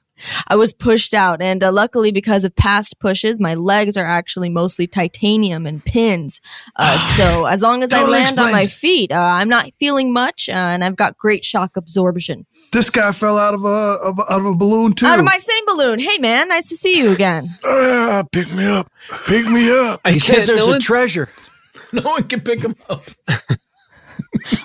I 0.47 0.55
was 0.55 0.74
pushed 0.74 1.13
out, 1.13 1.41
and 1.41 1.63
uh, 1.63 1.72
luckily, 1.72 2.11
because 2.11 2.43
of 2.43 2.55
past 2.55 2.99
pushes, 2.99 3.39
my 3.39 3.53
legs 3.53 3.97
are 3.97 4.05
actually 4.05 4.49
mostly 4.49 4.88
titanium 4.88 5.65
and 5.65 5.84
pins. 5.84 6.41
Uh, 6.76 6.97
so 7.18 7.45
as 7.45 7.61
long 7.61 7.84
as 7.84 7.93
I 7.93 8.03
land 8.05 8.39
on 8.39 8.51
my 8.51 8.65
feet, 8.65 9.11
uh, 9.11 9.15
I'm 9.15 9.49
not 9.49 9.72
feeling 9.80 10.11
much, 10.13 10.49
uh, 10.49 10.53
and 10.53 10.84
I've 10.84 10.95
got 10.95 11.18
great 11.18 11.45
shock 11.45 11.78
absorption. 11.78 12.45
This 12.72 12.89
guy 12.89 13.11
fell 13.11 13.38
out 13.38 13.53
of 13.53 13.65
a 13.65 13.68
of, 13.68 14.20
out 14.20 14.39
of 14.39 14.45
a 14.45 14.55
balloon 14.55 14.93
too. 14.93 15.05
Out 15.05 15.20
of 15.20 15.26
my 15.26 15.38
same 15.38 15.65
balloon. 15.65 15.99
Hey, 15.99 16.18
man, 16.18 16.47
nice 16.49 16.70
to 16.70 16.76
see 16.78 16.97
you 16.97 17.11
again. 17.11 17.47
Ah, 17.65 18.24
pick 18.32 18.51
me 18.53 18.65
up. 18.65 18.91
Pick 19.26 19.45
me 19.47 19.72
up. 19.72 20.01
He 20.07 20.20
says 20.20 20.47
there's 20.47 20.59
no 20.59 20.68
a 20.68 20.72
one- 20.72 20.80
treasure. 20.80 21.30
No 21.93 22.01
one 22.01 22.24
can 22.24 22.41
pick 22.41 22.59
him 22.59 22.76
up. 22.89 23.05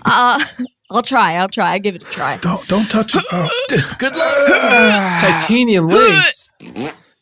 Uh, 0.05 0.45
I'll 0.93 1.03
try. 1.03 1.35
I'll 1.37 1.49
try. 1.49 1.73
I'll 1.73 1.81
give 1.81 1.97
it 1.97 2.03
a 2.03 2.05
try. 2.07 2.37
don't 2.37 2.67
don't 2.69 2.89
touch 2.91 3.15
it. 3.17 3.25
Oh. 3.33 3.49
Good 3.99 4.15
luck. 4.15 5.21
Titanium 5.21 5.87
legs. 5.89 6.53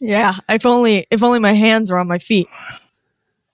Yeah, 0.00 0.36
if 0.48 0.66
only 0.66 1.06
if 1.10 1.22
only 1.22 1.38
my 1.38 1.52
hands 1.52 1.90
were 1.90 1.98
on 1.98 2.08
my 2.08 2.18
feet. 2.18 2.48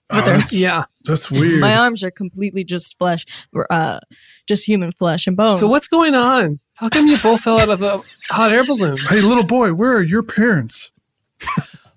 Oh, 0.09 0.21
that's, 0.21 0.53
Yeah. 0.53 0.85
that's 1.05 1.31
weird. 1.33 1.61
My 1.61 1.77
arms 1.77 2.05
are 2.05 2.13
completely 2.13 2.63
just 2.63 2.97
flesh, 2.97 3.27
uh, 3.71 3.99
just 4.47 4.65
human 4.65 4.93
flesh 4.93 5.27
and 5.27 5.37
bones. 5.37 5.59
So 5.59 5.67
what's 5.67 5.89
going 5.89 6.15
on? 6.15 6.61
How 6.75 6.89
come 6.89 7.09
you 7.09 7.19
both 7.19 7.41
fell 7.41 7.59
out 7.59 7.69
of 7.69 7.83
a 7.83 8.01
hot 8.31 8.53
air 8.53 8.65
balloon? 8.65 8.99
Hey, 8.99 9.21
little 9.21 9.43
boy, 9.43 9.75
where 9.75 9.97
are 9.97 10.03
your 10.03 10.23
parents? 10.23 10.93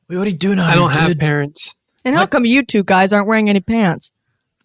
Wait, 0.07 0.17
what 0.17 0.25
are 0.25 0.29
you 0.31 0.35
doing 0.37 0.57
I 0.57 0.73
don't 0.73 0.89
have 0.91 1.09
dude? 1.09 1.19
parents. 1.19 1.75
And 2.03 2.15
how 2.15 2.25
come 2.25 2.45
you 2.45 2.63
two 2.63 2.83
guys 2.83 3.13
aren't 3.13 3.27
wearing 3.27 3.47
any 3.47 3.59
pants? 3.59 4.11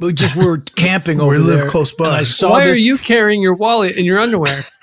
We 0.00 0.12
just 0.12 0.36
were 0.36 0.58
camping 0.76 1.20
over 1.20 1.32
We 1.32 1.38
live 1.38 1.58
there, 1.60 1.68
close 1.70 1.92
by. 1.92 2.18
I 2.18 2.22
saw 2.22 2.50
Why 2.50 2.66
this. 2.66 2.76
are 2.76 2.80
you 2.80 2.98
carrying 2.98 3.40
your 3.42 3.54
wallet 3.54 3.96
in 3.96 4.04
your 4.04 4.18
underwear? 4.18 4.64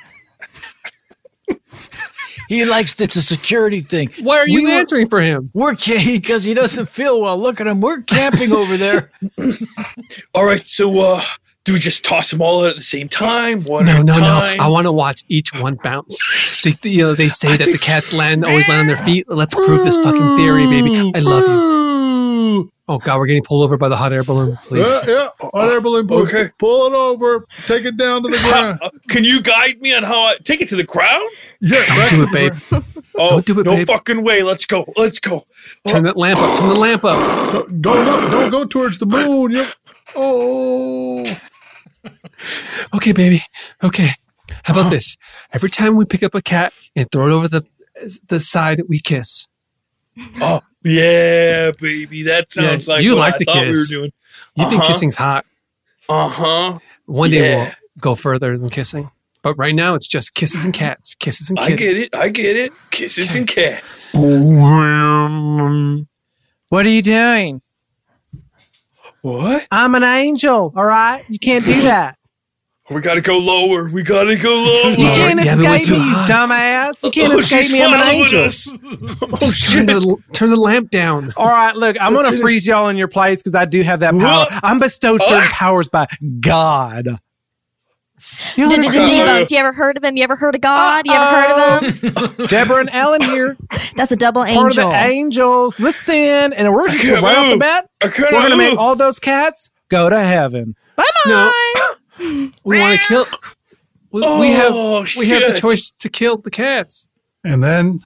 He 2.47 2.66
likes 2.66 2.99
it's 2.99 3.16
a 3.16 3.22
security 3.22 3.80
thing. 3.80 4.09
Why 4.20 4.39
are 4.39 4.47
you 4.47 4.55
We 4.57 4.66
were- 4.66 4.74
answering 4.74 5.07
for 5.07 5.22
him? 5.22 5.49
We're 5.53 5.72
because 5.74 6.43
he 6.43 6.53
doesn't 6.53 6.89
feel 6.89 7.22
well. 7.22 7.38
Look 7.38 7.62
at 7.62 7.68
him. 7.68 7.80
We're 7.80 8.01
camping 8.01 8.51
over 8.51 8.76
there. 8.76 9.09
All 10.36 10.43
right, 10.43 10.62
so 10.68 10.99
uh, 10.99 11.22
do 11.64 11.72
we 11.72 11.80
just 11.80 12.03
toss 12.03 12.30
them 12.30 12.41
all 12.41 12.66
out 12.66 12.72
at 12.72 12.76
the 12.76 12.82
same 12.82 13.07
time? 13.07 13.64
One 13.64 13.86
No, 13.86 13.93
at 13.93 13.99
a 14.01 14.03
no, 14.03 14.20
no. 14.20 14.55
I 14.59 14.68
want 14.68 14.86
to 14.86 14.91
watch 14.91 15.24
each 15.30 15.53
one 15.53 15.76
bounce. 15.76 16.62
They, 16.64 16.74
you 16.89 17.03
know, 17.03 17.16
they 17.16 17.30
say 17.30 17.55
that 17.55 17.66
the 17.72 17.78
cats 17.78 18.12
land 18.12 18.43
always 18.43 18.68
land 18.68 18.82
on 18.82 18.88
their 18.88 18.97
feet. 19.05 19.30
Let's 19.30 19.55
prove 19.55 19.86
this 19.86 19.95
fucking 19.95 20.36
theory, 20.36 20.66
baby. 20.66 21.09
I 21.16 21.20
love 21.20 21.43
you. 21.47 21.80
Oh 22.87 22.97
God, 22.97 23.19
we're 23.19 23.25
getting 23.25 23.43
pulled 23.43 23.63
over 23.63 23.77
by 23.77 23.87
the 23.87 23.95
hot 23.95 24.11
air 24.11 24.23
balloon. 24.23 24.57
Please. 24.65 24.87
Yeah, 25.07 25.29
yeah. 25.39 25.49
Hot 25.53 25.69
air 25.69 25.79
balloon. 25.79 26.07
Pull, 26.07 26.23
Okay. 26.23 26.49
pull 26.59 26.87
it 26.87 26.93
over. 26.93 27.45
Take 27.65 27.85
it 27.85 27.95
down 27.97 28.23
to 28.23 28.29
the 28.29 28.37
ground. 28.39 28.79
Can 29.09 29.23
you 29.23 29.41
guide 29.41 29.79
me 29.81 29.93
on 29.93 30.03
how 30.03 30.21
I 30.23 30.37
take 30.43 30.59
it 30.61 30.67
to 30.69 30.75
the 30.75 30.83
ground? 30.83 31.29
Yeah, 31.61 31.85
Don't 32.09 32.09
do 32.09 32.23
it, 32.23 32.31
babe. 32.33 32.83
Oh, 33.15 33.29
Don't 33.29 33.45
do 33.45 33.59
it, 33.61 33.65
no 33.65 33.75
babe. 33.75 33.87
fucking 33.87 34.23
way. 34.23 34.43
Let's 34.43 34.65
go. 34.65 34.91
Let's 34.97 35.19
go. 35.19 35.45
Turn 35.87 36.03
that 36.03 36.17
lamp 36.17 36.39
up. 36.39 36.59
Turn 36.59 36.69
the 36.69 36.75
lamp 36.79 37.03
up. 37.05 37.67
Don't 37.69 37.81
go, 37.81 38.29
don't 38.31 38.51
go 38.51 38.65
towards 38.65 38.99
the 38.99 39.05
moon. 39.05 39.51
Yep. 39.51 39.67
Oh. 40.15 41.23
Okay, 42.93 43.11
baby. 43.11 43.43
Okay. 43.83 44.11
How 44.63 44.73
about 44.79 44.89
this? 44.89 45.15
Every 45.53 45.69
time 45.69 45.95
we 45.95 46.05
pick 46.05 46.23
up 46.23 46.35
a 46.35 46.41
cat 46.41 46.73
and 46.95 47.09
throw 47.11 47.27
it 47.27 47.31
over 47.31 47.47
the 47.47 47.63
the 48.27 48.39
side, 48.39 48.81
we 48.89 48.99
kiss. 48.99 49.47
Oh, 50.41 50.61
yeah, 50.84 51.71
baby. 51.79 52.23
That 52.23 52.47
Yeah, 52.55 52.69
sounds 52.71 52.88
like 52.88 53.03
you 53.03 53.11
what 53.11 53.19
like 53.19 53.34
I 53.36 53.38
to 53.38 53.45
thought 53.45 53.61
we 53.63 53.69
were 53.69 53.75
kiss. 53.75 53.89
doing. 53.89 54.11
You 54.55 54.69
think 54.69 54.82
Uh-huh. 54.82 54.93
kissing's 54.93 55.15
hot? 55.15 55.45
Uh 56.09 56.27
huh. 56.27 56.79
One 57.05 57.29
day 57.32 57.51
Yeah. 57.51 57.63
we'll 57.63 57.71
go 57.99 58.15
further 58.15 58.57
than 58.57 58.69
kissing. 58.69 59.11
But 59.43 59.55
right 59.57 59.73
now, 59.73 59.95
it's 59.95 60.05
just 60.07 60.36
kisses 60.36 60.65
and 60.65 60.73
cats. 60.73 61.15
Kisses 61.15 61.49
and 61.49 61.59
I 61.59 61.71
get 61.71 61.97
it. 61.97 62.13
I 62.15 62.29
get 62.29 62.55
it. 62.55 62.71
Kisses 62.91 63.34
and 63.34 63.47
cats. 63.47 64.07
What 66.69 66.86
are 66.86 66.89
you 66.89 67.01
doing? 67.01 67.61
What? 69.21 69.67
I'm 69.71 69.95
an 69.95 70.03
angel, 70.03 70.71
all 70.75 70.86
right? 70.86 71.23
You 71.29 71.39
can't 71.39 71.65
do 71.65 71.73
that. 71.84 72.17
We 72.91 72.99
gotta 73.01 73.21
go 73.21 73.37
lower. 73.37 73.89
We 73.89 74.03
gotta 74.03 74.35
go 74.35 74.53
lower. 74.55 74.89
You 74.91 74.95
can't 75.11 75.43
Yeah, 75.43 75.53
escape 75.53 75.89
me, 75.89 75.95
you 75.97 76.13
high. 76.13 76.25
dumbass. 76.27 77.03
You 77.03 77.11
can't 77.11 77.33
Oh, 77.33 77.39
escape 77.39 77.71
me. 77.71 77.81
I'm 77.81 77.93
an 77.93 78.01
angel. 78.07 78.43
us. 78.43 78.67
Oh 79.23 79.37
Turn 79.37 79.51
shit. 79.51 79.87
the, 79.87 80.17
turn 80.33 80.49
the 80.49 80.55
lamp 80.57 80.89
down. 80.89 81.33
All 81.37 81.47
right, 81.47 81.75
look, 81.75 81.95
I'm 82.01 82.13
going 82.13 82.25
to 82.29 82.37
freeze 82.39 82.67
y'all 82.67 82.89
in 82.89 82.97
your 82.97 83.07
place 83.07 83.39
because 83.39 83.55
I 83.55 83.65
do 83.65 83.81
have 83.81 84.01
that 84.01 84.11
power. 84.17 84.45
What? 84.45 84.59
I'm 84.63 84.79
bestowed 84.79 85.21
certain 85.21 85.47
Ah. 85.49 85.53
powers 85.53 85.87
by 85.87 86.07
God. 86.41 87.19
You 88.55 88.69
do, 88.69 88.81
do 88.81 88.99
you 89.01 89.57
ever 89.57 89.71
heard 89.73 89.97
of 89.97 90.03
him? 90.03 90.15
You 90.17 90.23
ever 90.23 90.35
heard 90.35 90.53
of 90.55 90.61
God? 90.61 91.07
You 91.07 91.13
ever 91.13 91.25
heard 91.25 91.83
of 92.13 92.37
him? 92.39 92.45
Deborah 92.47 92.81
and 92.81 92.89
Ellen 92.91 93.21
here, 93.21 93.57
That's 93.95 94.11
a 94.11 94.15
double 94.15 94.43
part 94.45 94.73
of 94.73 94.77
angel. 94.77 94.91
the 94.91 94.95
angels. 94.97 95.79
Listen, 95.79 96.53
and 96.53 96.71
we're 96.73 96.87
just 96.89 97.03
can't 97.03 97.23
right 97.23 97.37
off 97.37 97.45
the 97.45 97.49
move. 97.51 97.59
bat. 97.59 97.89
We're 98.03 98.31
going 98.31 98.51
to 98.51 98.57
make 98.57 98.77
all 98.77 98.95
those 98.95 99.17
cats 99.19 99.69
go 99.89 100.09
to 100.09 100.19
heaven. 100.19 100.75
Bye 100.97 101.03
No, 101.25 101.51
we 102.63 102.80
want 102.80 102.99
to 102.99 103.07
kill. 103.07 103.26
We, 104.11 104.22
we 104.22 104.51
have 104.51 104.74
Oh, 104.74 105.05
we 105.17 105.28
have 105.30 105.53
the 105.53 105.59
choice 105.59 105.91
to 105.99 106.09
kill 106.09 106.38
the 106.38 106.51
cats. 106.51 107.07
And 107.43 107.63
then 107.63 108.01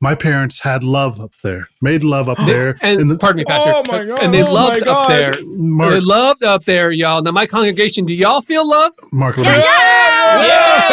my 0.00 0.14
parents 0.14 0.58
had 0.60 0.84
love 0.84 1.18
up 1.20 1.30
there, 1.42 1.68
made 1.80 2.04
love 2.04 2.28
up 2.28 2.36
there. 2.44 2.76
And 2.82 3.00
in 3.00 3.08
the- 3.08 3.16
pardon 3.16 3.38
me, 3.38 3.44
Pastor. 3.44 3.70
Oh 3.74 3.82
my 3.86 4.04
God, 4.04 4.18
and 4.20 4.34
they 4.34 4.42
oh 4.42 4.46
my 4.46 4.50
loved 4.52 4.86
up 4.86 5.08
there. 5.08 5.32
Mark- 5.46 5.92
They 5.92 6.00
loved 6.00 6.44
up 6.44 6.64
there, 6.64 6.90
y'all. 6.90 7.22
Now, 7.22 7.30
my 7.30 7.46
congregation, 7.46 8.04
do 8.04 8.12
y'all 8.12 8.42
feel 8.42 8.68
love? 8.68 8.92
Mark, 9.12 9.38
let 9.38 9.46
me- 9.46 9.64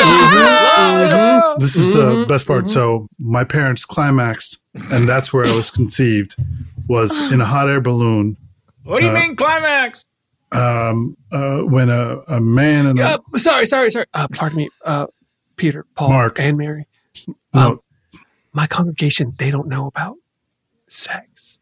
Mhm. 0.02 1.60
This 1.60 1.76
is 1.76 1.94
the 1.94 2.26
best 2.28 2.46
part. 2.48 2.70
So 2.70 3.08
my 3.20 3.44
parents 3.44 3.84
climaxed, 3.86 4.62
and 4.92 5.08
that's 5.08 5.34
where 5.34 5.46
I 5.46 5.56
was 5.56 5.70
conceived. 5.70 6.36
Was 6.88 7.12
in 7.32 7.42
a 7.42 7.46
hot 7.46 7.70
air 7.70 7.82
balloon. 7.82 8.38
What 8.84 9.00
do 9.00 9.06
you 9.06 9.12
Uh, 9.12 9.16
mean 9.20 9.36
climax? 9.36 10.04
Um, 10.54 11.16
uh, 11.32 11.60
when 11.60 11.90
a, 11.90 12.20
a 12.28 12.40
man 12.42 12.86
and 12.88 13.00
a 13.00 13.04
Uh, 13.34 13.38
sorry, 13.38 13.66
sorry, 13.66 13.90
sorry. 13.92 14.06
Uh, 14.14 14.28
pardon 14.34 14.58
me, 14.58 14.70
uh, 14.86 15.08
Peter, 15.56 15.86
Paul, 15.96 16.10
Mark. 16.10 16.40
and 16.40 16.58
Mary. 16.58 16.88
no, 17.54 17.62
Um, 17.62 17.80
my 18.54 18.68
congregation, 18.68 19.34
they 19.40 19.50
don't 19.50 19.68
know 19.68 19.88
about 19.88 20.18
sex. 20.90 21.60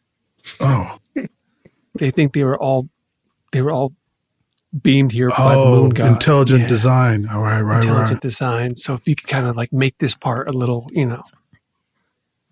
oh 0.59 0.97
They 1.95 2.09
think 2.11 2.33
they 2.33 2.43
were 2.43 2.57
all, 2.57 2.89
they 3.51 3.61
were 3.61 3.71
all 3.71 3.93
beamed 4.81 5.11
here 5.11 5.29
by 5.29 5.55
the 5.55 5.61
oh 5.61 5.75
moon 5.75 5.89
god. 5.89 6.07
intelligent 6.13 6.61
Yeah. 6.61 6.67
design. 6.67 7.27
All 7.27 7.41
right, 7.41 7.61
right, 7.61 7.77
intelligent 7.83 8.11
right. 8.13 8.21
design. 8.21 8.75
So 8.75 8.93
if 8.95 9.07
you 9.07 9.15
could 9.15 9.27
kind 9.27 9.47
of 9.47 9.55
like 9.57 9.71
make 9.73 9.97
this 9.99 10.15
part 10.15 10.47
a 10.47 10.51
little, 10.53 10.87
you 10.91 11.05
know, 11.05 11.23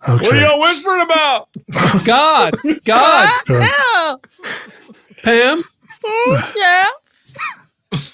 Okay. 0.07 0.23
What 0.27 0.35
are 0.35 0.39
y'all 0.41 0.59
whispering 0.59 1.01
about? 1.01 1.49
God, 2.05 2.55
God, 2.85 3.41
No. 3.49 4.19
Pam. 5.23 5.63
Mm, 6.05 6.53
yeah. 6.55 6.85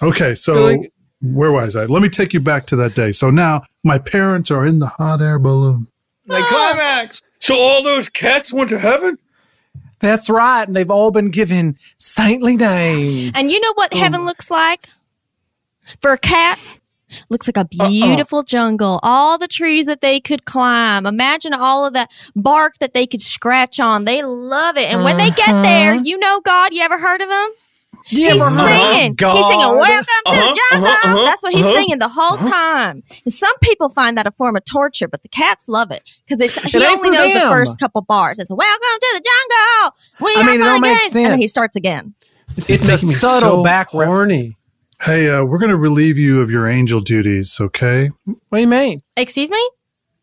Okay, 0.01 0.35
so 0.35 0.53
Feeling- 0.53 0.91
where 1.21 1.51
was 1.51 1.75
I? 1.75 1.85
Let 1.85 2.01
me 2.01 2.09
take 2.09 2.33
you 2.33 2.39
back 2.39 2.65
to 2.67 2.75
that 2.77 2.95
day. 2.95 3.11
So 3.11 3.29
now 3.29 3.63
my 3.83 3.97
parents 3.97 4.51
are 4.51 4.65
in 4.65 4.79
the 4.79 4.87
hot 4.87 5.21
air 5.21 5.39
balloon. 5.39 5.87
Like 6.27 6.43
ah. 6.45 6.73
climax. 6.73 7.21
So 7.39 7.59
all 7.59 7.83
those 7.83 8.09
cats 8.09 8.53
went 8.53 8.69
to 8.69 8.79
heaven? 8.79 9.17
That's 9.99 10.29
right. 10.29 10.67
And 10.67 10.75
they've 10.75 10.91
all 10.91 11.11
been 11.11 11.31
given 11.31 11.77
saintly 11.97 12.57
names. 12.57 13.31
And 13.35 13.49
you 13.49 13.59
know 13.61 13.73
what 13.75 13.93
heaven 13.93 14.21
um, 14.21 14.25
looks 14.25 14.51
like? 14.51 14.89
For 16.01 16.11
a 16.11 16.17
cat, 16.17 16.59
looks 17.29 17.47
like 17.47 17.57
a 17.57 17.65
beautiful 17.65 18.43
jungle. 18.43 18.99
All 19.01 19.37
the 19.37 19.47
trees 19.47 19.85
that 19.85 20.01
they 20.01 20.19
could 20.19 20.45
climb. 20.45 21.05
Imagine 21.05 21.53
all 21.53 21.85
of 21.85 21.93
that 21.93 22.09
bark 22.35 22.77
that 22.79 22.93
they 22.93 23.07
could 23.07 23.21
scratch 23.21 23.79
on. 23.79 24.03
They 24.03 24.23
love 24.23 24.77
it. 24.77 24.91
And 24.91 25.03
when 25.03 25.17
they 25.17 25.31
get 25.31 25.61
there, 25.63 25.93
uh-huh. 25.93 26.03
you 26.03 26.17
know 26.17 26.41
God. 26.41 26.73
You 26.73 26.81
ever 26.81 26.97
heard 26.97 27.21
of 27.21 27.29
him? 27.29 27.49
You 28.09 28.31
he's 28.33 28.41
ever 28.41 28.49
heard 28.51 28.65
of 28.65 28.69
singing. 28.69 29.15
God? 29.15 29.37
He's 29.37 29.47
singing, 29.47 29.67
"Welcome 29.77 30.05
to 30.05 30.31
Uh-huh, 30.31 30.47
the 30.53 30.59
jungle." 30.71 30.87
uh-huh, 30.89 31.09
uh-huh, 31.09 31.25
That's 31.25 31.43
what 31.43 31.53
he's 31.53 31.65
uh-huh. 31.65 31.73
singing 31.75 31.99
the 31.99 32.07
whole 32.09 32.37
time. 32.37 33.03
And 33.25 33.33
some 33.33 33.53
people 33.61 33.89
find 33.89 34.17
that 34.17 34.27
a 34.27 34.31
form 34.31 34.55
of 34.55 34.65
torture, 34.65 35.07
but 35.07 35.21
the 35.23 35.29
cats 35.29 35.65
love 35.67 35.91
it 35.91 36.03
because 36.27 36.41
it's 36.41 36.53
he 36.73 36.85
only 36.85 37.09
for 37.09 37.13
knows 37.13 37.33
the 37.33 37.39
first 37.41 37.79
couple 37.79 38.01
bars. 38.01 38.39
It's 38.39 38.49
"Welcome 38.51 38.99
to 39.01 39.07
the 39.13 39.23
jungle." 39.23 39.95
We 40.27 40.35
I 40.35 40.41
are 40.41 40.43
mean, 40.51 40.61
it 40.61 40.63
fun 40.65 40.73
all 40.73 40.79
makes 40.79 41.05
again." 41.05 41.17
And 41.17 41.25
then 41.25 41.31
sense. 41.31 41.41
he 41.43 41.47
starts 41.47 41.75
again. 41.75 42.13
This 42.55 42.69
It's 42.69 42.83
is 42.83 42.89
a 42.89 42.91
making 42.93 43.09
me 43.09 43.15
subtle 43.15 43.49
so 43.49 43.63
background. 43.63 44.09
horny. 44.09 44.57
Hey, 45.01 45.29
uh, 45.29 45.43
we're 45.43 45.57
going 45.57 45.71
to 45.71 45.77
relieve 45.77 46.17
you 46.17 46.41
of 46.41 46.49
your 46.51 46.67
angel 46.67 46.99
duties, 47.01 47.57
okay? 47.59 48.09
What 48.25 48.37
do 48.53 48.61
you 48.61 48.67
mean? 48.67 49.01
Excuse 49.17 49.49
me, 49.49 49.69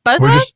both 0.05 0.21
We're 0.21 0.29
of 0.29 0.35
us. 0.37 0.53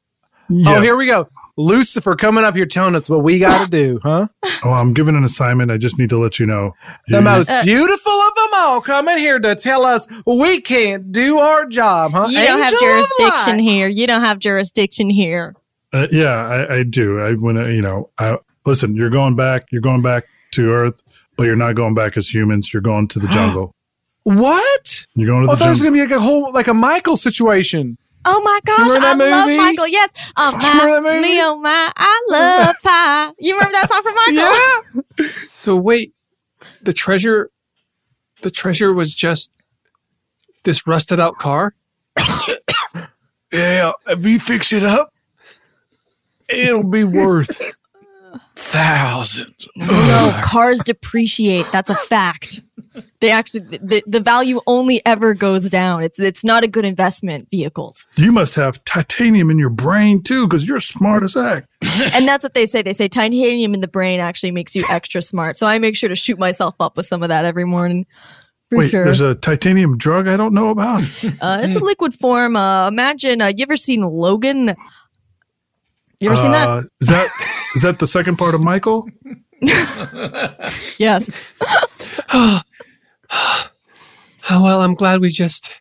Yeah. 0.49 0.77
Oh, 0.77 0.81
here 0.81 0.97
we 0.97 1.07
go. 1.07 1.29
Lucifer 1.57 2.16
coming 2.16 2.42
up 2.44 2.57
here 2.57 2.66
telling 2.66 2.94
us 2.96 3.09
what 3.09 3.22
we 3.22 3.38
got 3.38 3.64
to 3.64 3.70
do, 3.70 4.00
huh? 4.02 4.26
Oh, 4.64 4.72
I'm 4.72 4.92
given 4.92 5.14
an 5.14 5.22
assignment. 5.22 5.70
I 5.70 5.76
just 5.78 5.98
need 5.98 6.09
to 6.11 6.18
let 6.18 6.38
you 6.40 6.46
know. 6.46 6.74
The 7.09 7.22
most 7.22 7.48
Uh, 7.48 7.62
beautiful 7.62 8.12
of 8.12 8.34
them 8.34 8.48
all 8.57 8.80
coming 8.80 9.18
here 9.18 9.38
to 9.38 9.55
tell 9.55 9.84
us 9.86 10.07
we 10.26 10.61
can't 10.61 11.12
do 11.12 11.38
our 11.38 11.66
job, 11.66 12.12
huh? 12.12 12.26
You 12.28 12.38
don't 12.38 12.59
have 12.59 12.72
Angel 12.72 12.88
of 12.88 13.07
jurisdiction 13.20 13.59
here. 13.61 13.88
You 13.88 14.07
don't 14.07 14.22
have 14.22 14.38
jurisdiction 14.40 15.11
here. 15.11 15.55
Uh, 15.92 16.09
yeah, 16.11 16.34
I, 16.46 16.78
I 16.78 16.82
do. 16.82 17.20
I 17.20 17.34
when 17.34 17.57
uh, 17.57 17.66
you 17.68 17.80
know, 17.82 18.11
I, 18.18 18.38
listen. 18.66 18.96
You're 18.96 19.11
going 19.11 19.36
back. 19.36 19.66
You're 19.70 19.80
going 19.80 20.02
back 20.02 20.24
to 20.52 20.72
Earth, 20.72 21.00
but 21.36 21.44
you're 21.44 21.55
not 21.55 21.76
going 21.76 21.94
back 21.94 22.16
as 22.16 22.34
humans. 22.34 22.72
You're 22.74 22.82
going 22.82 23.07
to 23.09 23.20
the 23.20 23.28
jungle. 23.38 23.72
What? 24.24 25.07
You're 25.14 25.28
going 25.28 25.44
to 25.44 25.50
I 25.50 25.55
the 25.55 25.59
thought 25.59 25.66
it 25.68 25.70
was 25.70 25.82
going 25.82 25.92
to 25.94 25.96
be 25.96 26.00
like 26.00 26.16
a 26.16 26.20
whole, 26.20 26.50
like 26.52 26.66
a 26.66 26.74
Michael 26.74 27.16
situation. 27.16 27.96
Oh 28.27 28.41
my 28.43 28.61
gosh, 28.64 28.91
remember 28.91 29.25
that 29.27 29.33
I 29.33 29.47
love? 29.47 29.57
Michael. 29.59 29.87
Yes. 29.89 30.11
Oh 30.37 30.51
Do 30.53 30.57
you 30.66 30.72
that 30.72 31.03
my, 31.03 31.11
movie? 31.12 31.20
me, 31.20 31.43
oh 31.43 31.57
my, 31.57 31.93
I 31.97 32.27
love 32.29 32.75
pie. 32.83 33.33
You 33.39 33.55
remember 33.55 33.72
that 33.72 33.89
song 33.89 34.03
from 34.03 34.14
Michael? 34.14 34.35
Yeah. 34.35 35.31
So 35.45 35.77
wait, 35.77 36.12
the 36.83 36.93
treasure, 36.93 37.51
the 38.43 38.51
treasure 38.51 38.93
was 38.93 39.14
just 39.14 39.51
this 40.64 40.87
rusted 40.87 41.20
out 41.20 41.39
car. 41.39 41.75
Yeah, 43.53 43.93
if 44.09 44.27
you 44.27 44.41
fix 44.41 44.72
it 44.72 44.83
up, 44.83 45.14
it'll 46.49 46.83
be 46.83 47.05
worth 47.05 47.61
thousands. 48.57 49.68
No, 49.77 50.41
cars 50.43 50.81
depreciate. 50.81 51.70
That's 51.70 51.89
a 51.89 51.95
fact. 51.95 52.61
They 53.20 53.30
actually, 53.30 53.78
the, 53.78 54.03
the 54.07 54.20
value 54.20 54.61
only 54.66 55.05
ever 55.05 55.34
goes 55.34 55.68
down. 55.68 56.03
It's 56.03 56.18
it's 56.18 56.45
not 56.45 56.62
a 56.62 56.68
good 56.68 56.84
investment 56.84 57.49
vehicles. 57.51 58.07
You 58.16 58.30
must 58.32 58.55
have 58.55 58.84
titanium 58.84 59.51
in 59.51 59.59
your 59.59 59.70
brain 59.70 60.22
too, 60.22 60.47
because 60.47 60.68
you're 60.68 60.80
smart 60.80 61.22
as 61.22 61.34
heck. 61.34 61.66
and 62.12 62.26
that's 62.28 62.42
what 62.45 62.55
they 62.55 62.66
say. 62.66 62.82
They 62.82 62.92
say 62.92 63.09
titanium 63.09 63.74
in 63.74 63.80
the 63.80 63.88
brain 63.88 64.20
actually 64.20 64.53
makes 64.53 64.74
you 64.74 64.84
extra 64.88 65.22
smart. 65.22 65.57
So 65.57 65.66
I 65.66 65.78
make 65.78 65.97
sure 65.97 66.09
to 66.09 66.14
shoot 66.14 66.38
myself 66.38 66.74
up 66.80 66.97
with 66.97 67.07
some 67.07 67.22
of 67.22 67.28
that 67.30 67.45
every 67.45 67.64
morning. 67.64 68.07
For 68.70 68.78
Wait, 68.78 68.90
sure. 68.90 69.05
there's 69.05 69.20
a 69.20 69.34
titanium 69.34 69.99
drug 69.99 70.26
I 70.28 70.36
don't 70.36 70.55
know 70.55 70.68
about. 70.70 71.03
Uh, 71.40 71.61
it's 71.62 71.76
a 71.76 71.80
liquid 71.80 72.14
form. 72.14 72.57
Uh, 72.57 72.88
imagine, 72.88 73.42
uh, 73.42 73.49
you 73.49 73.62
ever 73.62 73.76
seen 73.76 74.01
Logan? 74.03 74.74
You 76.20 76.30
ever 76.30 76.36
seen 76.36 76.53
Uh, 76.55 76.80
that? 76.80 76.88
Is 77.01 77.09
that 77.09 77.28
is 77.74 77.82
that 77.82 77.99
the 77.99 78.07
second 78.07 78.36
part 78.36 78.55
of 78.55 78.62
Michael? 78.62 79.09
Yes. 80.99 81.30
Oh 84.51 84.62
well, 84.62 84.82
I'm 84.82 84.93
glad 84.93 85.22
we 85.22 85.30
just 85.30 85.72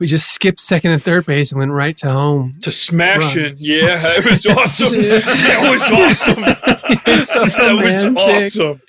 we 0.00 0.08
just 0.08 0.32
skipped 0.32 0.58
second 0.58 0.90
and 0.90 1.00
third 1.00 1.26
base 1.26 1.52
and 1.52 1.60
went 1.60 1.70
right 1.70 1.96
to 1.98 2.10
home. 2.10 2.58
To 2.62 2.72
smash 2.72 3.36
Run. 3.36 3.44
it. 3.44 3.58
Yeah, 3.60 3.76
it 3.96 4.24
was 4.24 4.46
awesome. 4.46 5.00
that 5.00 5.70
was 5.70 5.80
awesome. 5.92 6.44
So 7.24 7.44
that 7.44 8.14
was 8.16 8.56
awesome. 8.56 8.80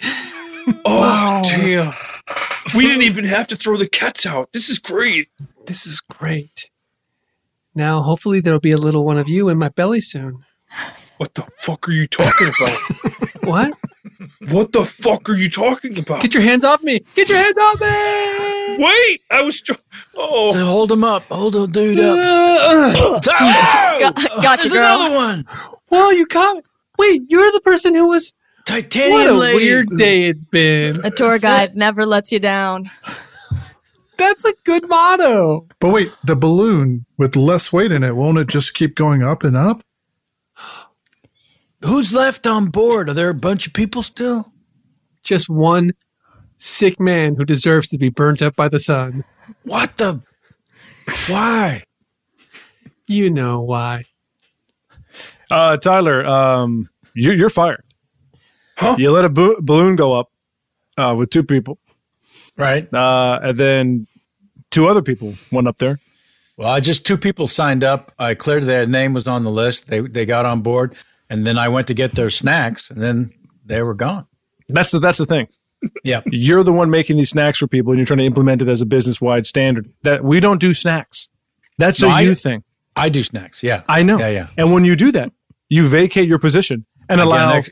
Oh, 0.85 1.43
damn. 1.45 1.93
We 2.75 2.87
didn't 2.87 3.03
even 3.03 3.25
have 3.25 3.47
to 3.47 3.55
throw 3.55 3.77
the 3.77 3.87
cats 3.87 4.25
out. 4.25 4.51
This 4.51 4.69
is 4.69 4.79
great. 4.79 5.29
This 5.67 5.85
is 5.85 5.99
great. 6.01 6.69
Now, 7.75 8.01
hopefully, 8.01 8.39
there'll 8.39 8.59
be 8.59 8.71
a 8.71 8.77
little 8.77 9.05
one 9.05 9.17
of 9.19 9.29
you 9.29 9.49
in 9.49 9.57
my 9.59 9.69
belly 9.69 10.01
soon. 10.01 10.43
What 11.17 11.35
the 11.35 11.43
fuck 11.59 11.87
are 11.87 11.91
you 11.91 12.07
talking 12.07 12.47
about? 12.59 13.43
What? 13.43 13.77
What 14.49 14.71
the 14.71 14.85
fuck 14.85 15.29
are 15.29 15.35
you 15.35 15.49
talking 15.49 15.97
about? 15.97 16.21
Get 16.21 16.33
your 16.33 16.43
hands 16.43 16.63
off 16.63 16.83
me! 16.83 17.01
Get 17.15 17.29
your 17.29 17.37
hands 17.37 17.57
off 17.57 17.79
me! 17.79 18.83
Wait, 18.83 19.21
I 19.31 19.41
was. 19.41 19.61
Tr- 19.61 19.73
oh, 20.17 20.51
So 20.51 20.65
hold 20.65 20.91
him 20.91 21.03
up. 21.03 21.23
Hold 21.31 21.53
the 21.53 21.67
dude 21.67 21.99
up. 21.99 22.17
Uh, 22.17 23.19
uh, 23.31 23.99
got, 23.99 24.15
got 24.15 24.63
you, 24.63 24.69
There's 24.69 24.73
girl. 24.73 24.99
another 25.01 25.15
one. 25.15 25.45
Whoa, 25.89 26.09
you 26.11 26.25
caught! 26.25 26.63
Wait, 26.99 27.21
you're 27.29 27.51
the 27.51 27.61
person 27.61 27.93
who 27.95 28.07
was. 28.07 28.33
Titanium 28.65 29.11
What 29.13 29.27
a 29.27 29.33
lady. 29.33 29.57
weird 29.57 29.87
day 29.97 30.23
it's 30.25 30.43
been. 30.43 31.05
A 31.05 31.11
tour 31.11 31.37
guide 31.37 31.75
never 31.75 32.03
lets 32.05 32.31
you 32.31 32.39
down. 32.39 32.89
That's 34.17 34.43
a 34.43 34.53
good 34.63 34.87
motto. 34.89 35.67
But 35.79 35.89
wait, 35.91 36.11
the 36.23 36.35
balloon 36.35 37.05
with 37.17 37.35
less 37.35 37.71
weight 37.71 37.91
in 37.91 38.01
it, 38.03 38.15
won't 38.15 38.37
it 38.39 38.47
just 38.47 38.73
keep 38.73 38.95
going 38.95 39.21
up 39.23 39.43
and 39.43 39.55
up? 39.55 39.81
Who's 41.85 42.13
left 42.13 42.47
on 42.47 42.67
board? 42.67 43.09
Are 43.09 43.13
there 43.13 43.29
a 43.29 43.33
bunch 43.35 43.67
of 43.67 43.73
people 43.73 44.01
still? 44.03 44.51
Just 45.23 45.49
one 45.49 45.91
sick 46.57 46.99
man 46.99 47.35
who 47.35 47.45
deserves 47.45 47.87
to 47.89 47.97
be 47.97 48.09
burnt 48.09 48.41
up 48.41 48.55
by 48.55 48.67
the 48.67 48.79
sun. 48.79 49.23
What 49.63 49.97
the? 49.97 50.21
Why? 51.27 51.83
You 53.07 53.29
know 53.29 53.61
why. 53.61 54.05
Uh, 55.51 55.77
Tyler, 55.77 56.25
um, 56.25 56.89
you, 57.13 57.31
you're 57.31 57.49
fired. 57.51 57.83
Huh? 58.77 58.95
You 58.97 59.11
let 59.11 59.25
a 59.25 59.29
bo- 59.29 59.61
balloon 59.61 59.95
go 59.95 60.13
up 60.13 60.31
uh, 60.97 61.15
with 61.17 61.29
two 61.29 61.43
people, 61.43 61.77
Right. 62.57 62.91
uh, 62.93 63.39
and 63.43 63.57
then 63.57 64.07
two 64.71 64.87
other 64.87 65.01
people 65.03 65.35
went 65.51 65.67
up 65.67 65.77
there. 65.77 65.99
Well, 66.57 66.69
I 66.69 66.79
just 66.79 67.05
two 67.05 67.17
people 67.17 67.47
signed 67.47 67.83
up. 67.83 68.11
I 68.17 68.33
cleared 68.33 68.63
their 68.63 68.85
name 68.87 69.13
was 69.13 69.27
on 69.27 69.43
the 69.43 69.51
list. 69.51 69.87
They 69.87 69.99
they 70.01 70.25
got 70.25 70.45
on 70.45 70.61
board, 70.61 70.95
and 71.29 71.45
then 71.45 71.57
I 71.57 71.67
went 71.69 71.87
to 71.87 71.93
get 71.93 72.11
their 72.13 72.29
snacks, 72.29 72.89
and 72.91 73.01
then 73.01 73.31
they 73.65 73.81
were 73.81 73.93
gone. 73.93 74.25
That's 74.69 74.91
the 74.91 74.99
that's 74.99 75.17
the 75.17 75.25
thing. 75.25 75.47
Yeah. 76.03 76.21
You're 76.31 76.63
the 76.63 76.73
one 76.73 76.89
making 76.89 77.17
these 77.17 77.29
snacks 77.29 77.57
for 77.59 77.67
people, 77.67 77.91
and 77.91 77.99
you're 77.99 78.05
trying 78.07 78.17
to 78.19 78.25
implement 78.25 78.61
it 78.61 78.69
as 78.69 78.81
a 78.81 78.85
business 78.85 79.21
wide 79.21 79.45
standard. 79.45 79.87
That 80.03 80.23
we 80.23 80.39
don't 80.39 80.59
do 80.59 80.73
snacks. 80.73 81.29
That's 81.77 82.01
No, 82.01 82.07
a 82.07 82.11
I- 82.11 82.21
you 82.21 82.33
thing. 82.35 82.63
I 82.95 83.09
do 83.09 83.21
snacks. 83.23 83.61
Yeah. 83.61 83.83
I 83.89 84.03
know. 84.03 84.17
Yeah, 84.17 84.29
yeah. 84.29 84.47
And 84.57 84.71
when 84.71 84.85
you 84.85 84.95
do 84.95 85.11
that, 85.11 85.31
you 85.67 85.85
vacate 85.87 86.29
your 86.29 86.39
position 86.39 86.85
and 87.09 87.19
I 87.19 87.25
allow 87.25 87.49
an 87.51 87.57
ex- 87.57 87.69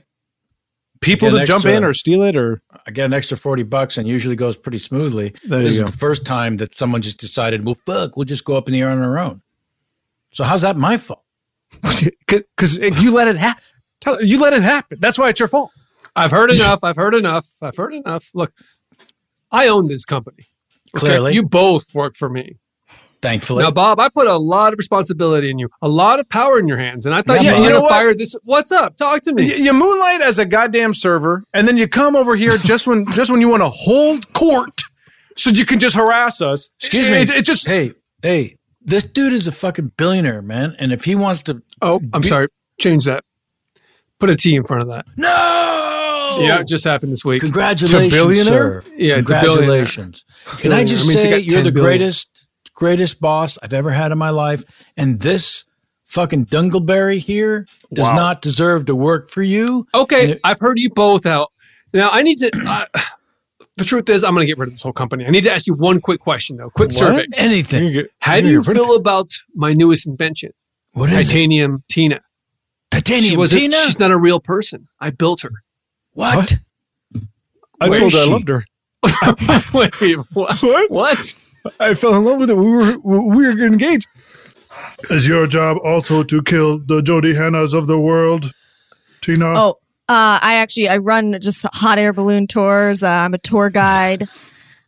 people 1.00 1.32
to 1.32 1.38
an 1.38 1.46
jump 1.46 1.64
in 1.66 1.84
or 1.86 1.94
steal 1.94 2.24
it 2.24 2.36
or 2.36 2.62
I 2.86 2.92
get 2.92 3.06
an 3.06 3.14
extra 3.14 3.38
forty 3.38 3.64
bucks, 3.64 3.98
and 3.98 4.06
usually 4.08 4.36
goes 4.36 4.58
pretty 4.58 4.80
smoothly. 4.80 5.34
There 5.46 5.64
this 5.64 5.80
go. 5.80 5.86
is 5.86 5.92
the 5.92 5.98
first 5.98 6.26
time 6.26 6.58
that 6.58 6.76
someone 6.76 7.02
just 7.02 7.20
decided, 7.20 7.66
well, 7.66 7.78
fuck, 7.86 8.18
we'll 8.18 8.26
just 8.26 8.44
go 8.44 8.56
up 8.58 8.68
in 8.68 8.74
the 8.74 8.82
air 8.82 8.90
on 8.90 9.02
our 9.02 9.18
own. 9.18 9.42
So 10.34 10.44
how's 10.44 10.64
that 10.64 10.76
my 10.76 10.98
fault? 10.98 11.23
Because 12.28 12.78
you 12.80 13.12
let 13.12 13.28
it 13.28 13.38
happen. 13.38 13.64
You 14.22 14.40
let 14.40 14.54
it 14.54 14.64
happen. 14.64 14.98
That's 15.00 15.18
why 15.20 15.30
it's 15.30 15.40
your 15.40 15.48
fault. 15.48 15.72
I've 16.16 16.32
heard 16.32 16.50
enough. 16.52 16.84
I've 16.84 16.96
heard 16.96 17.16
enough. 17.16 17.46
I've 17.62 17.76
heard 17.78 17.94
enough. 17.94 18.30
Look, 18.34 18.52
I 19.52 19.68
own 19.68 19.88
this 19.88 20.06
company. 20.06 20.48
Okay? 20.96 21.00
Clearly. 21.08 21.34
You 21.34 21.44
both 21.44 21.86
work 21.94 22.16
for 22.18 22.30
me. 22.30 22.58
Thankfully. 23.22 23.64
Now, 23.64 23.72
Bob, 23.72 24.00
I 24.02 24.10
put 24.10 24.28
a 24.28 24.36
lot 24.36 24.74
of 24.74 24.78
responsibility 24.80 25.50
in 25.50 25.58
you, 25.58 25.70
a 25.82 25.88
lot 25.88 26.20
of 26.20 26.28
power 26.28 26.60
in 26.60 26.68
your 26.68 26.78
hands, 26.78 27.06
and 27.06 27.16
I 27.16 27.22
thought 27.22 27.42
Yeah, 27.42 27.56
you 27.58 27.64
you 27.64 27.70
know 27.70 27.82
what? 27.82 27.90
fire 27.90 28.14
this. 28.14 28.36
What's 28.44 28.70
up? 28.72 28.98
Talk 28.98 29.22
to 29.24 29.34
me. 29.34 29.48
Y- 29.50 29.56
You 29.60 29.74
moonlight 29.74 30.22
as 30.22 30.38
a 30.40 30.46
goddamn 30.46 30.94
server, 30.94 31.44
and 31.54 31.66
then 31.66 31.78
you 31.78 31.88
come 31.88 32.18
over 32.18 32.36
here 32.36 32.58
just 32.66 32.86
when 32.86 33.06
just 33.12 33.32
when 33.32 33.40
you 33.40 33.48
want 33.48 33.62
to 33.64 33.70
hold 33.70 34.34
court, 34.34 34.82
so 35.38 35.52
you 35.52 35.66
can 35.66 35.80
just 35.80 35.96
harass 35.96 36.42
us. 36.42 36.70
Excuse 36.82 37.10
me. 37.10 37.18
It, 37.22 37.30
it 37.30 37.46
just 37.46 37.66
hey, 37.66 37.94
hey, 38.22 38.58
this 38.86 39.04
dude 39.04 39.34
is 39.34 39.48
a 39.48 39.52
fucking 39.52 39.92
billionaire, 39.98 40.42
man. 40.42 40.76
And 40.80 40.92
if 40.92 41.04
he 41.06 41.16
wants 41.16 41.44
to, 41.44 41.62
oh, 41.82 42.02
I'm 42.14 42.24
sorry, 42.24 42.48
change 42.80 43.06
that. 43.06 43.24
Put 44.20 44.30
a 44.30 44.36
T 44.36 44.56
in 44.56 44.64
front 44.64 44.84
of 44.84 44.90
that. 44.90 45.06
No. 45.18 46.40
Yeah, 46.42 46.62
it 46.62 46.68
just 46.68 46.84
happened 46.84 47.12
this 47.12 47.24
week. 47.24 47.42
Congratulations, 47.42 48.44
sir. 48.48 48.84
Yeah. 48.96 49.16
Congratulations. 49.16 50.26
Can 50.58 50.72
I 50.74 50.84
just 50.84 51.06
Billionaire. 51.06 51.06
That 51.06 51.06
means 51.06 51.16
they 51.16 51.22
say 51.24 51.40
you're 51.40 51.56
10 51.56 51.64
the 51.66 51.72
billion. 51.72 51.86
greatest, 52.00 52.46
greatest 52.74 53.20
boss 53.22 53.60
I've 53.62 53.74
ever 53.74 53.92
had 53.92 54.12
in 54.12 54.18
my 54.18 54.32
life, 54.32 54.64
and 54.98 55.20
this 55.22 55.66
fucking 56.06 56.46
Dungleberry 56.48 57.20
here 57.20 57.68
does 57.94 58.08
Wow. 58.08 58.16
not 58.16 58.42
deserve 58.42 58.86
to 58.86 58.96
work 58.96 59.30
for 59.30 59.44
you. 59.44 59.86
Okay, 59.94 60.40
I've 60.44 60.60
heard 60.60 60.80
you 60.80 60.90
both 60.90 61.26
out. 61.26 61.52
Now 61.94 62.10
I 62.12 62.22
need 62.24 62.38
to. 62.40 62.52
Uh, 62.68 62.86
the 63.78 63.84
truth 63.84 64.10
is, 64.10 64.24
I'm 64.24 64.34
going 64.34 64.42
to 64.44 64.48
get 64.48 64.58
rid 64.58 64.68
of 64.68 64.74
this 64.74 64.82
whole 64.84 64.94
company. 64.94 65.26
I 65.26 65.30
need 65.30 65.44
to 65.46 65.52
ask 65.52 65.66
you 65.68 65.74
one 65.74 66.00
quick 66.02 66.20
question, 66.20 66.58
though. 66.58 66.70
Quick 66.70 66.90
What? 66.90 66.98
survey. 66.98 67.26
Anything. 67.36 68.06
How 68.20 68.40
do 68.42 68.50
you 68.50 68.62
feel 68.64 68.96
about 68.96 69.32
my 69.56 69.74
newest 69.74 70.08
invention? 70.08 70.52
What 70.92 71.10
is 71.12 71.16
it? 71.28 71.32
Titanium 71.32 71.84
Tina. 71.90 72.22
Titanium 72.92 73.32
she 73.32 73.38
wasn't- 73.38 73.62
Tina? 73.62 73.78
She's 73.86 74.00
not 74.00 74.12
a 74.12 74.18
real 74.18 74.40
person. 74.40 74.88
I 75.00 75.10
built 75.10 75.42
her. 75.42 75.52
What? 76.12 76.58
I 77.82 77.90
Where 77.90 78.00
told 78.00 78.14
her 78.14 78.20
I 78.20 78.26
loved 78.26 78.48
her. 78.50 78.66
Wait, 79.74 80.16
what? 80.34 80.92
What? 80.92 81.34
I 81.80 81.94
fell 81.96 82.16
in 82.16 82.24
love 82.24 82.40
with 82.40 82.50
her. 82.50 82.56
We 82.56 82.70
were 82.72 82.98
we 83.00 83.46
were 83.46 83.66
engaged. 83.66 84.08
Is 85.10 85.28
your 85.28 85.48
job 85.48 85.78
also 85.84 86.22
to 86.24 86.42
kill 86.44 86.80
the 86.80 87.02
Jody 87.02 87.34
Hannahs 87.34 87.74
of 87.74 87.88
the 87.88 88.00
world, 88.00 88.52
Tina? 89.22 89.46
Oh, 89.48 89.80
uh, 90.14 90.40
I 90.42 90.56
actually 90.56 90.90
I 90.90 90.98
run 90.98 91.38
just 91.42 91.66
hot 91.74 91.98
air 91.98 92.14
balloon 92.14 92.48
tours. 92.48 93.02
Uh, 93.04 93.10
I'm 93.10 93.34
a 93.34 93.40
tour 93.40 93.70
guide. 93.70 94.28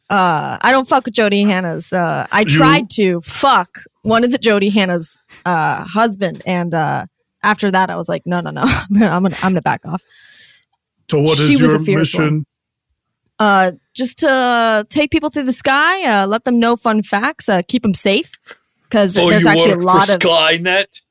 Uh, 0.08 0.60
I 0.62 0.72
don't 0.72 0.88
fuck 0.88 1.06
with 1.06 1.16
Jody 1.16 1.42
Hannah's. 1.42 1.92
Uh, 1.92 2.28
I 2.32 2.42
You- 2.42 2.46
tried 2.46 2.92
to 2.92 3.22
fuck 3.22 3.80
one 4.04 4.24
of 4.24 4.30
the 4.32 4.38
Jody 4.38 4.70
Hannah's 4.70 5.18
uh, 5.48 5.84
husband, 5.84 6.44
and 6.46 6.76
uh, 6.76 7.08
after 7.42 7.72
that, 7.72 7.90
I 7.90 7.96
was 7.96 8.08
like, 8.08 8.22
no, 8.24 8.40
no, 8.40 8.52
no, 8.52 8.62
I'm 8.62 8.88
gonna, 8.92 9.12
I'm 9.42 9.54
gonna, 9.54 9.62
back 9.64 9.84
off. 9.84 10.04
so 11.10 11.22
what 11.22 11.40
she 11.40 11.54
is 11.54 11.62
was 11.64 11.72
your 11.72 11.82
a 11.82 11.84
fierce 11.84 12.14
mission? 12.14 12.46
Uh, 13.40 13.72
just 13.96 14.20
to 14.20 14.86
take 14.92 15.10
people 15.10 15.32
through 15.32 15.46
the 15.46 15.52
sky, 15.52 16.04
uh, 16.22 16.28
let 16.28 16.44
them 16.44 16.60
know 16.60 16.76
fun 16.76 17.02
facts, 17.02 17.50
uh, 17.50 17.64
keep 17.68 17.82
them 17.82 17.96
safe, 17.96 18.32
because 18.84 19.18
Oh, 19.18 19.28
there's 19.32 19.46
you 19.46 19.50
actually 19.50 19.72
a 19.72 19.78
lot 19.78 20.06
for 20.06 20.14
of 20.14 20.20
Skynet? 20.20 21.02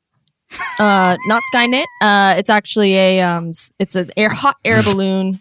Uh 0.78 1.16
not 1.26 1.42
skynet 1.52 1.84
uh 2.00 2.34
it's 2.36 2.50
actually 2.50 2.94
a 2.96 3.20
um 3.20 3.52
it's 3.78 3.94
an 3.94 4.10
air 4.16 4.28
hot 4.28 4.56
air 4.64 4.82
balloon 4.84 5.40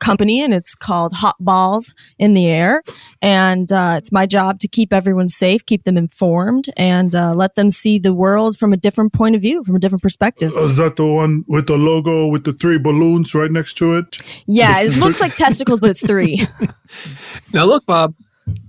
company 0.00 0.42
and 0.42 0.52
it's 0.52 0.74
called 0.74 1.12
hot 1.12 1.36
balls 1.38 1.92
in 2.18 2.34
the 2.34 2.46
air 2.48 2.82
and 3.20 3.70
uh 3.72 3.94
it's 3.96 4.10
my 4.10 4.26
job 4.26 4.58
to 4.58 4.66
keep 4.66 4.92
everyone 4.92 5.28
safe 5.28 5.64
keep 5.64 5.84
them 5.84 5.96
informed 5.96 6.68
and 6.76 7.14
uh 7.14 7.32
let 7.32 7.54
them 7.54 7.70
see 7.70 8.00
the 8.00 8.12
world 8.12 8.58
from 8.58 8.72
a 8.72 8.76
different 8.76 9.12
point 9.12 9.36
of 9.36 9.40
view 9.42 9.62
from 9.62 9.76
a 9.76 9.78
different 9.78 10.02
perspective 10.02 10.52
Is 10.56 10.76
that 10.78 10.96
the 10.96 11.06
one 11.06 11.44
with 11.46 11.68
the 11.68 11.76
logo 11.76 12.26
with 12.26 12.42
the 12.42 12.52
three 12.52 12.78
balloons 12.78 13.32
right 13.32 13.50
next 13.52 13.74
to 13.74 13.94
it? 13.94 14.18
yeah 14.46 14.80
it 14.80 14.96
looks 15.02 15.20
like 15.20 15.36
testicles 15.36 15.78
but 15.78 15.90
it's 15.90 16.04
three 16.04 16.46
Now, 17.52 17.64
look, 17.64 17.86
Bob, 17.86 18.14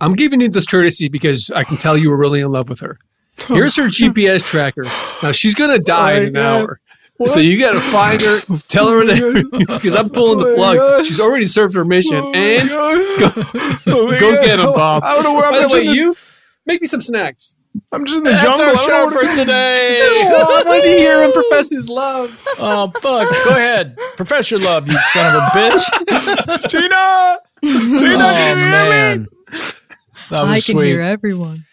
I'm 0.01 0.13
giving 0.15 0.41
you 0.41 0.49
this 0.49 0.65
courtesy 0.65 1.09
because 1.09 1.49
I 1.53 1.63
can 1.63 1.77
tell 1.77 1.97
you 1.97 2.09
were 2.09 2.17
really 2.17 2.41
in 2.41 2.49
love 2.51 2.69
with 2.69 2.79
her. 2.81 2.97
Here's 3.47 3.75
her 3.75 3.83
GPS 3.83 4.43
tracker. 4.43 4.83
Now, 5.21 5.31
she's 5.31 5.55
going 5.55 5.69
to 5.71 5.77
oh 5.77 5.83
die 5.83 6.13
in 6.17 6.27
an 6.27 6.37
Oh 6.37 6.41
God. 6.41 6.61
hour. 6.61 6.79
So 7.27 7.39
you 7.39 7.57
got 7.59 7.71
to 7.73 7.79
find 7.79 8.19
her, 8.21 8.41
tell 8.67 8.89
her, 8.89 8.97
oh 8.99 9.43
because 9.67 9.95
I'm 9.95 10.09
pulling 10.09 10.39
the 10.39 10.45
Oh 10.47 10.49
my 10.51 10.55
plug. 10.55 10.77
God. 10.77 11.05
She's 11.05 11.19
already 11.19 11.45
served 11.45 11.73
her 11.75 11.85
mission. 11.85 12.15
Oh 12.17 12.33
and 12.33 12.67
go, 12.69 13.31
Oh 13.87 14.19
go 14.19 14.33
get 14.41 14.59
him, 14.59 14.65
Bob. 14.73 15.03
I 15.03 15.13
don't 15.13 15.23
know 15.23 15.33
where 15.33 15.45
I'm 15.45 15.51
By 15.53 15.59
the 15.61 15.67
way, 15.73 15.85
the- 15.87 15.93
you 15.95 16.15
make 16.65 16.81
me 16.81 16.87
some 16.87 17.01
snacks. 17.01 17.55
I'm 17.91 18.05
just 18.05 18.17
in 18.17 18.23
the 18.23 18.31
That's 18.31 18.43
jungle. 18.57 18.67
our 18.67 18.77
show 18.77 19.09
for 19.09 19.21
to- 19.23 19.35
today. 19.35 20.01
I 20.01 20.63
want 20.65 20.83
to 20.83 20.89
hear 20.89 21.23
him 21.23 21.31
profess 21.31 21.69
his 21.69 21.87
love. 21.89 22.29
Oh 22.59 22.91
fuck! 23.01 23.29
Go 23.45 23.51
ahead, 23.51 23.95
profess 24.15 24.51
your 24.51 24.59
love, 24.59 24.87
you 24.87 24.97
son 25.11 25.35
of 25.35 25.41
a 25.41 25.45
bitch. 25.47 26.69
Tina, 26.69 27.39
Tina, 27.99 28.25
oh 28.27 28.33
can 28.33 28.57
you 28.57 28.63
hear 28.63 28.65
me? 28.65 28.71
man, 28.71 29.27
that 30.29 30.41
was 30.41 30.49
i 30.49 30.53
can 30.55 30.61
sweet. 30.75 30.85
hear 30.87 31.01
everyone 31.01 31.65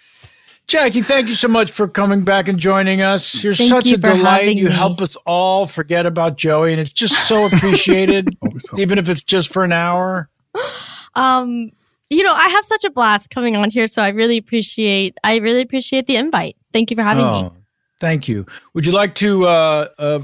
Jackie, 0.70 1.02
thank 1.02 1.26
you 1.26 1.34
so 1.34 1.48
much 1.48 1.68
for 1.68 1.88
coming 1.88 2.22
back 2.22 2.46
and 2.46 2.56
joining 2.56 3.02
us. 3.02 3.42
You're 3.42 3.54
Thank 3.54 3.70
such 3.70 3.86
you 3.86 3.94
a 3.94 3.98
delight. 3.98 4.54
You 4.56 4.66
me. 4.66 4.70
help 4.70 5.00
us 5.00 5.16
all 5.26 5.66
forget 5.66 6.06
about 6.06 6.36
Joey, 6.36 6.70
and 6.70 6.80
it's 6.80 6.92
just 6.92 7.26
so 7.26 7.46
appreciated, 7.52 8.28
even 8.78 8.96
if 8.96 9.08
it's 9.08 9.24
just 9.24 9.52
for 9.52 9.64
an 9.64 9.72
hour. 9.72 10.30
um 11.16 11.70
you 12.08 12.22
know 12.22 12.34
i 12.34 12.48
have 12.48 12.64
such 12.64 12.84
a 12.84 12.90
blast 12.90 13.30
coming 13.30 13.56
on 13.56 13.70
here 13.70 13.86
so 13.86 14.02
i 14.02 14.08
really 14.08 14.36
appreciate 14.36 15.16
i 15.24 15.36
really 15.36 15.60
appreciate 15.60 16.06
the 16.06 16.14
invite 16.16 16.56
thank 16.72 16.90
you 16.90 16.96
for 16.96 17.02
having 17.02 17.24
me 17.24 17.30
Oh, 17.30 17.52
thank 18.00 18.26
you. 18.28 18.46
Would 18.74 18.86
you 18.86 18.92
like 18.92 19.14
to 19.16 19.46
uh, 19.46 19.88
uh, 19.98 20.20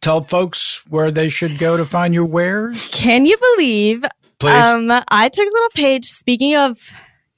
tell 0.00 0.20
folks 0.20 0.82
where 0.88 1.10
they 1.10 1.28
should 1.28 1.58
go 1.58 1.76
to 1.76 1.84
find 1.84 2.12
your 2.12 2.24
wares? 2.24 2.88
Can 2.88 3.24
you 3.24 3.36
believe? 3.56 4.04
Please. 4.38 4.64
Um, 4.64 4.90
I 5.08 5.28
took 5.28 5.46
a 5.46 5.50
little 5.50 5.70
page. 5.74 6.10
Speaking 6.10 6.56
of 6.56 6.90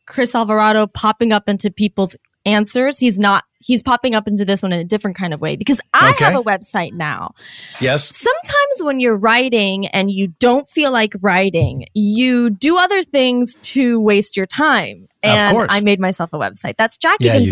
Chris 0.06 0.34
Alvarado 0.34 0.86
popping 0.86 1.32
up 1.32 1.48
into 1.48 1.70
people's 1.70 2.16
answers, 2.44 2.98
he's 2.98 3.18
not. 3.18 3.44
He's 3.60 3.82
popping 3.82 4.14
up 4.14 4.28
into 4.28 4.44
this 4.44 4.62
one 4.62 4.72
in 4.72 4.78
a 4.78 4.84
different 4.84 5.16
kind 5.16 5.34
of 5.34 5.40
way 5.40 5.56
because 5.56 5.80
I 5.92 6.10
Okay. 6.10 6.26
have 6.26 6.36
a 6.36 6.42
website 6.44 6.92
now. 6.92 7.32
Yes. 7.80 8.04
Sometimes 8.16 8.82
when 8.82 9.00
you're 9.00 9.16
writing 9.16 9.88
and 9.88 10.12
you 10.12 10.28
don't 10.38 10.70
feel 10.70 10.92
like 10.92 11.12
writing, 11.20 11.84
you 11.92 12.50
do 12.50 12.78
other 12.78 13.02
things 13.02 13.56
to 13.62 13.98
waste 14.00 14.36
your 14.36 14.46
time. 14.46 15.08
Of 15.24 15.30
And 15.30 15.50
course. 15.50 15.66
I 15.72 15.80
made 15.80 15.98
myself 15.98 16.32
a 16.32 16.38
website. 16.38 16.76
That's 16.78 16.96
Yeah, 17.20 17.32
you 17.34 17.40
did. 17.40 17.50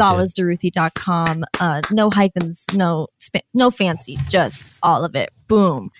Uh, 1.58 1.80
no 1.90 2.08
hyphens, 2.10 2.64
no 2.72 3.08
sp- 3.18 3.42
no 3.52 3.72
fancy, 3.72 4.16
just 4.28 4.76
all 4.84 5.04
of 5.04 5.16
it. 5.16 5.30
Boom. 5.48 5.90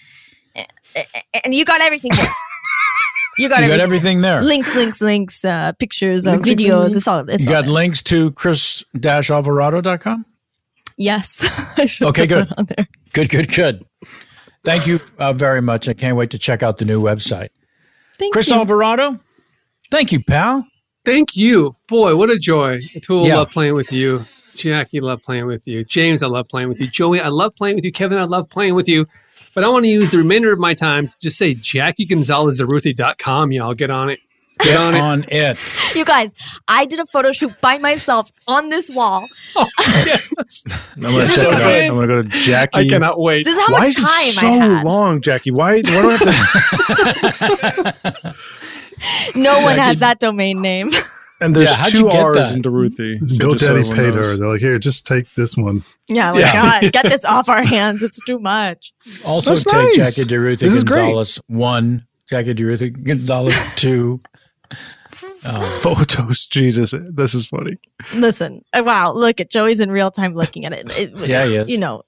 And 1.44 1.52
you 1.54 1.64
got 1.64 1.80
everything. 1.80 2.12
You 3.38 3.48
got, 3.48 3.60
You 3.62 3.68
got 3.68 3.80
everything, 3.80 3.80
everything 3.80 4.20
there. 4.22 4.42
Links, 4.42 4.74
links, 4.74 5.00
links, 5.00 5.44
uh, 5.44 5.72
pictures, 5.72 6.26
uh, 6.26 6.32
Links, 6.32 6.48
links, 6.48 6.62
videos. 6.62 6.80
links. 6.80 6.94
It's 6.96 7.06
all. 7.08 7.28
It's 7.28 7.42
you 7.44 7.48
all 7.50 7.54
got 7.56 7.64
there. 7.66 7.74
links 7.74 8.02
to 8.04 8.30
chris-alvarado.com? 8.32 10.24
Yes. 10.96 11.44
Okay, 12.02 12.26
good. 12.26 12.48
that 12.48 12.58
on 12.58 12.64
there. 12.74 12.88
Good, 13.12 13.28
good, 13.28 13.52
good. 13.52 13.84
Thank 14.64 14.86
you 14.86 14.98
uh, 15.18 15.34
very 15.34 15.60
much. 15.60 15.88
I 15.90 15.92
can't 15.92 16.16
wait 16.16 16.30
to 16.30 16.38
check 16.38 16.62
out 16.62 16.78
the 16.78 16.86
new 16.86 17.02
website. 17.02 17.50
Thank 18.18 18.32
Chris 18.32 18.48
you. 18.48 18.56
Alvarado, 18.56 19.20
thank 19.90 20.10
you, 20.10 20.22
pal. 20.24 20.66
Thank 21.04 21.36
you. 21.36 21.74
Boy, 21.86 22.16
what 22.16 22.30
a 22.30 22.38
joy. 22.38 22.78
Atul, 22.94 23.26
Yeah. 23.26 23.36
love 23.36 23.50
playing 23.50 23.74
with 23.74 23.92
you. 23.92 24.24
Jackie, 24.54 25.00
love 25.00 25.20
playing 25.22 25.44
with 25.46 25.66
you. 25.68 25.84
James, 25.84 26.22
I 26.22 26.28
love 26.28 26.48
playing 26.48 26.68
with 26.68 26.80
you. 26.80 26.86
Joey, 26.88 27.20
I 27.20 27.28
love 27.28 27.54
playing 27.54 27.76
with 27.76 27.84
you. 27.84 27.92
Kevin, 27.92 28.16
I 28.18 28.24
love 28.24 28.48
playing 28.48 28.74
with 28.74 28.88
you. 28.88 29.06
But 29.56 29.64
I 29.64 29.68
want 29.70 29.86
to 29.86 29.88
use 29.88 30.10
the 30.10 30.18
remainder 30.18 30.52
of 30.52 30.58
my 30.58 30.74
time 30.74 31.08
to 31.08 31.14
just 31.18 31.38
say 31.38 31.54
JackieGonzalezDeruthi.com. 31.54 33.52
Y'all 33.52 33.72
get 33.72 33.90
on 33.90 34.10
it. 34.10 34.20
Get 34.60 34.76
on 34.76 34.94
it. 34.94 35.00
on 35.00 35.24
it. 35.28 35.58
You 35.94 36.04
guys, 36.04 36.34
I 36.68 36.84
did 36.84 37.00
a 37.00 37.06
photo 37.06 37.32
shoot 37.32 37.58
by 37.62 37.78
myself 37.78 38.30
on 38.46 38.68
this 38.68 38.90
wall. 38.90 39.26
Oh, 39.56 39.66
I'm 39.78 41.00
gonna 41.00 41.26
check 41.28 41.46
it 41.46 41.54
out. 41.54 41.70
I'm 41.72 41.94
gonna 41.94 42.06
go 42.06 42.22
to 42.22 42.28
Jackie. 42.28 42.78
I 42.80 42.86
cannot 42.88 43.18
wait. 43.18 43.44
This 43.44 43.56
is 43.56 43.62
how 43.66 43.72
Why 43.72 43.78
much 43.80 43.88
is 43.88 43.98
it 43.98 44.02
time 44.02 44.10
I 44.10 44.30
so 44.30 44.46
had. 44.48 44.84
long, 44.84 45.22
Jackie? 45.22 45.50
Why? 45.52 45.76
Why 45.76 45.82
do 45.82 45.98
I 45.98 46.16
have 46.16 48.02
to? 48.02 48.34
No 49.34 49.60
one 49.62 49.76
Jackie- 49.76 49.80
has 49.80 49.98
that 50.00 50.20
domain 50.20 50.60
name. 50.60 50.90
And 51.40 51.54
there's 51.54 51.70
Yeah, 51.70 51.82
two 51.84 52.08
R's 52.08 52.34
that? 52.36 52.54
in 52.54 52.62
Deruthi. 52.62 53.18
so 53.30 53.52
just 53.52 53.64
so 53.66 53.74
GoDaddy 53.74 53.94
paid 53.94 54.14
knows. 54.14 54.26
her. 54.26 54.36
They're 54.38 54.48
like, 54.48 54.60
here, 54.60 54.78
just 54.78 55.06
take 55.06 55.32
this 55.34 55.56
one. 55.56 55.82
yeah, 56.08 56.30
like 56.30 56.40
Yeah. 56.40 56.80
God, 56.80 56.92
get 56.92 57.04
this 57.10 57.24
off 57.26 57.48
our 57.50 57.62
hands. 57.64 58.02
It's 58.02 58.18
too 58.24 58.38
much. 58.38 58.92
Also 59.24 59.50
That's 59.50 59.64
take 59.64 59.98
nice. 59.98 60.14
Jackie 60.16 60.28
DeRuthi 60.28 60.58
This 60.60 60.82
great. 60.82 60.96
Gonzalez 60.96 61.40
one, 61.48 62.06
Jackie 62.30 62.54
DeRuthi 62.54 63.04
Gonzalez 63.04 63.54
two. 63.76 64.20
Oh, 65.44 65.78
Photos, 65.82 66.46
Jesus, 66.46 66.92
this 67.10 67.34
is 67.34 67.46
funny. 67.46 67.76
Listen, 68.14 68.64
uh, 68.72 68.82
wow, 68.84 69.12
look 69.12 69.38
at 69.40 69.50
Joey's 69.50 69.78
in 69.80 69.90
real 69.90 70.10
time 70.10 70.34
looking 70.34 70.64
at 70.64 70.72
it. 70.72 70.88
It- 70.98 71.16
Yeah, 71.28 71.44
he 71.46 71.56
is. 71.56 71.68
You 71.68 71.78
know, 71.78 72.02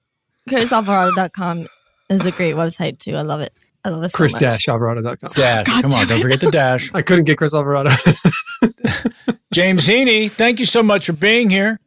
ChrisAlvarado.com 0.50 1.68
is 2.10 2.26
a 2.26 2.30
great 2.32 2.54
website 2.56 2.98
too. 2.98 3.14
I 3.16 3.22
love 3.22 3.40
it. 3.40 3.52
I 3.84 3.90
love 3.90 4.04
it 4.04 4.10
so 4.10 4.22
much. 4.24 4.32
Chris-Alvarado.com. 4.34 5.30
dash. 5.34 5.66
Come 5.66 5.92
on, 5.94 6.06
don't 6.08 6.20
forget 6.20 6.40
the 6.40 6.50
dash. 6.50 6.90
I 6.94 7.02
couldn't 7.02 7.24
get 7.24 7.38
Chris 7.38 7.54
Alvarado. 7.54 7.90
James 9.52 9.86
Heaney, 9.86 10.30
thank 10.30 10.58
you 10.58 10.66
so 10.66 10.82
much 10.82 11.06
for 11.06 11.12
being 11.14 11.48
here. 11.50 11.80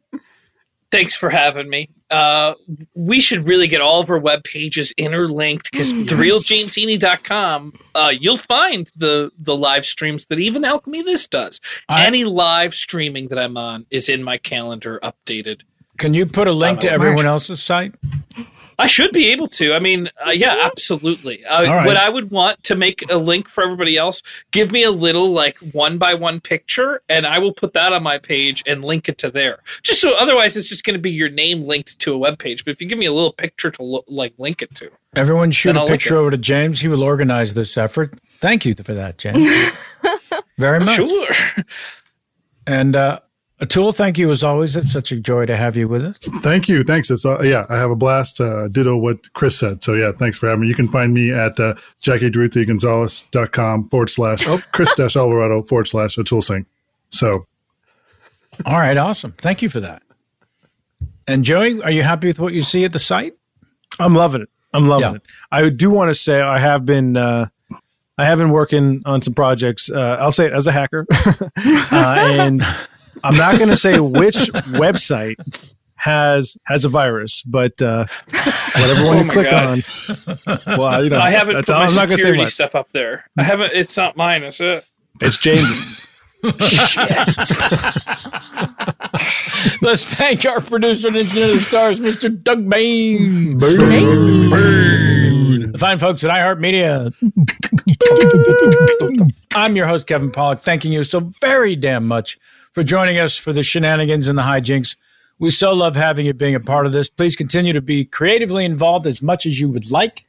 Thanks 0.90 1.14
for 1.16 1.30
having 1.30 1.70
me. 1.70 1.88
uh, 2.10 2.52
we 2.94 3.20
should 3.22 3.46
really 3.46 3.66
get 3.66 3.80
all 3.80 4.00
of 4.02 4.10
our 4.10 4.18
web 4.18 4.44
pages 4.44 4.92
interlinked 4.98 5.70
because 5.72 5.90
Yes. 5.92 6.10
therealjanesini.com, 6.10 7.72
uh, 7.94 8.12
you'll 8.18 8.36
find 8.36 8.90
the 8.94 9.30
the 9.38 9.56
live 9.56 9.86
streams 9.86 10.26
that 10.26 10.38
even 10.38 10.64
Alchemy 10.64 11.02
This 11.02 11.26
does. 11.26 11.60
Any 11.88 12.24
live 12.24 12.74
streaming 12.74 13.28
that 13.28 13.38
I'm 13.38 13.56
on 13.56 13.86
is 13.90 14.10
in 14.10 14.22
my 14.22 14.36
calendar 14.36 15.00
updated. 15.02 15.62
Can 15.96 16.12
you 16.12 16.26
put 16.26 16.48
a 16.48 16.52
link 16.52 16.80
to 16.80 16.90
everyone 16.92 17.24
else's 17.26 17.62
site? 17.62 17.94
I 18.82 18.86
should 18.86 19.12
be 19.12 19.30
able 19.30 19.48
to. 19.48 19.74
I 19.74 19.78
mean, 19.78 20.10
uh, 20.26 20.30
yeah, 20.30 20.56
absolutely. 20.60 21.44
Uh, 21.44 21.66
All 21.66 21.76
right. 21.76 21.86
What 21.86 21.96
I 21.96 22.08
would 22.08 22.30
want 22.30 22.62
to 22.64 22.74
make 22.74 23.08
a 23.10 23.16
link 23.16 23.48
for 23.48 23.62
everybody 23.62 23.96
else, 23.96 24.22
give 24.50 24.72
me 24.72 24.82
a 24.82 24.90
little 24.90 25.30
like 25.30 25.56
one 25.72 25.98
by 25.98 26.14
one 26.14 26.40
picture, 26.40 27.00
and 27.08 27.26
I 27.26 27.38
will 27.38 27.52
put 27.54 27.74
that 27.74 27.92
on 27.92 28.02
my 28.02 28.18
page 28.18 28.62
and 28.66 28.84
link 28.84 29.08
it 29.08 29.18
to 29.18 29.30
there. 29.30 29.60
Just 29.82 30.00
so 30.00 30.16
otherwise, 30.18 30.56
it's 30.56 30.68
just 30.68 30.84
going 30.84 30.94
to 30.94 31.00
be 31.00 31.12
your 31.12 31.28
name 31.28 31.62
linked 31.62 31.98
to 32.00 32.12
a 32.12 32.18
web 32.18 32.38
page. 32.38 32.64
But 32.64 32.72
if 32.72 32.80
you 32.82 32.88
give 32.88 32.98
me 32.98 33.06
a 33.06 33.12
little 33.12 33.32
picture 33.32 33.70
to 33.70 33.82
lo- 33.82 34.04
like 34.08 34.34
link 34.38 34.62
it 34.62 34.74
to, 34.76 34.90
Everyone 35.14 35.50
shoot 35.50 35.70
Then 35.70 35.76
a 35.76 35.80
I'll 35.80 35.84
look 35.84 35.92
picture 35.92 36.16
over 36.16 36.30
to 36.30 36.38
James. 36.38 36.80
He 36.80 36.88
will 36.88 37.02
organize 37.02 37.54
this 37.54 37.76
effort. 37.76 38.18
Thank 38.40 38.64
you 38.64 38.74
for 38.74 38.94
that, 38.94 39.18
James. 39.18 39.48
Very 40.58 40.80
much. 40.80 40.96
Sure. 40.96 41.28
And 42.66 42.96
uh, 42.96 43.20
Atul, 43.62 43.94
thank 43.94 44.18
you 44.18 44.28
as 44.32 44.42
always. 44.42 44.74
It's 44.74 44.92
such 44.92 45.12
a 45.12 45.16
joy 45.20 45.46
to 45.46 45.56
have 45.56 45.76
you 45.76 45.86
with 45.86 46.04
us. 46.04 46.18
Thank 46.18 46.68
you. 46.68 46.82
Thanks. 46.82 47.10
It's 47.10 47.24
uh, 47.24 47.40
yeah, 47.42 47.64
I 47.68 47.76
have 47.76 47.92
a 47.92 47.96
blast. 47.96 48.40
Uh, 48.40 48.66
ditto 48.66 48.96
what 48.96 49.32
Chris 49.34 49.56
said. 49.56 49.84
So 49.84 49.94
yeah, 49.94 50.10
thanks 50.10 50.36
for 50.36 50.48
having 50.48 50.62
me. 50.62 50.68
You 50.68 50.74
can 50.74 50.88
find 50.88 51.14
me 51.14 51.30
at 51.30 51.60
uh, 51.60 51.74
JackieDruthieGonzalez.com 52.02 53.84
forward 53.88 54.10
slash 54.10 54.46
oh, 54.48 54.60
Chris 54.72 54.92
dash 54.96 55.16
Alvarado 55.16 55.62
forward 55.62 55.86
slash 55.86 56.16
Atul 56.16 56.42
Singh. 56.42 56.66
So 57.10 57.46
All 58.66 58.78
right, 58.78 58.96
awesome. 58.96 59.32
Thank 59.38 59.62
you 59.62 59.68
for 59.68 59.78
that. 59.80 60.02
And 61.28 61.44
Joey, 61.44 61.80
are 61.84 61.90
you 61.90 62.02
happy 62.02 62.26
with 62.26 62.40
what 62.40 62.52
you 62.54 62.62
see 62.62 62.84
at 62.84 62.92
the 62.92 62.98
site? 62.98 63.34
I'm 64.00 64.14
loving 64.16 64.42
it. 64.42 64.48
I'm 64.72 64.88
loving 64.88 65.10
Yeah. 65.10 65.16
it. 65.16 65.22
I 65.52 65.68
do 65.68 65.88
want 65.90 66.08
to 66.10 66.14
say 66.14 66.40
I 66.40 66.58
have 66.58 66.84
been 66.84 67.16
uh, 67.16 67.46
I 68.18 68.24
have 68.24 68.38
been 68.38 68.50
working 68.50 69.02
on 69.04 69.22
some 69.22 69.34
projects. 69.34 69.88
Uh, 69.88 70.16
I'll 70.18 70.32
say 70.32 70.46
it 70.46 70.52
as 70.52 70.66
a 70.66 70.72
hacker, 70.72 71.06
uh, 71.92 72.16
and 72.18 72.60
I'm 73.24 73.36
not 73.36 73.56
going 73.56 73.68
to 73.70 73.76
say 73.76 73.98
which 74.00 74.34
website 74.36 75.36
has 75.96 76.56
has 76.66 76.84
a 76.84 76.88
virus, 76.88 77.42
but 77.42 77.80
uh, 77.80 78.06
whatever 78.74 79.06
one 79.06 79.16
Oh 79.18 79.22
you 79.22 79.30
click 79.30 79.50
God. 79.50 79.66
on. 79.66 79.84
Well, 80.78 81.04
you 81.04 81.10
know, 81.10 81.20
I 81.20 81.30
haven't 81.30 81.56
put 81.56 81.70
all- 81.70 81.78
my 81.80 81.86
I'm 81.86 81.94
not 81.94 82.06
gonna 82.06 82.16
say 82.18 82.22
security 82.24 82.46
stuff 82.48 82.74
up 82.74 82.90
there. 82.92 83.24
I 83.38 83.44
haven't. 83.44 83.72
It's 83.72 83.96
not 83.96 84.16
mine. 84.16 84.42
Is 84.42 84.60
it? 84.60 84.84
It's 85.20 85.36
James's. 85.36 86.08
Let's 89.80 90.12
thank 90.14 90.44
our 90.44 90.60
producer 90.60 91.06
and 91.08 91.16
engineer 91.16 91.46
of 91.50 91.54
the 91.54 91.60
stars, 91.60 92.00
Mr. 92.00 92.42
Doug 92.42 92.68
Bain. 92.68 93.58
The 93.58 93.68
fine 95.78 95.98
folks 95.98 96.24
at 96.24 96.30
iHeartMedia. 96.30 97.12
I'm 99.54 99.76
your 99.76 99.86
host, 99.86 100.06
Kevin 100.08 100.30
Pollak, 100.32 100.60
thanking 100.60 100.92
you 100.92 101.04
so 101.04 101.32
very 101.40 101.76
damn 101.76 102.06
much 102.08 102.38
for 102.72 102.82
joining 102.82 103.18
us 103.18 103.36
for 103.36 103.52
the 103.52 103.62
shenanigans 103.62 104.28
and 104.28 104.36
the 104.36 104.42
hijinks. 104.42 104.96
We 105.38 105.50
so 105.50 105.72
love 105.72 105.96
having 105.96 106.26
you 106.26 106.34
being 106.34 106.54
a 106.54 106.60
part 106.60 106.86
of 106.86 106.92
this. 106.92 107.08
Please 107.08 107.36
continue 107.36 107.72
to 107.72 107.82
be 107.82 108.04
creatively 108.04 108.64
involved 108.64 109.06
as 109.06 109.22
much 109.22 109.46
as 109.46 109.60
you 109.60 109.68
would 109.68 109.90
like. 109.90 110.24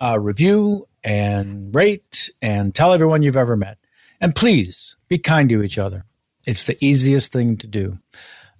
Uh, 0.00 0.18
review 0.20 0.86
and 1.02 1.74
rate 1.74 2.30
and 2.42 2.74
tell 2.74 2.92
everyone 2.92 3.22
you've 3.22 3.36
ever 3.36 3.56
met. 3.56 3.78
And 4.20 4.34
please 4.34 4.96
be 5.08 5.18
kind 5.18 5.48
to 5.50 5.62
each 5.62 5.78
other. 5.78 6.04
It's 6.46 6.64
the 6.64 6.76
easiest 6.84 7.32
thing 7.32 7.56
to 7.58 7.66
do. 7.66 7.98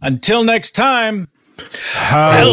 Until 0.01 0.45
next 0.45 0.73
time, 0.73 1.29
how 1.93 2.53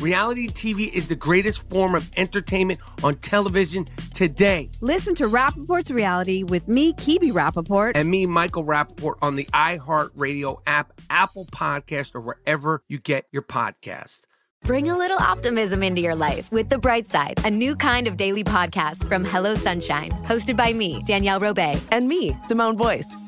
Reality 0.00 0.48
TV 0.48 0.92
is 0.92 1.08
the 1.08 1.16
greatest 1.16 1.68
form 1.68 1.96
of 1.96 2.08
entertainment 2.16 2.78
on 3.02 3.16
television 3.16 3.88
today. 4.14 4.70
Listen 4.80 5.14
to 5.16 5.24
Rapaport's 5.24 5.90
reality 5.90 6.44
with 6.44 6.68
me, 6.68 6.92
Kebe 6.92 7.32
Rapaport. 7.32 7.92
And 7.96 8.08
me, 8.08 8.24
Michael 8.24 8.64
Rappaport, 8.64 9.16
on 9.22 9.34
the 9.34 9.44
iHeartRadio 9.46 10.60
app, 10.66 10.92
Apple 11.10 11.46
Podcast, 11.46 12.14
or 12.14 12.20
wherever 12.20 12.82
you 12.88 12.98
get 12.98 13.26
your 13.32 13.42
podcast. 13.42 14.22
Bring 14.62 14.88
a 14.88 14.96
little 14.96 15.18
optimism 15.18 15.82
into 15.82 16.00
your 16.00 16.14
life 16.14 16.50
with 16.52 16.68
The 16.68 16.78
Bright 16.78 17.08
Side, 17.08 17.40
a 17.44 17.50
new 17.50 17.74
kind 17.74 18.06
of 18.06 18.16
daily 18.16 18.44
podcast 18.44 19.08
from 19.08 19.24
Hello 19.24 19.54
Sunshine, 19.56 20.10
hosted 20.24 20.56
by 20.56 20.72
me, 20.72 21.02
Danielle 21.06 21.40
Robay. 21.40 21.80
And 21.90 22.08
me, 22.08 22.36
Simone 22.40 22.76
Boyce. 22.76 23.12